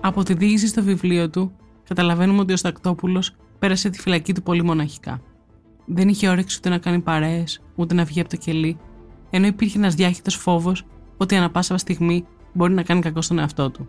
Από 0.01 0.23
τη 0.23 0.35
διήγηση 0.35 0.67
στο 0.67 0.83
βιβλίο 0.83 1.31
του, 1.31 1.53
καταλαβαίνουμε 1.89 2.41
ότι 2.41 2.53
ο 2.53 2.57
Στακτόπουλος 2.57 3.37
πέρασε 3.59 3.91
τη 3.91 4.01
φυλακή 4.01 4.35
του 4.35 4.43
πολύ 4.43 4.63
μοναχικά. 4.63 5.21
Δεν 5.91 6.09
είχε 6.09 6.29
όρεξη 6.29 6.57
ούτε 6.59 6.69
να 6.69 6.79
κάνει 6.79 7.01
παρέες, 7.01 7.61
ούτε 7.75 7.95
να 7.95 8.05
βγει 8.05 8.21
από 8.21 8.29
το 8.29 8.37
κελί, 8.37 8.79
ενώ 9.31 9.47
υπήρχε 9.47 9.79
ένας 9.79 9.95
διάχυτος 9.95 10.35
φόβος 10.35 10.85
ότι 11.17 11.37
ανα 11.37 11.51
πάσα 11.51 11.77
στιγμή 11.77 12.25
μπορεί 12.53 12.73
να 12.73 12.83
κάνει 12.83 13.01
κακό 13.01 13.23
στον 13.23 13.39
εαυτό 13.39 13.71
του. 13.71 13.89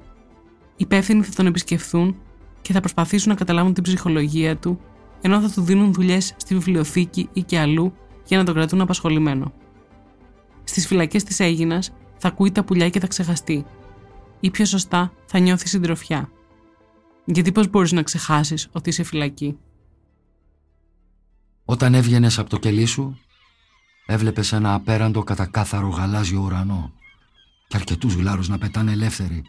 Οι 0.71 0.75
υπεύθυνοι 0.77 1.23
θα 1.23 1.31
τον 1.35 1.45
επισκεφθούν 1.45 2.15
και 2.61 2.73
θα 2.73 2.79
προσπαθήσουν 2.79 3.29
να 3.29 3.35
καταλάβουν 3.35 3.73
την 3.73 3.83
ψυχολογία 3.83 4.57
του, 4.57 4.79
ενώ 5.21 5.41
θα 5.41 5.49
του 5.49 5.61
δίνουν 5.61 5.93
δουλειές 5.93 6.33
στη 6.37 6.53
βιβλιοθήκη 6.53 7.29
ή 7.33 7.43
και 7.43 7.59
αλλού 7.59 7.93
για 8.25 8.37
να 8.37 8.43
τον 8.43 8.53
κρατούν 8.53 8.81
απασχολημένο. 8.81 9.53
Στις 10.63 10.87
φυλακές 10.87 11.23
της 11.23 11.39
Έγινας 11.39 11.91
θα 12.17 12.27
ακούει 12.27 12.51
τα 12.51 12.63
πουλιά 12.63 12.89
και 12.89 12.99
θα 12.99 13.07
ξεχαστεί, 13.07 13.65
ή 14.39 14.49
πιο 14.51 14.65
σωστά 14.65 15.11
θα 15.25 15.39
νιώθει 15.39 15.67
συντροφιά. 15.67 16.29
Γιατί 17.25 17.51
πώς 17.51 17.69
μπορείς 17.69 17.91
να 17.91 18.03
ξεχάσεις 18.03 18.67
ότι 18.71 18.89
είσαι 18.89 19.03
φυλακή; 19.03 19.57
Όταν 21.69 21.93
έβγαινες 21.93 22.39
από 22.39 22.49
το 22.49 22.57
κελί 22.57 22.85
σου, 22.85 23.19
έβλεπες 24.05 24.51
ένα 24.51 24.73
απέραντο 24.73 25.23
κατακάθαρο 25.23 25.87
γαλάζιο 25.87 26.41
ουρανό 26.41 26.93
και 27.67 27.77
αρκετούς 27.77 28.13
γλάρους 28.13 28.47
να 28.47 28.57
πετάνε 28.57 28.91
ελεύθεροι. 28.91 29.43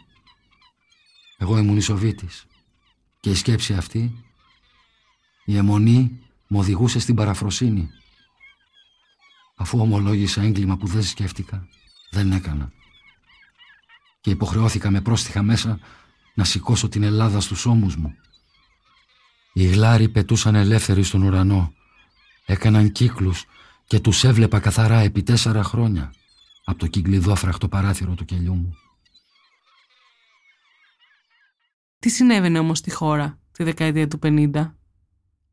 Εγώ 1.37 1.57
ήμουν 1.57 1.77
ισοβήτης 1.77 2.45
και 3.19 3.29
η 3.29 3.35
σκέψη 3.35 3.73
αυτή, 3.73 4.25
η 5.45 5.57
αιμονή 5.57 6.19
μου 6.47 6.59
οδηγούσε 6.59 6.99
στην 6.99 7.15
παραφροσύνη. 7.15 7.89
Αφού 9.55 9.79
ομολόγησα 9.79 10.41
έγκλημα 10.41 10.77
που 10.77 10.87
δεν 10.87 11.03
σκέφτηκα, 11.03 11.67
δεν 12.11 12.31
έκανα 12.31 12.71
και 14.21 14.29
υποχρεώθηκα 14.29 14.91
με 14.91 15.01
πρόστιχα 15.01 15.43
μέσα 15.43 15.79
να 16.33 16.43
σηκώσω 16.43 16.89
την 16.89 17.03
Ελλάδα 17.03 17.39
στους 17.39 17.65
ώμους 17.65 17.95
μου. 17.95 18.15
Οι 19.53 19.65
γλάροι 19.65 20.09
πετούσαν 20.09 20.55
ελεύθεροι 20.55 21.03
στον 21.03 21.23
ουρανό, 21.23 21.73
έκαναν 22.51 22.91
κύκλους 22.91 23.45
και 23.85 23.99
τους 23.99 24.23
έβλεπα 24.23 24.59
καθαρά 24.59 24.99
επί 24.99 25.23
τέσσερα 25.23 25.63
χρόνια 25.63 26.13
από 26.65 26.79
το 26.79 26.87
κυκλειδόφραχτο 26.87 27.67
παράθυρο 27.67 28.13
του 28.13 28.25
κελιού 28.25 28.53
μου. 28.53 28.77
Τι 31.99 32.09
συνέβαινε 32.09 32.59
όμως 32.59 32.77
στη 32.77 32.91
χώρα 32.91 33.39
τη 33.51 33.63
δεκαετία 33.63 34.07
του 34.07 34.19
50. 34.23 34.75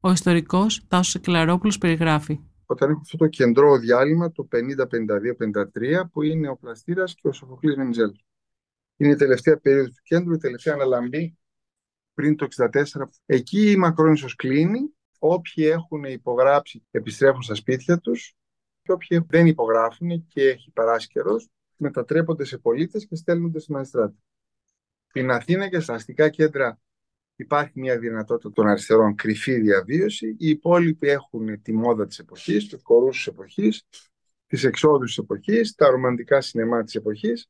Ο 0.00 0.10
ιστορικός 0.10 0.84
Τάσος 0.88 1.14
Εκλαρόπουλος 1.14 1.78
περιγράφει. 1.78 2.40
Όταν 2.66 2.90
έχω 2.90 3.00
αυτό 3.00 3.16
το 3.16 3.26
κεντρό 3.26 3.78
διάλειμμα 3.78 4.32
το 4.32 4.48
50-52-53 4.52 6.08
που 6.12 6.22
είναι 6.22 6.48
ο 6.48 6.56
Πλαστήρας 6.56 7.14
και 7.14 7.28
ο 7.28 7.32
Σοφοκλής 7.32 7.76
Μενιζέλος. 7.76 8.24
Είναι 8.96 9.12
η 9.12 9.16
τελευταία 9.16 9.58
περίοδος 9.58 9.94
του 9.94 10.02
κέντρου, 10.02 10.34
η 10.34 10.38
τελευταία 10.38 10.74
αναλαμπή 10.74 11.38
πριν 12.14 12.36
το 12.36 12.44
64. 12.44 13.08
Εκεί 13.26 13.70
η 13.70 13.76
Μακρόνισσος 13.76 14.34
κλείνει. 14.34 14.80
Όποιοι 15.18 15.68
έχουν 15.72 16.04
υπογράψει 16.04 16.86
επιστρέφουν 16.90 17.42
στα 17.42 17.54
σπίτια 17.54 17.98
τους 17.98 18.36
και 18.82 18.92
όποιοι 18.92 19.26
δεν 19.28 19.46
υπογράφουν 19.46 20.26
και 20.26 20.48
έχει 20.48 20.70
περάσει 20.70 21.08
καιρός, 21.08 21.48
μετατρέπονται 21.76 22.44
σε 22.44 22.58
πολίτες 22.58 23.06
και 23.06 23.16
στέλνονται 23.16 23.58
στη 23.58 23.72
μαγιστράτη. 23.72 24.22
Στην 25.06 25.30
Αθήνα 25.30 25.68
και 25.68 25.80
στα 25.80 25.94
αστικά 25.94 26.28
κέντρα 26.28 26.78
υπάρχει 27.36 27.80
μια 27.80 27.98
δυνατότητα 27.98 28.52
των 28.52 28.68
αριστερών 28.68 29.14
κρυφή 29.14 29.60
διαβίωση. 29.60 30.28
Οι 30.38 30.48
υπόλοιποι 30.48 31.08
έχουν 31.08 31.62
τη 31.62 31.72
μόδα 31.72 32.06
της 32.06 32.18
εποχής, 32.18 32.66
τους 32.66 32.82
κορούς 32.82 33.16
της 33.16 33.26
εποχής, 33.26 33.84
τις 34.46 34.64
εξόδους 34.64 35.06
της 35.08 35.18
εποχής, 35.18 35.74
τα 35.74 35.90
ρομαντικά 35.90 36.40
σινεμά 36.40 36.82
της 36.82 36.94
εποχής 36.94 37.48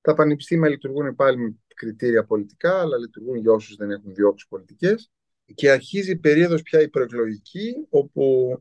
τα 0.00 0.14
πανεπιστήμια 0.14 0.68
λειτουργούν 0.68 1.14
πάλι 1.14 1.38
με 1.38 1.54
κριτήρια 1.74 2.24
πολιτικά, 2.24 2.80
αλλά 2.80 2.98
λειτουργούν 2.98 3.36
για 3.36 3.52
όσους 3.52 3.76
δεν 3.76 3.90
έχουν 3.90 4.14
διώξει 4.14 4.46
πολιτικές. 4.48 5.10
Και 5.54 5.70
αρχίζει 5.70 6.10
η 6.10 6.16
περίοδος 6.16 6.62
πια 6.62 6.80
η 6.80 6.88
προεκλογική, 6.88 7.86
όπου 7.88 8.52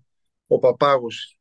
ο 0.48 0.60
Παπάγος 0.60 1.40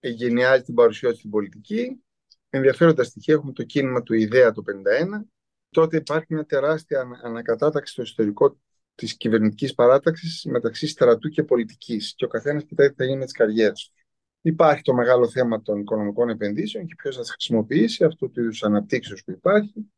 γενιάζει 0.00 0.62
την 0.62 0.74
παρουσία 0.74 1.10
του 1.10 1.16
στην 1.16 1.30
πολιτική. 1.30 2.02
Ενδιαφέροντα 2.50 3.04
στοιχεία 3.04 3.34
έχουμε 3.34 3.52
το 3.52 3.62
κίνημα 3.62 4.02
του 4.02 4.14
ιδέα 4.14 4.52
το 4.52 4.62
1951. 4.66 5.26
Τότε 5.70 5.96
υπάρχει 5.96 6.34
μια 6.34 6.44
τεράστια 6.44 7.20
ανακατάταξη 7.22 7.92
στο 7.92 8.02
εσωτερικό 8.02 8.60
της 8.94 9.16
κυβερνητικής 9.16 9.74
παράταξης 9.74 10.44
μεταξύ 10.44 10.86
στρατού 10.86 11.28
και 11.28 11.42
πολιτικής. 11.42 12.14
Και 12.14 12.24
ο 12.24 12.28
καθένας 12.28 12.64
κοιτάει 12.64 12.88
τι 12.88 12.94
θα 12.94 13.04
γίνει 13.04 13.18
με 13.18 13.24
τις 13.24 13.32
καριέρες 13.32 13.84
του. 13.86 14.02
Υπάρχει 14.40 14.82
το 14.82 14.94
μεγάλο 14.94 15.28
θέμα 15.28 15.62
των 15.62 15.80
οικονομικών 15.80 16.28
επενδύσεων 16.28 16.86
και 16.86 16.94
ποιος 16.98 17.16
θα 17.16 17.24
χρησιμοποιήσει 17.24 18.04
αυτό 18.04 18.30
το 18.30 18.40
είδους 18.40 18.62
αναπτύξεως 18.62 19.24
που 19.24 19.30
υπάρχει, 19.30 19.92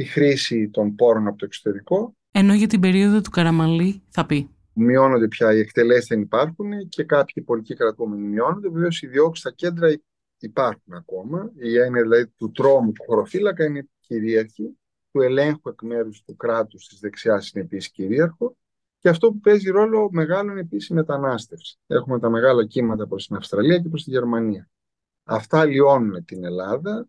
η 0.00 0.04
χρήση 0.04 0.68
των 0.68 0.94
πόρων 0.94 1.26
από 1.26 1.38
το 1.38 1.44
εξωτερικό. 1.44 2.14
Ενώ 2.32 2.54
για 2.54 2.66
την 2.66 2.80
περίοδο 2.80 3.20
του 3.20 3.30
Καραμαλή 3.30 4.02
θα 4.08 4.26
πει. 4.26 4.50
Μειώνονται 4.72 5.28
πια 5.28 5.54
οι 5.54 5.58
εκτελέσεις 5.58 6.06
δεν 6.06 6.20
υπάρχουν 6.20 6.88
και 6.88 7.04
κάποιοι 7.04 7.42
πολιτικοί 7.42 7.74
κρατούμενοι 7.74 8.26
μειώνονται. 8.26 8.68
Βεβαίως 8.68 9.02
οι 9.02 9.06
διώξεις 9.06 9.44
στα 9.44 9.52
κέντρα 9.54 9.88
υπάρχουν 10.38 10.92
ακόμα. 10.92 11.52
Η 11.56 11.78
έννοια 11.78 12.02
δηλαδή 12.02 12.26
του 12.26 12.50
τρόμου 12.50 12.92
του 12.92 13.02
χωροφύλακα 13.06 13.64
είναι 13.64 13.88
κυρίαρχη. 14.00 14.78
Του 15.12 15.20
ελέγχου 15.20 15.68
εκ 15.68 15.82
μέρους 15.82 16.22
του 16.22 16.36
κράτους 16.36 16.86
της 16.88 16.98
δεξιάς 16.98 17.50
είναι 17.50 17.64
επίσης 17.64 17.90
κυρίαρχο. 17.90 18.56
Και 18.98 19.08
αυτό 19.08 19.28
που 19.28 19.40
παίζει 19.40 19.70
ρόλο 19.70 20.08
μεγάλο 20.12 20.50
είναι 20.50 20.60
επίσης 20.60 20.88
η 20.88 20.94
μετανάστευση. 20.94 21.78
Έχουμε 21.86 22.18
τα 22.18 22.30
μεγάλα 22.30 22.66
κύματα 22.66 23.06
προς 23.06 23.26
την 23.26 23.36
Αυστραλία 23.36 23.78
και 23.78 23.88
προς 23.88 24.04
τη 24.04 24.10
Γερμανία. 24.10 24.68
Αυτά 25.24 25.64
λιώνουν 25.64 26.24
την 26.24 26.44
Ελλάδα. 26.44 27.08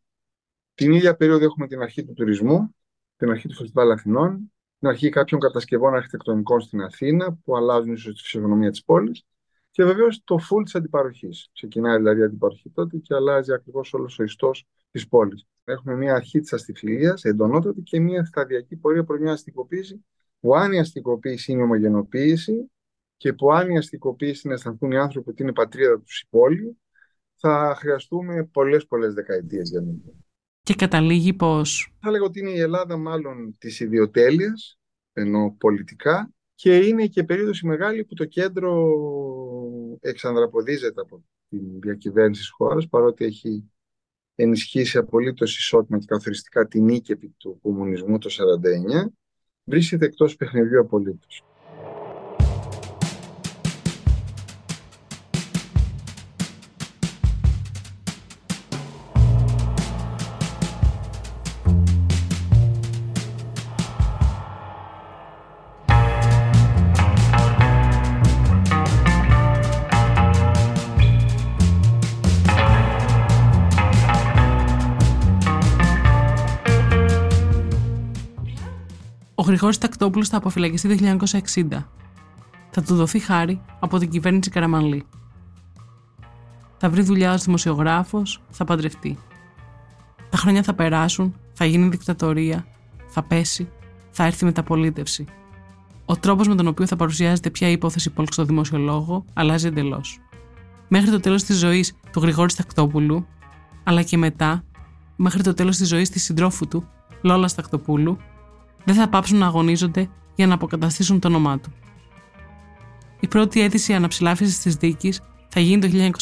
Την 0.74 0.92
ίδια 0.92 1.16
περίοδο 1.16 1.46
έχουμε 1.46 1.68
την 1.68 1.82
αρχή 1.82 2.06
του 2.06 2.14
τουρισμού, 2.14 2.76
την 3.22 3.30
αρχή 3.30 3.48
του 3.48 3.56
Φεστιβάλ 3.56 3.92
Αθηνών, 3.92 4.52
την 4.80 4.88
αρχή 4.88 5.10
κάποιων 5.10 5.40
κατασκευών 5.40 5.96
αρχιτεκτονικών 5.96 6.62
στην 6.62 6.82
Αθήνα 6.82 7.34
που 7.34 7.56
αλλάζουν 7.56 7.94
ίσως 7.94 8.14
τη 8.16 8.22
φυσιογνωμία 8.22 8.70
της 8.72 8.84
πόλης. 8.84 9.24
Και 9.72 9.84
βεβαίως 9.84 10.22
το 10.24 10.36
full 10.36 10.64
της 10.64 10.76
αντιπαροχής. 10.76 11.50
Ξεκινάει 11.54 11.98
δηλαδή 11.98 12.20
η 12.20 12.24
αντιπαροχή 12.24 12.70
τότε 12.70 12.98
και 12.98 13.16
αλλάζει 13.16 13.54
ακριβώς 13.54 13.94
όλος 13.94 14.20
ο 14.20 14.24
ιστός 14.24 14.68
της 14.92 15.08
πόλης. 15.08 15.46
Έχουμε 15.64 15.96
μια 15.96 16.14
αρχή 16.14 16.40
της 16.40 16.54
αστιφιλίας, 16.54 17.24
εντονότατη, 17.24 17.82
και 17.82 18.00
μια 18.00 18.26
σταδιακή 18.26 18.76
πορεία 18.76 19.04
προς 19.04 19.20
μια 19.20 19.32
αστικοποίηση, 19.32 20.06
που 20.40 20.56
αν 20.56 20.72
η 20.72 20.80
αστικοποίηση 20.80 21.52
είναι 21.52 21.62
η 21.62 21.64
ομογενοποίηση 21.64 22.72
και 23.18 23.34
που 23.34 23.52
αν 23.52 23.70
η 23.70 23.78
αστικοποίηση 23.78 24.42
είναι 24.44 24.54
να 24.54 24.60
αισθανθούν 24.60 24.92
οι 24.92 24.98
άνθρωποι 24.98 25.30
ότι 25.30 25.42
είναι 25.42 25.52
η 25.52 25.54
πατρίδα 25.54 26.00
τους 26.00 26.22
η 26.22 26.28
πόλη, 26.30 26.78
θα 27.36 27.76
χρειαστούμε 27.78 28.44
πολλές 28.44 28.88
πολλές 28.88 29.14
δεκαετίες 29.14 29.70
για 29.70 29.82
να 29.82 29.92
Και 30.64 30.74
καταλήγει 30.74 31.34
πώ. 31.34 31.62
Θα 32.00 32.12
λέγω 32.12 32.26
ότι 32.26 32.40
είναι 32.40 32.50
η 32.50 32.60
Ελλάδα 32.60 32.98
μάλλον 32.98 33.56
της 33.58 33.80
ιδιοτέλειας, 33.80 34.80
ενώ 35.14 35.56
πολιτικά, 35.60 36.34
και 36.56 36.76
είναι 36.78 37.08
και 37.08 37.24
περίοδος 37.24 37.62
μεγάλη 37.62 38.06
που 38.06 38.14
το 38.14 38.26
κέντρο 38.26 38.90
εξανδραποδίζεται 40.02 41.02
από 41.02 41.24
τη 41.50 41.58
διακυβέρνηση 41.82 42.42
της 42.42 42.50
χώρας, 42.50 42.88
παρότι 42.88 43.26
έχει 43.26 43.72
ενισχύσει 44.36 44.98
απολύτως 44.98 45.58
ισότιμα 45.58 45.98
και 45.98 46.06
καθοριστικά 46.08 46.68
την 46.68 46.84
νίκη 46.84 47.16
του 47.16 47.60
κομμουνισμού 47.62 48.18
το 48.18 48.30
1949, 48.30 49.10
βρίσκεται 49.64 50.06
εκτός 50.06 50.36
παιχνιδιού 50.36 50.80
απολύτως. 50.80 51.44
Γρηγόρης 79.72 79.98
Τακτόπουλος 79.98 80.30
θα 80.30 80.38
αποφυλακιστεί 80.38 80.88
το 80.88 81.26
1960. 81.54 81.84
Θα 82.72 82.82
του 82.82 82.96
δοθεί 82.96 83.20
χάρη 83.20 83.62
από 83.80 83.98
την 83.98 84.10
κυβέρνηση 84.10 84.50
Καραμανλή. 84.50 85.06
Θα 86.78 86.90
βρει 86.90 87.02
δουλειά 87.02 87.34
ως 87.34 87.44
δημοσιογράφος, 87.44 88.42
θα 88.50 88.66
παντρευτεί. 88.66 89.18
Τα 90.30 90.38
χρόνια 90.38 90.64
θα 90.64 90.74
περάσουν, 90.74 91.36
θα 91.54 91.66
γίνει 91.66 91.88
δικτατορία, 91.88 92.66
θα 93.08 93.24
πέσει, 93.24 93.70
θα 94.12 94.24
έρθει 94.24 94.46
μεταπολίτευση. 94.46 95.26
Ο 96.06 96.16
τρόπος 96.18 96.48
με 96.48 96.56
τον 96.56 96.68
οποίο 96.68 96.88
θα 96.88 96.96
παρουσιάζεται 96.96 97.50
πια 97.50 97.68
η 97.68 97.72
υπόθεση 97.72 98.10
Πολκ 98.10 98.34
στο 98.34 98.46
δημοσιολόγο 98.46 99.26
αλλάζει 99.34 99.68
εντελώς. 99.68 100.20
Μέχρι 100.88 101.12
το 101.12 101.20
τέλος 101.20 101.44
της 101.44 101.58
ζωής 101.58 101.94
του 102.12 102.20
Γρηγόρη 102.20 102.54
Τακτόπουλου, 102.54 103.28
αλλά 103.84 104.02
και 104.02 104.18
μετά, 104.18 104.64
μέχρι 105.16 105.44
το 105.44 105.54
τέλος 105.54 105.78
της 105.78 105.88
ζωής 105.88 106.10
της 106.10 106.24
συντρόφου 106.24 106.68
του, 106.68 106.88
Λόλας 107.22 107.56
Τακτοπούλου, 107.56 108.18
δεν 108.84 108.96
θα 108.96 109.10
πάψουν 109.10 109.38
να 109.38 109.46
αγωνίζονται 109.46 110.10
για 110.36 110.48
να 110.48 110.54
αποκαταστήσουν 110.54 111.20
το 111.20 111.28
όνομά 111.28 111.60
του. 111.60 111.74
Η 113.20 113.28
πρώτη 113.28 113.62
αίτηση 113.62 113.94
αναψηλάφιση 113.94 114.62
της 114.62 114.76
δίκης 114.76 115.22
θα 115.48 115.60
γίνει 115.60 115.82
το 115.82 116.14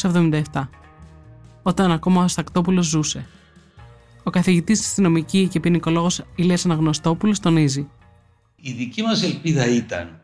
1977, 0.53 0.67
όταν 1.61 1.91
ακόμα 1.91 2.23
ο 2.23 2.27
Στακτόπουλο 2.27 2.81
ζούσε. 2.81 3.27
Ο 4.23 4.29
καθηγητής 4.29 4.77
της 4.77 4.87
αστυνομική 4.87 5.47
και 5.47 5.59
ποινικολόγος 5.59 6.21
Ηλίας 6.35 6.65
Αναγνωστόπουλος 6.65 7.39
τονίζει. 7.39 7.89
Η 8.55 8.71
δική 8.71 9.01
μας 9.01 9.23
ελπίδα 9.23 9.67
ήταν 9.67 10.23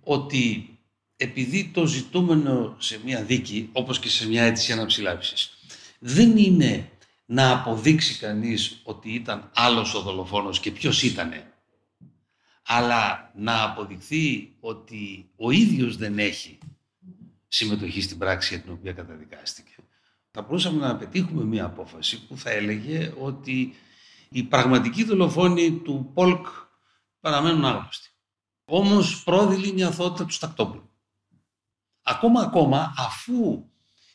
ότι 0.00 0.68
επειδή 1.16 1.70
το 1.74 1.86
ζητούμενο 1.86 2.74
σε 2.78 3.00
μια 3.04 3.22
δίκη, 3.22 3.68
όπως 3.72 3.98
και 3.98 4.08
σε 4.08 4.28
μια 4.28 4.42
αίτηση 4.42 4.72
αναψηλάφισης, 4.72 5.58
δεν 5.98 6.36
είναι 6.36 6.88
να 7.26 7.52
αποδείξει 7.52 8.18
κανείς 8.18 8.80
ότι 8.84 9.10
ήταν 9.10 9.50
άλλος 9.54 9.94
ο 9.94 10.00
δολοφόνος 10.00 10.60
και 10.60 10.70
ποιος 10.70 11.02
ήτανε, 11.02 11.52
αλλά 12.66 13.32
να 13.34 13.62
αποδειχθεί 13.62 14.52
ότι 14.60 15.30
ο 15.36 15.50
ίδιος 15.50 15.96
δεν 15.96 16.18
έχει 16.18 16.58
συμμετοχή 17.48 18.02
στην 18.02 18.18
πράξη 18.18 18.54
για 18.54 18.62
την 18.62 18.72
οποία 18.72 18.92
καταδικάστηκε. 18.92 19.74
Θα 20.30 20.42
μπορούσαμε 20.42 20.86
να 20.86 20.96
πετύχουμε 20.96 21.44
μια 21.44 21.64
απόφαση 21.64 22.26
που 22.26 22.38
θα 22.38 22.50
έλεγε 22.50 23.12
ότι 23.18 23.74
οι 24.28 24.42
πραγματικοί 24.42 25.04
δολοφόνοι 25.04 25.72
του 25.72 26.10
Πολκ 26.14 26.46
παραμένουν 27.20 27.64
άγνωστοι. 27.64 28.08
Όμως 28.64 29.22
πρόδειλη 29.22 29.68
είναι 29.68 29.80
η 29.80 29.84
αθότητα 29.84 30.24
του 30.24 30.32
Στακτόπουλου. 30.32 30.90
Ακόμα 32.02 32.40
ακόμα 32.40 32.94
αφού 32.96 33.64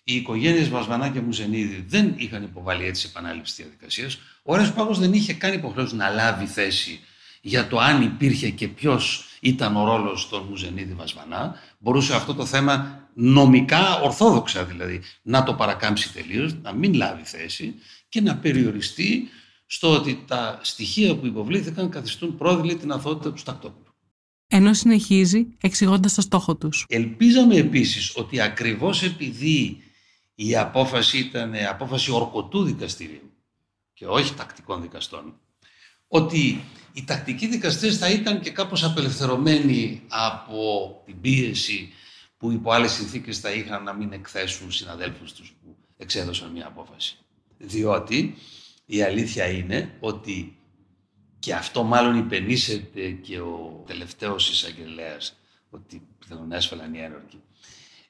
οι 0.03 0.15
οικογένειες 0.15 0.69
Βασβανά 0.69 1.09
και 1.09 1.21
Μουζενίδη 1.21 1.85
δεν 1.87 2.13
είχαν 2.17 2.43
υποβάλει 2.43 2.85
έτσι 2.85 3.07
επανάληψη 3.09 3.55
τη 3.55 3.61
διαδικασίας, 3.61 4.17
ο 4.43 4.55
Ρέος 4.55 4.73
Πάγος 4.73 4.99
δεν 4.99 5.13
είχε 5.13 5.33
καν 5.33 5.53
υποχρέωση 5.53 5.95
να 5.95 6.09
λάβει 6.09 6.45
θέση 6.45 6.99
για 7.41 7.67
το 7.67 7.79
αν 7.79 8.01
υπήρχε 8.01 8.49
και 8.49 8.67
ποιος 8.67 9.23
ήταν 9.39 9.75
ο 9.75 9.85
ρόλος 9.85 10.29
των 10.29 10.45
Μουζενίδη 10.49 10.93
Βασβανά, 10.93 11.55
μπορούσε 11.79 12.15
αυτό 12.15 12.33
το 12.33 12.45
θέμα 12.45 13.07
νομικά, 13.13 14.01
ορθόδοξα 14.01 14.65
δηλαδή, 14.65 15.01
να 15.21 15.43
το 15.43 15.53
παρακάμψει 15.53 16.13
τελείως, 16.13 16.53
να 16.61 16.73
μην 16.73 16.93
λάβει 16.93 17.23
θέση 17.23 17.75
και 18.09 18.21
να 18.21 18.37
περιοριστεί 18.37 19.27
στο 19.65 19.93
ότι 19.93 20.23
τα 20.27 20.59
στοιχεία 20.63 21.15
που 21.15 21.25
υποβλήθηκαν 21.25 21.89
καθιστούν 21.89 22.37
πρόδειλη 22.37 22.75
την 22.75 22.91
αθότητα 22.91 23.31
του 23.31 23.37
Στακτόπουλου. 23.37 23.93
Ενώ 24.47 24.73
συνεχίζει 24.73 25.47
εξηγώντας 25.61 26.13
το 26.13 26.21
στόχο 26.21 26.55
τους. 26.55 26.85
Ελπίζαμε 26.89 27.55
επίσης 27.55 28.15
ότι 28.15 28.41
ακριβώς 28.41 29.03
επειδή 29.03 29.83
η 30.35 30.55
απόφαση 30.55 31.17
ήταν 31.17 31.53
απόφαση 31.69 32.11
ορκωτού 32.11 32.63
δικαστηρίου 32.63 33.31
και 33.93 34.05
όχι 34.05 34.33
τακτικών 34.33 34.81
δικαστών, 34.81 35.39
ότι 36.07 36.63
οι 36.99 37.03
τακτικοί 37.03 37.47
δικαστές 37.47 37.97
θα 37.97 38.09
ήταν 38.09 38.39
και 38.39 38.51
κάπως 38.51 38.83
απελευθερωμένοι 38.83 40.01
από 40.07 41.01
την 41.05 41.21
πίεση 41.21 41.93
που 42.37 42.51
υπό 42.51 42.71
άλλες 42.71 42.91
συνθήκες 42.91 43.39
θα 43.39 43.51
είχαν 43.51 43.83
να 43.83 43.93
μην 43.93 44.13
εκθέσουν 44.13 44.71
συναδέλφους 44.71 45.33
τους 45.33 45.55
που 45.61 45.77
εξέδωσαν 45.97 46.51
μια 46.51 46.67
απόφαση. 46.67 47.17
Διότι 47.57 48.35
η 48.85 49.01
αλήθεια 49.01 49.49
είναι 49.49 49.97
ότι 49.99 50.57
και 51.39 51.53
αυτό 51.53 51.83
μάλλον 51.83 52.17
υπενήσεται 52.17 53.09
και 53.11 53.39
ο 53.39 53.83
τελευταίος 53.87 54.49
εισαγγελέας 54.49 55.35
ότι 55.69 56.07
πιθανόν 56.19 56.51
έσφαλαν 56.51 56.93
οι 56.93 56.99
ένορκοι. 56.99 57.41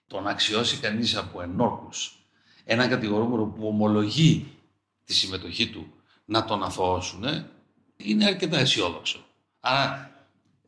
Το 0.08 0.20
να 0.20 0.30
αξιώσει 0.30 0.78
κανείς 0.78 1.16
από 1.16 1.42
ενόρκους 1.42 2.20
έναν 2.64 2.90
κατηγορούμενο 2.90 3.46
που 3.46 3.68
ομολογεί 3.68 4.48
τη 5.06 5.14
συμμετοχή 5.14 5.68
του 5.70 5.94
να 6.26 6.46
τον 6.46 6.64
αθωώσουν, 6.64 7.24
είναι 8.04 8.26
αρκετά 8.26 8.58
αισιόδοξο. 8.58 9.26
Άρα 9.60 10.12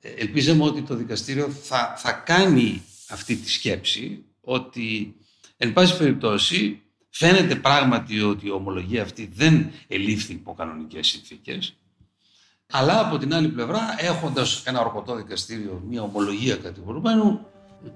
ε, 0.02 0.10
ελπίζαμε 0.10 0.64
ότι 0.64 0.82
το 0.82 0.96
δικαστήριο 0.96 1.50
θα, 1.50 1.94
θα 1.98 2.12
κάνει 2.12 2.84
αυτή 3.10 3.36
τη 3.36 3.50
σκέψη 3.50 4.26
ότι 4.42 5.16
εν 5.58 5.74
πάση 5.74 5.98
περιπτώσει 5.98 6.82
φαίνεται 7.10 7.56
πράγματι 7.56 8.22
ότι 8.22 8.48
η 8.48 8.52
ομολογία 8.52 9.02
αυτή 9.02 9.32
δεν 9.34 9.72
ελήφθη 9.88 10.34
υπό 10.34 10.54
κανονικές 10.54 11.08
συνθήκες 11.08 11.76
αλλά 12.72 13.00
από 13.00 13.18
την 13.18 13.34
άλλη 13.34 13.48
πλευρά 13.48 13.96
έχοντας 13.98 14.64
ένα 14.66 14.80
ορκωτό 14.80 15.16
δικαστήριο 15.16 15.84
μια 15.88 16.02
ομολογία 16.02 16.56
κατηγορουμένου 16.56 17.46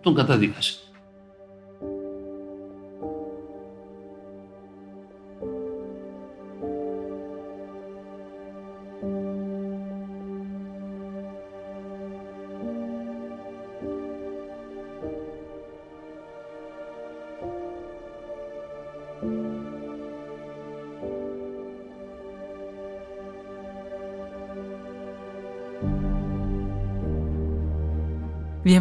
τον 0.01 0.15
καταδίκασε. 0.15 0.79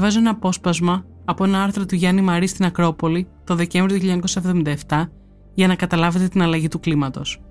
Διαβάζω 0.05 0.29
ένα 0.29 0.37
απόσπασμα 0.37 1.05
από 1.25 1.45
ένα 1.45 1.63
άρθρο 1.63 1.87
του 1.87 1.95
Γιάννη 1.95 2.21
Μαρή 2.21 2.47
στην 2.47 2.65
Ακρόπολη 2.65 3.29
το 3.45 3.55
Δεκέμβριο 3.55 4.19
του 4.19 4.29
1977 4.89 5.05
για 5.55 5.67
να 5.67 5.75
καταλάβετε 5.75 6.29
την 6.29 6.43
αλλαγή 6.43 6.69
του 6.69 6.81
κλίματος. 6.81 7.43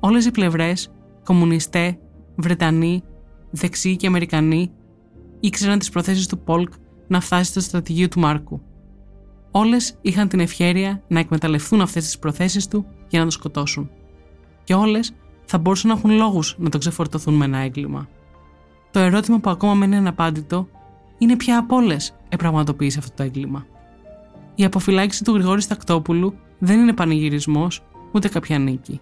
Όλες 0.00 0.26
οι 0.26 0.30
πλευρές, 0.30 0.92
κομμουνιστέ, 1.24 1.98
Βρετανοί, 2.36 3.02
δεξιοί 3.50 3.96
και 3.96 4.06
Αμερικανοί, 4.06 4.70
ήξεραν 5.40 5.78
τις 5.78 5.90
προθέσεις 5.90 6.26
του 6.26 6.38
Πολκ 6.38 6.72
να 7.08 7.20
φτάσει 7.20 7.50
στο 7.50 7.60
στρατηγείο 7.60 8.08
του 8.08 8.20
Μάρκου. 8.20 8.60
Όλες 9.50 9.98
είχαν 10.00 10.28
την 10.28 10.40
ευχαίρεια 10.40 11.02
να 11.08 11.18
εκμεταλλευτούν 11.18 11.80
αυτές 11.80 12.04
τις 12.04 12.18
προθέσεις 12.18 12.68
του 12.68 12.86
για 13.08 13.18
να 13.18 13.24
τον 13.24 13.30
σκοτώσουν. 13.30 13.90
Και 14.64 14.74
όλες 14.74 15.14
θα 15.44 15.58
μπορούσαν 15.58 15.90
να 15.90 15.96
έχουν 15.96 16.10
λόγους 16.10 16.56
να 16.58 16.68
τον 16.68 16.80
ξεφορτωθούν 16.80 17.34
με 17.34 17.44
ένα 17.44 17.58
έγκλημα. 17.58 18.08
Το 18.90 18.98
ερώτημα 18.98 19.38
που 19.38 19.50
ακόμα 19.50 19.74
μένει 19.74 19.96
αναπάντητο 19.96 20.68
είναι 21.18 21.36
ποια 21.36 21.58
από 21.58 21.76
όλες 21.76 22.14
επραγματοποίησε 22.28 22.98
αυτό 22.98 23.12
το 23.14 23.22
έγκλημα. 23.22 23.66
Η 24.54 24.64
αποφυλάκηση 24.64 25.24
του 25.24 25.34
Γρηγόρη 25.34 25.60
Στακτόπουλου 25.62 26.34
δεν 26.58 26.80
είναι 26.80 26.92
πανηγυρισμός 26.92 27.82
ούτε 28.12 28.28
κάποια 28.28 28.58
νίκη. 28.58 29.00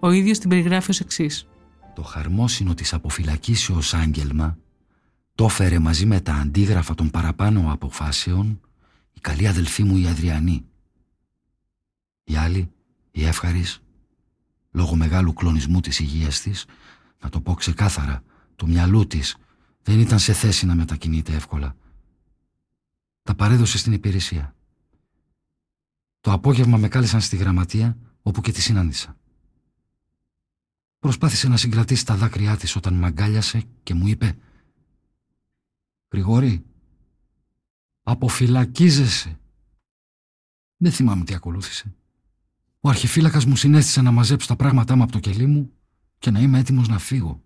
Ο 0.00 0.10
ίδιος 0.10 0.38
την 0.38 0.48
περιγράφει 0.48 0.90
ως 0.90 1.00
εξής. 1.00 1.46
Το 1.94 2.02
χαρμόσυνο 2.02 2.74
της 2.74 2.92
αποφυλακήσεως 2.92 3.94
άγγελμα 3.94 4.58
το 5.34 5.44
έφερε 5.44 5.78
μαζί 5.78 6.06
με 6.06 6.20
τα 6.20 6.34
αντίγραφα 6.34 6.94
των 6.94 7.10
παραπάνω 7.10 7.72
αποφάσεων 7.72 8.60
η 9.12 9.20
καλή 9.20 9.48
αδελφή 9.48 9.82
μου 9.82 9.96
η 9.96 10.06
Αδριανή. 10.06 10.64
Η 12.24 12.36
άλλη, 12.36 12.70
η 13.10 13.24
Εύχαρης, 13.24 13.82
λόγω 14.70 14.96
μεγάλου 14.96 15.32
κλονισμού 15.32 15.80
της 15.80 16.00
υγείας 16.00 16.40
της, 16.40 16.64
να 17.22 17.28
το 17.28 17.40
πω 17.40 17.54
ξεκάθαρα, 17.54 18.22
του 18.56 18.68
μυαλού 18.68 19.06
της, 19.06 19.36
δεν 19.86 20.00
ήταν 20.00 20.18
σε 20.18 20.32
θέση 20.32 20.66
να 20.66 20.74
μετακινείται 20.74 21.34
εύκολα. 21.34 21.76
Τα 23.22 23.34
παρέδωσε 23.34 23.78
στην 23.78 23.92
υπηρεσία. 23.92 24.54
Το 26.20 26.32
απόγευμα 26.32 26.76
με 26.76 26.88
κάλεσαν 26.88 27.20
στη 27.20 27.36
γραμματεία, 27.36 27.98
όπου 28.22 28.40
και 28.40 28.52
τη 28.52 28.60
συνάντησα. 28.62 29.16
Προσπάθησε 30.98 31.48
να 31.48 31.56
συγκρατήσει 31.56 32.06
τα 32.06 32.16
δάκρυά 32.16 32.56
της 32.56 32.76
όταν 32.76 32.94
μ' 32.94 33.04
αγκάλιασε 33.04 33.62
και 33.82 33.94
μου 33.94 34.06
είπε 34.06 34.36
«Γρηγόρη, 36.12 36.64
αποφυλακίζεσαι». 38.02 39.38
Δεν 40.76 40.92
θυμάμαι 40.92 41.24
τι 41.24 41.34
ακολούθησε. 41.34 41.94
Ο 42.80 42.88
αρχιφύλακας 42.88 43.44
μου 43.44 43.56
συνέστησε 43.56 44.02
να 44.02 44.10
μαζέψω 44.10 44.46
τα 44.46 44.56
πράγματά 44.56 44.96
μου 44.96 45.02
από 45.02 45.12
το 45.12 45.18
κελί 45.18 45.46
μου 45.46 45.72
και 46.18 46.30
να 46.30 46.40
είμαι 46.40 46.58
έτοιμος 46.58 46.88
να 46.88 46.98
φύγω. 46.98 47.44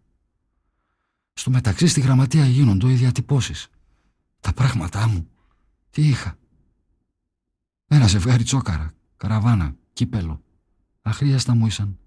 Στο 1.32 1.50
μεταξύ 1.50 1.86
στη 1.86 2.00
γραμματεία 2.00 2.46
γίνονται 2.46 2.90
οι 2.90 2.94
διατυπώσεις. 2.94 3.68
Τα 4.40 4.52
πράγματά 4.52 5.08
μου. 5.08 5.28
Τι 5.90 6.08
είχα; 6.08 6.38
Ένα 7.86 8.06
ζευγάρι 8.06 8.42
τσόκαρα, 8.42 8.92
καραβάνα, 9.16 9.76
κύπελο. 9.92 10.42
Αχρίαστα 11.02 11.54
μου 11.54 11.66
ήσαν. 11.66 11.98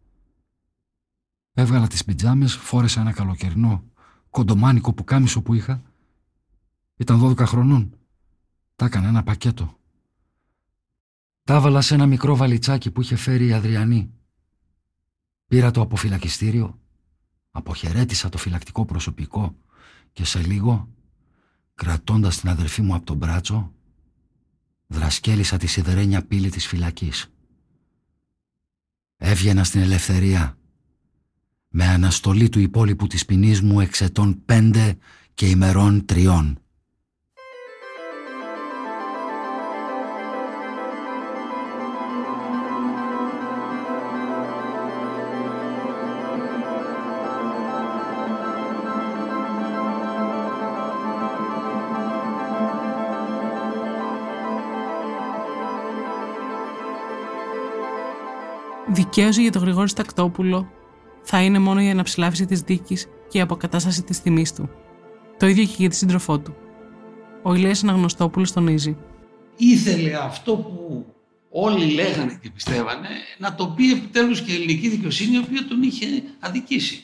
Έβγαλα 1.54 1.88
τις 1.88 2.04
πιτζάμες, 2.04 2.56
φόρεσα 2.56 3.02
ένα 3.02 3.12
καλοκαιρινό 3.12 3.84
κοντομάνικο 4.34 4.94
που 4.94 5.04
κάμισο 5.04 5.42
που 5.42 5.54
είχα. 5.54 5.82
Ήταν 6.96 7.20
12 7.20 7.46
χρονών. 7.46 7.98
Τα 8.76 8.86
έκανα 8.86 9.08
ένα 9.08 9.24
πακέτο. 9.24 9.78
Τα 11.44 11.56
έβαλα 11.56 11.82
σε 11.82 11.94
ένα 11.94 12.06
μικρό 12.06 12.36
βαλιτσάκι 12.36 12.92
που 12.92 13.02
είχε 13.02 13.16
φέρει 13.16 13.48
η 13.48 13.54
Αδριανή. 13.54 14.14
Πήρα 15.48 15.72
το 15.72 15.82
αποφυλακιστήριο, 15.82 16.80
αποχαιρέτησα 17.56 18.30
το 18.30 18.38
φυλακτικό 18.38 18.86
προσωπικό 18.86 19.56
και 20.14 20.26
σε 20.26 20.42
λίγο, 20.42 20.90
κρατώντας 21.76 22.40
την 22.40 22.50
αδερφή 22.50 22.82
μου 22.82 22.94
από 22.96 23.06
τον 23.06 23.18
μπράτσο, 23.18 23.74
δρασκέλισα 24.88 25.58
τη 25.58 25.68
σιδερένια 25.68 26.26
πύλη 26.26 26.50
της 26.50 26.68
φυλακής. 26.68 27.32
Έβγαινα 29.18 29.64
στην 29.64 29.82
ελευθερία 29.82 30.58
με 31.68 31.86
αναστολή 31.86 32.50
του 32.50 32.60
υπόλοιπου 32.60 33.08
της 33.08 33.26
ποινής 33.26 33.62
μου 33.62 33.80
εξετών 33.80 34.46
πέντε 34.46 34.98
και 35.34 35.50
ημερών 35.50 36.06
τριών. 36.06 36.63
Δικαίωση 58.94 59.42
για 59.42 59.52
τον 59.52 59.62
Γρηγόρη 59.62 59.90
Στακτόπουλο 59.90 60.72
θα 61.24 61.42
είναι 61.42 61.60
μόνο 61.60 61.82
η 61.82 61.90
αναψηλάφιση 61.90 62.46
της 62.46 62.62
δίκης 62.62 63.08
και 63.30 63.38
η 63.38 63.42
αποκατάσταση 63.42 64.04
της 64.04 64.22
τιμής 64.22 64.54
του. 64.54 64.70
Το 65.40 65.48
ίδιο 65.48 65.64
και 65.64 65.76
για 65.78 65.90
τη 65.90 65.96
σύντροφό 65.96 66.40
του. 66.40 66.56
Ο 67.42 67.54
Ηλίας 67.54 67.84
Αναγνωστόπουλος 67.84 68.52
τονίζει. 68.52 68.98
Ήθελε 69.58 70.16
αυτό 70.16 70.56
που 70.56 71.06
όλοι 71.50 71.86
λέγανε 71.86 72.40
και 72.42 72.50
πιστεύανε 72.50 73.10
να 73.38 73.56
το 73.56 73.68
πει 73.68 73.92
επιτέλους 73.92 74.42
και 74.42 74.52
η 74.52 74.56
ελληνική 74.56 74.90
δικαιοσύνη, 74.90 75.36
η 75.36 75.38
οποία 75.38 75.66
τον 75.68 75.84
είχε 75.84 76.06
αδικήσει. 76.40 77.04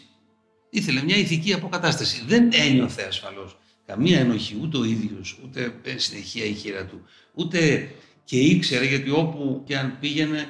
Ήθελε 0.69 1.03
μια 1.03 1.17
ηθική 1.17 1.53
αποκατάσταση. 1.53 2.23
Δεν 2.27 2.49
ένιωθε 2.53 3.03
ασφαλώς 3.07 3.57
καμία 3.85 4.19
ενοχή 4.19 4.57
ούτε 4.61 4.77
ο 4.77 4.83
ίδιος, 4.83 5.39
ούτε 5.43 5.73
συνεχεία 5.95 6.45
η 6.45 6.53
χείρα 6.53 6.85
του, 6.85 7.01
ούτε 7.33 7.89
και 8.23 8.39
ήξερε 8.39 8.85
γιατί 8.85 9.09
όπου 9.09 9.63
και 9.65 9.77
αν 9.77 9.97
πήγαινε, 9.99 10.47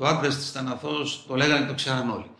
ο 0.00 0.06
άντρα 0.06 0.28
της 0.28 0.50
ήταν 0.50 0.68
αθώος, 0.68 1.24
το 1.26 1.34
λέγανε 1.34 1.66
το 1.66 1.74
ξέραν 1.74 2.10
όλοι. 2.10 2.30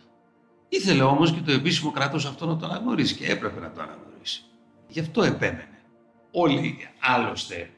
Ήθελε 0.69 1.03
όμως 1.03 1.31
και 1.31 1.39
το 1.39 1.51
επίσημο 1.51 1.91
κράτος 1.91 2.25
αυτό 2.25 2.45
να 2.45 2.57
το 2.57 2.65
αναγνωρίσει 2.65 3.15
και 3.15 3.25
έπρεπε 3.25 3.59
να 3.59 3.71
το 3.71 3.81
αναγνωρίσει. 3.81 4.43
Γι' 4.87 4.99
αυτό 4.99 5.23
επέμενε. 5.23 5.79
Όλοι 6.31 6.77
άλλωστε, 6.99 7.69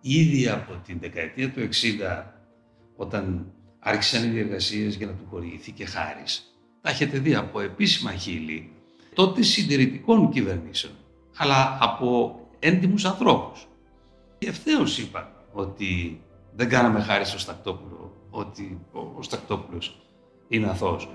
ήδη 0.00 0.48
από 0.48 0.72
την 0.86 0.98
δεκαετία 1.00 1.50
του 1.50 1.60
60, 1.60 2.24
όταν 2.96 3.52
άρχισαν 3.78 4.24
οι 4.24 4.28
διεργασίες 4.28 4.94
για 4.94 5.06
να 5.06 5.12
του 5.12 5.26
χορηγηθεί 5.30 5.84
χάρης, 5.84 6.56
τα 6.80 6.90
έχετε 6.90 7.18
δει 7.18 7.34
από 7.34 7.60
επίσημα 7.60 8.12
χείλη 8.12 8.72
τότε 9.14 9.42
συντηρητικών 9.42 10.30
κυβερνήσεων, 10.30 10.92
αλλά 11.36 11.78
από 11.80 12.40
έντιμους 12.58 13.04
ανθρώπους. 13.04 13.66
Ευθέως 14.38 14.98
είπαν 14.98 15.28
ότι 15.52 16.20
δεν 16.54 16.68
κάναμε 16.68 17.00
χάρη 17.00 17.24
στο 17.24 17.38
Στακτόπουλο, 17.38 18.01
ότι 18.34 18.80
ο 19.16 19.22
Στακτόπουλος 19.22 20.02
είναι 20.48 20.66
αθώος. 20.66 21.08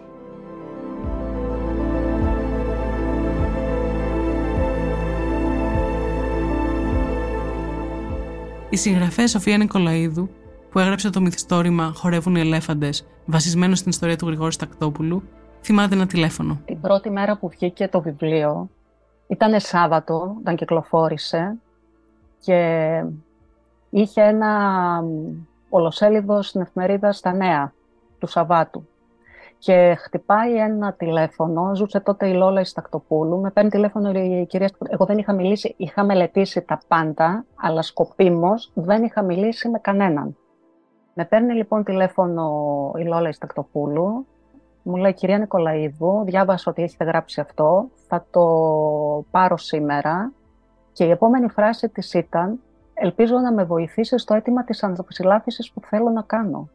Η 8.69 8.77
συγγραφέα 8.77 9.27
Σοφία 9.27 9.57
Νικολαίδου, 9.57 10.29
που 10.71 10.79
έγραψε 10.79 11.09
το 11.09 11.21
μυθιστόρημα 11.21 11.91
Χορεύουν 11.95 12.35
οι 12.35 12.39
ελέφαντες, 12.39 13.07
βασισμένο 13.25 13.75
στην 13.75 13.89
ιστορία 13.89 14.15
του 14.15 14.25
Γρηγόρη 14.25 14.51
Στακτόπουλου, 14.53 15.23
θυμάται 15.61 15.95
ένα 15.95 16.07
τηλέφωνο. 16.07 16.61
Την 16.65 16.81
πρώτη 16.81 17.09
μέρα 17.09 17.37
που 17.37 17.49
βγήκε 17.49 17.87
το 17.87 18.01
βιβλίο, 18.01 18.69
ήταν 19.27 19.59
Σάββατο, 19.59 20.35
όταν 20.39 20.55
κυκλοφόρησε, 20.55 21.57
και 22.39 23.03
είχε 23.89 24.21
ένα 24.21 25.03
ολοσέλιδος 25.69 26.47
στην 26.47 26.61
εφημερίδα 26.61 27.11
στα 27.11 27.33
νέα 27.33 27.73
του 28.19 28.27
Σαββάτου 28.27 28.87
και 29.57 29.95
χτυπάει 29.99 30.55
ένα 30.55 30.93
τηλέφωνο. 30.93 31.75
Ζούσε 31.75 31.99
τότε 31.99 32.27
η 32.27 32.33
Λόλα 32.33 32.59
Ιστακτοπούλου. 32.59 33.39
Με 33.39 33.51
παίρνει 33.51 33.69
τηλέφωνο 33.69 34.11
η 34.11 34.45
κυρία 34.49 34.69
Εγώ 34.89 35.05
δεν 35.05 35.17
είχα 35.17 35.33
μιλήσει, 35.33 35.73
είχα 35.77 36.03
μελετήσει 36.03 36.61
τα 36.61 36.79
πάντα, 36.87 37.45
αλλά 37.55 37.81
σκοπίμως 37.81 38.71
δεν 38.73 39.03
είχα 39.03 39.21
μιλήσει 39.21 39.69
με 39.69 39.79
κανέναν. 39.79 40.37
Με 41.13 41.25
παίρνει 41.25 41.53
λοιπόν 41.53 41.83
τηλέφωνο 41.83 42.51
η 42.97 43.03
Λόλα 43.03 43.29
Ιστακτοπούλου. 43.29 44.25
Μου 44.83 44.95
λέει, 44.95 45.13
κυρία 45.13 45.37
Νικολαίδου, 45.37 46.23
διάβασα 46.25 46.71
ότι 46.71 46.83
έχετε 46.83 47.03
γράψει 47.03 47.41
αυτό, 47.41 47.89
θα 48.07 48.25
το 48.31 48.45
πάρω 49.31 49.57
σήμερα. 49.57 50.31
Και 50.91 51.03
η 51.03 51.09
επόμενη 51.09 51.49
φράση 51.49 51.89
της 51.89 52.13
ήταν, 52.13 52.59
ελπίζω 53.01 53.37
να 53.37 53.53
με 53.53 53.63
βοηθήσεις 53.63 54.21
στο 54.21 54.33
αίτημα 54.33 54.63
της 54.63 54.83
ανθρωποσυλλάφησης 54.83 55.71
που 55.71 55.81
θέλω 55.81 56.09
να 56.09 56.21
κάνω. 56.21 56.69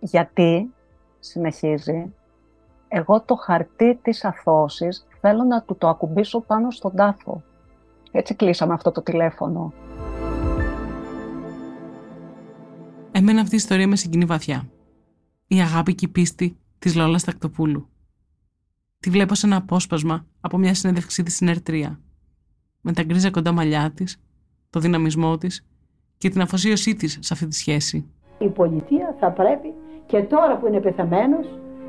Γιατί, 0.00 0.74
συνεχίζει, 1.18 2.14
εγώ 2.88 3.20
το 3.20 3.34
χαρτί 3.34 3.98
της 4.02 4.24
αθώσης 4.24 5.06
θέλω 5.20 5.42
να 5.42 5.62
του 5.62 5.76
το 5.76 5.88
ακουμπήσω 5.88 6.40
πάνω 6.40 6.70
στον 6.70 6.96
τάφο. 6.96 7.42
Έτσι 8.10 8.34
κλείσαμε 8.34 8.72
αυτό 8.72 8.92
το 8.92 9.02
τηλέφωνο. 9.02 9.72
Εμένα 13.12 13.40
αυτή 13.40 13.54
η 13.54 13.58
ιστορία 13.58 13.88
με 13.88 13.96
συγκινεί 13.96 14.24
βαθιά. 14.24 14.68
Η 15.46 15.60
αγάπη 15.60 15.94
και 15.94 16.04
η 16.04 16.08
πίστη 16.08 16.58
της 16.78 16.94
Λόλας 16.94 17.24
Τακτοπούλου. 17.24 17.88
Τη 18.98 19.10
βλέπω 19.10 19.34
σε 19.34 19.46
ένα 19.46 19.56
απόσπασμα 19.56 20.26
από 20.40 20.58
μια 20.58 20.74
συνέντευξή 20.74 21.22
της 21.22 21.34
στην 21.34 21.48
Ερτρία. 21.48 22.00
Με 22.80 22.92
τα 22.92 23.02
γκρίζα 23.02 23.30
κοντά 23.30 23.52
μαλλιά 23.52 23.90
της, 23.90 24.20
το 24.70 24.80
δυναμισμό 24.80 25.38
της 25.38 25.66
και 26.18 26.28
την 26.28 26.40
αφοσίωσή 26.40 26.94
της 26.94 27.18
σε 27.20 27.32
αυτή 27.32 27.46
τη 27.46 27.54
σχέση. 27.54 28.10
Η 28.38 28.48
πολιτεία 28.48 29.16
θα 29.20 29.30
πρέπει 29.30 29.74
και 30.06 30.22
τώρα 30.22 30.58
που 30.58 30.66
είναι 30.66 30.80
πεθαμένος 30.80 31.46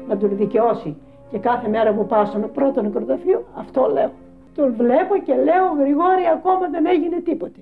να 0.07 0.17
τον 0.17 0.37
δικαιώσει. 0.37 0.95
Και 1.31 1.37
κάθε 1.37 1.67
μέρα 1.67 1.93
που 1.93 2.05
πάω 2.05 2.25
στον 2.25 2.51
πρώτο 2.51 2.81
νεκροταφείο, 2.81 3.47
αυτό 3.55 3.89
λέω. 3.93 4.13
Τον 4.55 4.75
βλέπω 4.75 5.17
και 5.25 5.33
λέω, 5.33 5.73
Γρηγόρη, 5.79 6.25
ακόμα 6.33 6.69
δεν 6.69 6.85
έγινε 6.85 7.21
τίποτε. 7.21 7.61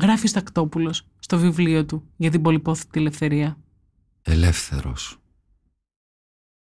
Γράφει 0.00 0.26
Στακτόπουλος 0.26 1.06
στο 1.18 1.38
βιβλίο 1.38 1.84
του 1.84 2.10
για 2.16 2.30
την 2.30 2.42
πολυπόθητη 2.42 2.98
ελευθερία. 2.98 3.56
Ελεύθερος. 4.22 5.18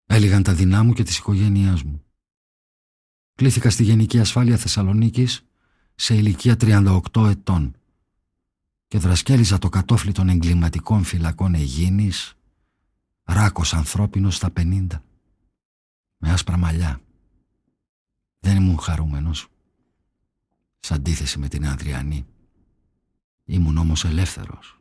Έλεγαν 0.07 0.43
τα 0.43 0.55
δεινά 0.55 0.85
μου 0.85 0.93
και 0.93 1.03
της 1.03 1.19
οικογένειάς 1.19 1.83
μου. 1.83 2.05
Κλήθηκα 3.35 3.71
στη 3.71 3.83
Γενική 3.83 4.19
Ασφάλεια 4.19 4.57
Θεσσαλονίκης 4.57 5.47
σε 5.95 6.15
ηλικία 6.15 6.57
38 6.61 7.27
ετών 7.29 7.75
και 8.87 8.99
δρασκέλιζα 8.99 9.59
το 9.59 9.69
κατόφλι 9.69 10.13
των 10.13 10.29
εγκληματικών 10.29 11.05
φυλακών 11.05 11.55
Αιγίνης, 11.55 12.35
ράκος 13.25 13.75
ανθρώπινος 13.75 14.37
στα 14.37 14.51
πενήντα, 14.51 15.03
με 16.17 16.31
άσπρα 16.31 16.57
μαλλιά. 16.57 17.01
Δεν 18.41 18.57
ήμουν 18.57 18.79
χαρούμενος, 18.79 19.49
σε 20.81 20.95
αντίθεση 20.95 21.39
με 21.39 21.49
την 21.49 21.67
Ανδριανή. 21.67 22.27
Ήμουν 23.45 23.77
όμως 23.77 24.05
ελεύθερος. 24.05 24.79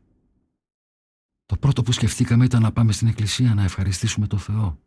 Το 1.45 1.57
πρώτο 1.57 1.83
που 1.83 1.91
σκεφτήκαμε 1.91 2.45
ήταν 2.45 2.61
να 2.61 2.71
πάμε 2.71 2.91
στην 2.91 3.07
εκκλησία 3.07 3.53
να 3.53 3.63
ευχαριστήσουμε 3.63 4.27
το 4.27 4.37
Θεό, 4.37 4.79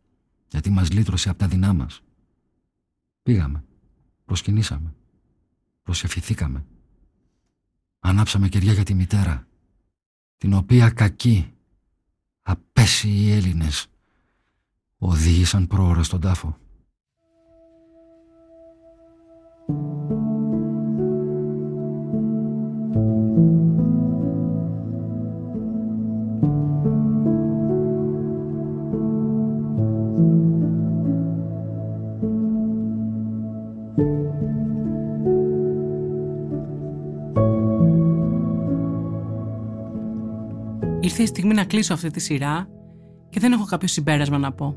γιατί 0.47 0.69
μας 0.69 0.91
λύτρωσε 0.91 1.29
από 1.29 1.39
τα 1.39 1.47
δεινά 1.47 1.73
μας. 1.73 2.01
Πήγαμε, 3.23 3.63
προσκυνήσαμε, 4.25 4.93
προσευχηθήκαμε. 5.87 6.65
Ανάψαμε 7.99 8.47
κεριά 8.47 8.73
για 8.73 8.83
τη 8.83 8.93
μητέρα, 8.93 9.47
την 10.37 10.53
οποία 10.53 10.89
κακοί, 10.89 11.53
απέσιοι 12.41 13.29
Έλληνες 13.31 13.87
οδήγησαν 14.97 15.67
πρόωρα 15.67 16.03
στον 16.03 16.21
τάφο. 16.21 16.57
Στιγμή 41.47 41.65
να 41.65 41.73
κλείσω 41.73 41.93
αυτή 41.93 42.09
τη 42.09 42.19
σειρά 42.19 42.67
και 43.29 43.39
δεν 43.39 43.51
έχω 43.51 43.65
κάποιο 43.65 43.87
συμπέρασμα 43.87 44.37
να 44.37 44.51
πω. 44.51 44.75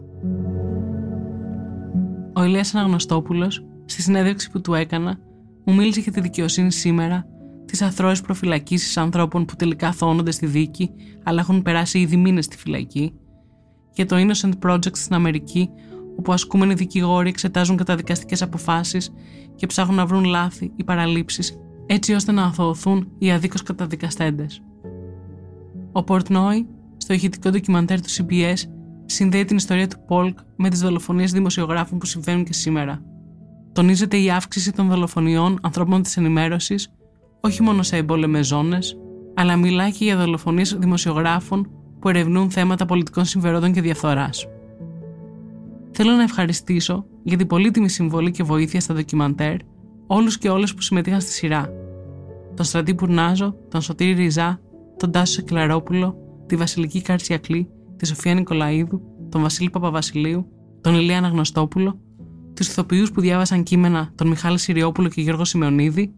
Ο 2.35 2.45
Ηλίας 2.45 2.75
Αναγνωστόπουλος, 2.75 3.65
στη 3.85 4.03
συνέντευξη 4.03 4.51
που 4.51 4.61
του 4.61 4.75
έκανα, 4.75 5.19
μου 5.65 5.75
μίλησε 5.75 6.01
για 6.01 6.13
τη 6.13 6.21
δικαιοσύνη 6.21 6.73
σήμερα, 6.73 7.27
τις 7.65 7.83
αθρώες 7.83 8.21
προφυλακίσεις 8.21 8.97
ανθρώπων 8.97 9.45
που 9.45 9.57
τελικά 9.57 9.93
θώνονται 9.93 10.31
στη 10.31 10.47
δίκη, 10.47 10.91
αλλά 11.25 11.41
έχουν 11.41 11.63
περάσει 11.63 11.99
ήδη 11.99 12.17
μήνες 12.17 12.45
στη 12.45 12.57
φυλακή, 12.57 13.13
για 13.93 14.07
το 14.07 14.17
Innocent 14.19 14.53
Project 14.69 14.97
στην 14.97 15.15
Αμερική, 15.15 15.71
όπου 16.19 16.33
ασκούμενοι 16.33 16.75
δικηγόροι 16.75 17.29
εξετάζουν 17.29 17.77
καταδικαστικές 17.77 18.43
αποφάσεις 18.43 19.13
και 19.57 19.67
ψάχνουν 19.67 19.97
να 19.97 20.07
βρουν 20.07 20.25
λάθη 20.25 20.73
ή 20.77 20.85
παραλήψεις, 20.85 21.59
έτσι 21.87 22.13
ώστε 22.13 22.33
να 22.33 22.45
αθωωωθούν 22.45 23.13
οι 23.19 23.31
αδίκως 23.31 23.63
καταδικαστέντες. 23.63 24.63
Ο 25.93 26.05
Πορτνόι, 26.05 26.67
στο 26.97 27.13
ηχητικό 27.13 27.51
ντοκιμαντέρ 27.51 28.01
του 28.01 28.09
CBS, 28.11 28.57
συνδέει 29.07 29.45
την 29.45 29.57
ιστορία 29.57 29.89
του 29.89 29.97
Πολκ 30.07 30.39
με 30.57 30.69
τις 30.69 30.81
δολοφονίες 30.81 31.33
δημοσιογράφων 31.33 31.99
που 31.99 32.07
συμβαίνουν 32.07 32.45
και 32.45 32.53
σήμερα. 32.53 33.03
Τονίζεται 33.73 34.17
η 34.17 34.31
αύξηση 34.31 34.73
των 34.73 34.89
δολοφονιών 34.89 35.59
ανθρώπων 35.63 36.03
της 36.03 36.17
ενημέρωσης, 36.17 36.93
όχι 37.41 37.63
μόνο 37.63 37.83
σε 37.83 37.97
εμπόλεμες 37.97 38.47
ζώνες, 38.47 38.97
αλλά 39.35 39.57
μιλάει 39.57 39.93
και 39.93 40.05
για 40.05 40.17
δολοφονίες 40.17 40.77
δημοσιογράφων 40.79 41.71
που 42.01 42.09
ερευνούν 42.09 42.51
θέματα 42.51 42.87
πολιτικών 42.87 43.25
συμφερόντων 43.25 43.73
και 43.73 43.81
διαφθοράς. 43.81 44.47
Θέλω 45.91 46.13
να 46.13 46.23
ευχαριστήσω 46.23 47.05
για 47.23 47.37
την 47.37 47.47
πολύτιμη 47.47 47.89
συμβολή 47.89 48.31
και 48.31 48.43
βοήθεια 48.43 48.81
στα 48.81 48.95
ντοκιμαντέρ 48.95 49.57
όλους 50.07 50.39
και 50.39 50.49
όλες 50.49 50.75
που 50.75 50.81
συμμετείχαν 50.81 51.21
στη 51.21 51.33
σειρά. 51.33 51.73
Τον 52.55 52.65
Στρατή 52.65 52.95
Πουρνάζο, 52.95 53.57
τον 53.69 53.81
Σωτήρη 53.81 54.13
Ριζά, 54.13 54.61
τον 55.01 55.11
Τάσο 55.11 55.33
Σεκλαρόπουλο, 55.33 56.17
τη 56.47 56.57
Βασιλική 56.57 57.03
Καρτσιακλή, 57.03 57.69
τη 57.97 58.07
Σοφία 58.07 58.35
Νικολαίδου, 58.35 59.01
τον 59.29 59.43
Βασίλη 59.43 59.71
Παπαβασιλείου, 59.71 60.47
τον 60.81 60.95
Ηλία 60.95 61.19
Αναγνωστόπουλο, 61.19 62.01
τους 62.55 62.69
ηθοποιούς 62.69 63.13
που 63.13 63.21
διάβασαν 63.21 63.63
κείμενα, 63.63 64.13
τον 64.15 64.29
Μιχάλη 64.29 64.59
Συριόπουλο 64.59 65.09
και 65.09 65.21
Γιώργο 65.21 65.45
Σιμεωνίδη. 65.45 66.15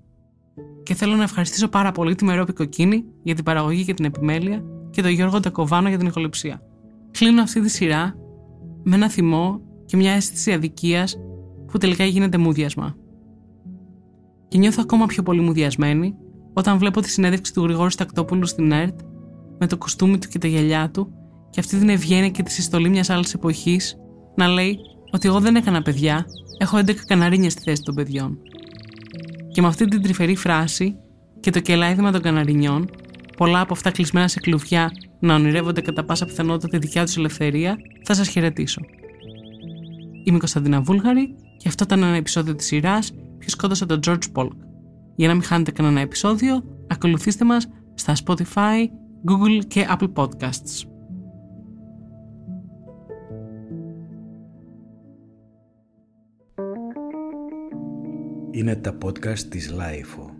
Και 0.83 0.95
θέλω 0.95 1.15
να 1.15 1.23
ευχαριστήσω 1.23 1.69
πάρα 1.69 1.93
πολύ 1.93 2.15
τη 2.15 2.25
Μερόπη 2.25 2.53
Κοκκίνη 2.53 3.05
για 3.23 3.35
την 3.35 3.45
παραγωγή 3.45 3.85
και 3.85 3.95
την 3.95 4.05
επιμέλεια 4.05 4.65
και 4.91 5.03
τον 5.03 5.11
Γιώργο 5.11 5.41
Ντακοβάνο 5.41 5.89
για 5.89 5.99
την 5.99 6.07
ηχοληψία. 6.07 6.63
Κλείνω 7.11 7.43
αυτή 7.43 7.61
τη 7.61 7.71
σειρά 7.71 8.17
με 8.83 8.95
ένα 8.95 9.11
θυμό 9.11 9.61
και 9.85 9.97
μια 9.97 10.13
αίσθηση 10.13 10.53
αδικίας 10.53 11.17
που 11.67 11.79
τελικά 11.79 12.05
γίνεται 12.05 12.39
μούδιασμα. 12.39 12.97
Και 14.49 14.59
νιώθω 14.59 14.81
ακόμα 14.83 15.07
πιο 15.07 15.23
πολύ 15.23 15.41
μουδιασμένη 15.41 16.15
όταν 16.53 16.79
βλέπω 16.79 17.01
τη 17.01 17.11
συνέντευξη 17.11 17.53
του 17.53 17.63
Γρηγόρη 17.63 17.93
Στακτόπουλου 17.93 18.47
στην 18.47 18.73
ΕΡΤ 18.73 19.01
με 19.59 19.67
το 19.67 19.77
κοστούμι 19.77 20.19
του 20.19 20.29
και 20.29 20.39
τα 20.39 20.49
γυαλιά 20.49 20.91
του 20.91 21.13
και 21.51 21.61
αυτή 21.61 21.79
την 21.79 21.89
ευγένεια 21.89 22.29
και 22.29 22.43
τη 22.43 22.53
συστολή 22.53 22.89
μιας 22.89 23.11
άλλης 23.11 23.35
εποχής 23.35 23.97
να 24.37 24.49
λέει 24.49 24.79
ότι 25.13 25.29
εγώ 25.29 25.41
δεν 25.41 25.57
έκανα 25.57 25.83
παιδιά, 25.83 26.27
έχω 26.59 26.79
11 26.79 26.95
καναρίνια 27.07 27.51
στη 27.51 27.63
θέση 27.63 27.83
των 27.83 27.95
παιδιών. 27.95 28.39
Και 29.53 29.61
με 29.61 29.67
αυτή 29.67 29.89
την 29.89 30.03
τρυφερή 30.03 30.37
φράση 30.37 30.97
και 31.41 31.51
το 31.51 31.61
κελάιδημα 31.61 32.13
των 32.13 32.21
καναρινιών, 32.21 32.91
πολλά 33.37 33.61
από 33.61 33.73
αυτά 33.73 33.91
κλεισμένα 33.91 34.29
σε 34.29 34.41
κλουβιά 34.41 34.91
να 35.21 35.35
ονειρεύονται 35.35 35.81
κατά 35.81 36.05
πάσα 36.05 36.25
πιθανότητα 36.25 36.69
τη 36.69 36.79
δικιά 36.79 37.05
τους 37.05 37.17
ελευθερία, 37.17 37.77
θα 38.05 38.15
σας 38.15 38.29
χαιρετήσω. 38.29 38.81
Είμαι 40.25 40.37
η 40.37 40.39
Κωνσταντίνα 40.39 40.81
Βούλγαρη 40.81 41.35
και 41.57 41.69
αυτό 41.69 41.85
ήταν 41.85 42.03
ένα 42.03 42.17
επεισόδιο 42.17 42.55
της 42.55 42.67
σειράς 42.67 43.13
Ποιος 43.43 43.53
σκότωσε 43.53 43.87
τον 43.87 44.01
George 44.07 44.33
Polk. 44.35 44.72
Για 45.15 45.29
να 45.29 45.35
μην 45.35 45.43
χάνετε 45.43 45.71
κανένα 45.71 46.01
επεισόδιο, 46.01 46.63
ακολουθήστε 46.87 47.45
μας 47.45 47.69
στα 47.95 48.15
Spotify, 48.25 48.89
Google 49.29 49.65
και 49.67 49.87
Apple 49.89 50.13
Podcasts. 50.13 50.87
Είναι 58.51 58.77
τα 58.77 58.99
podcast 59.05 59.39
της 59.39 59.75
Lifeo. 59.79 60.32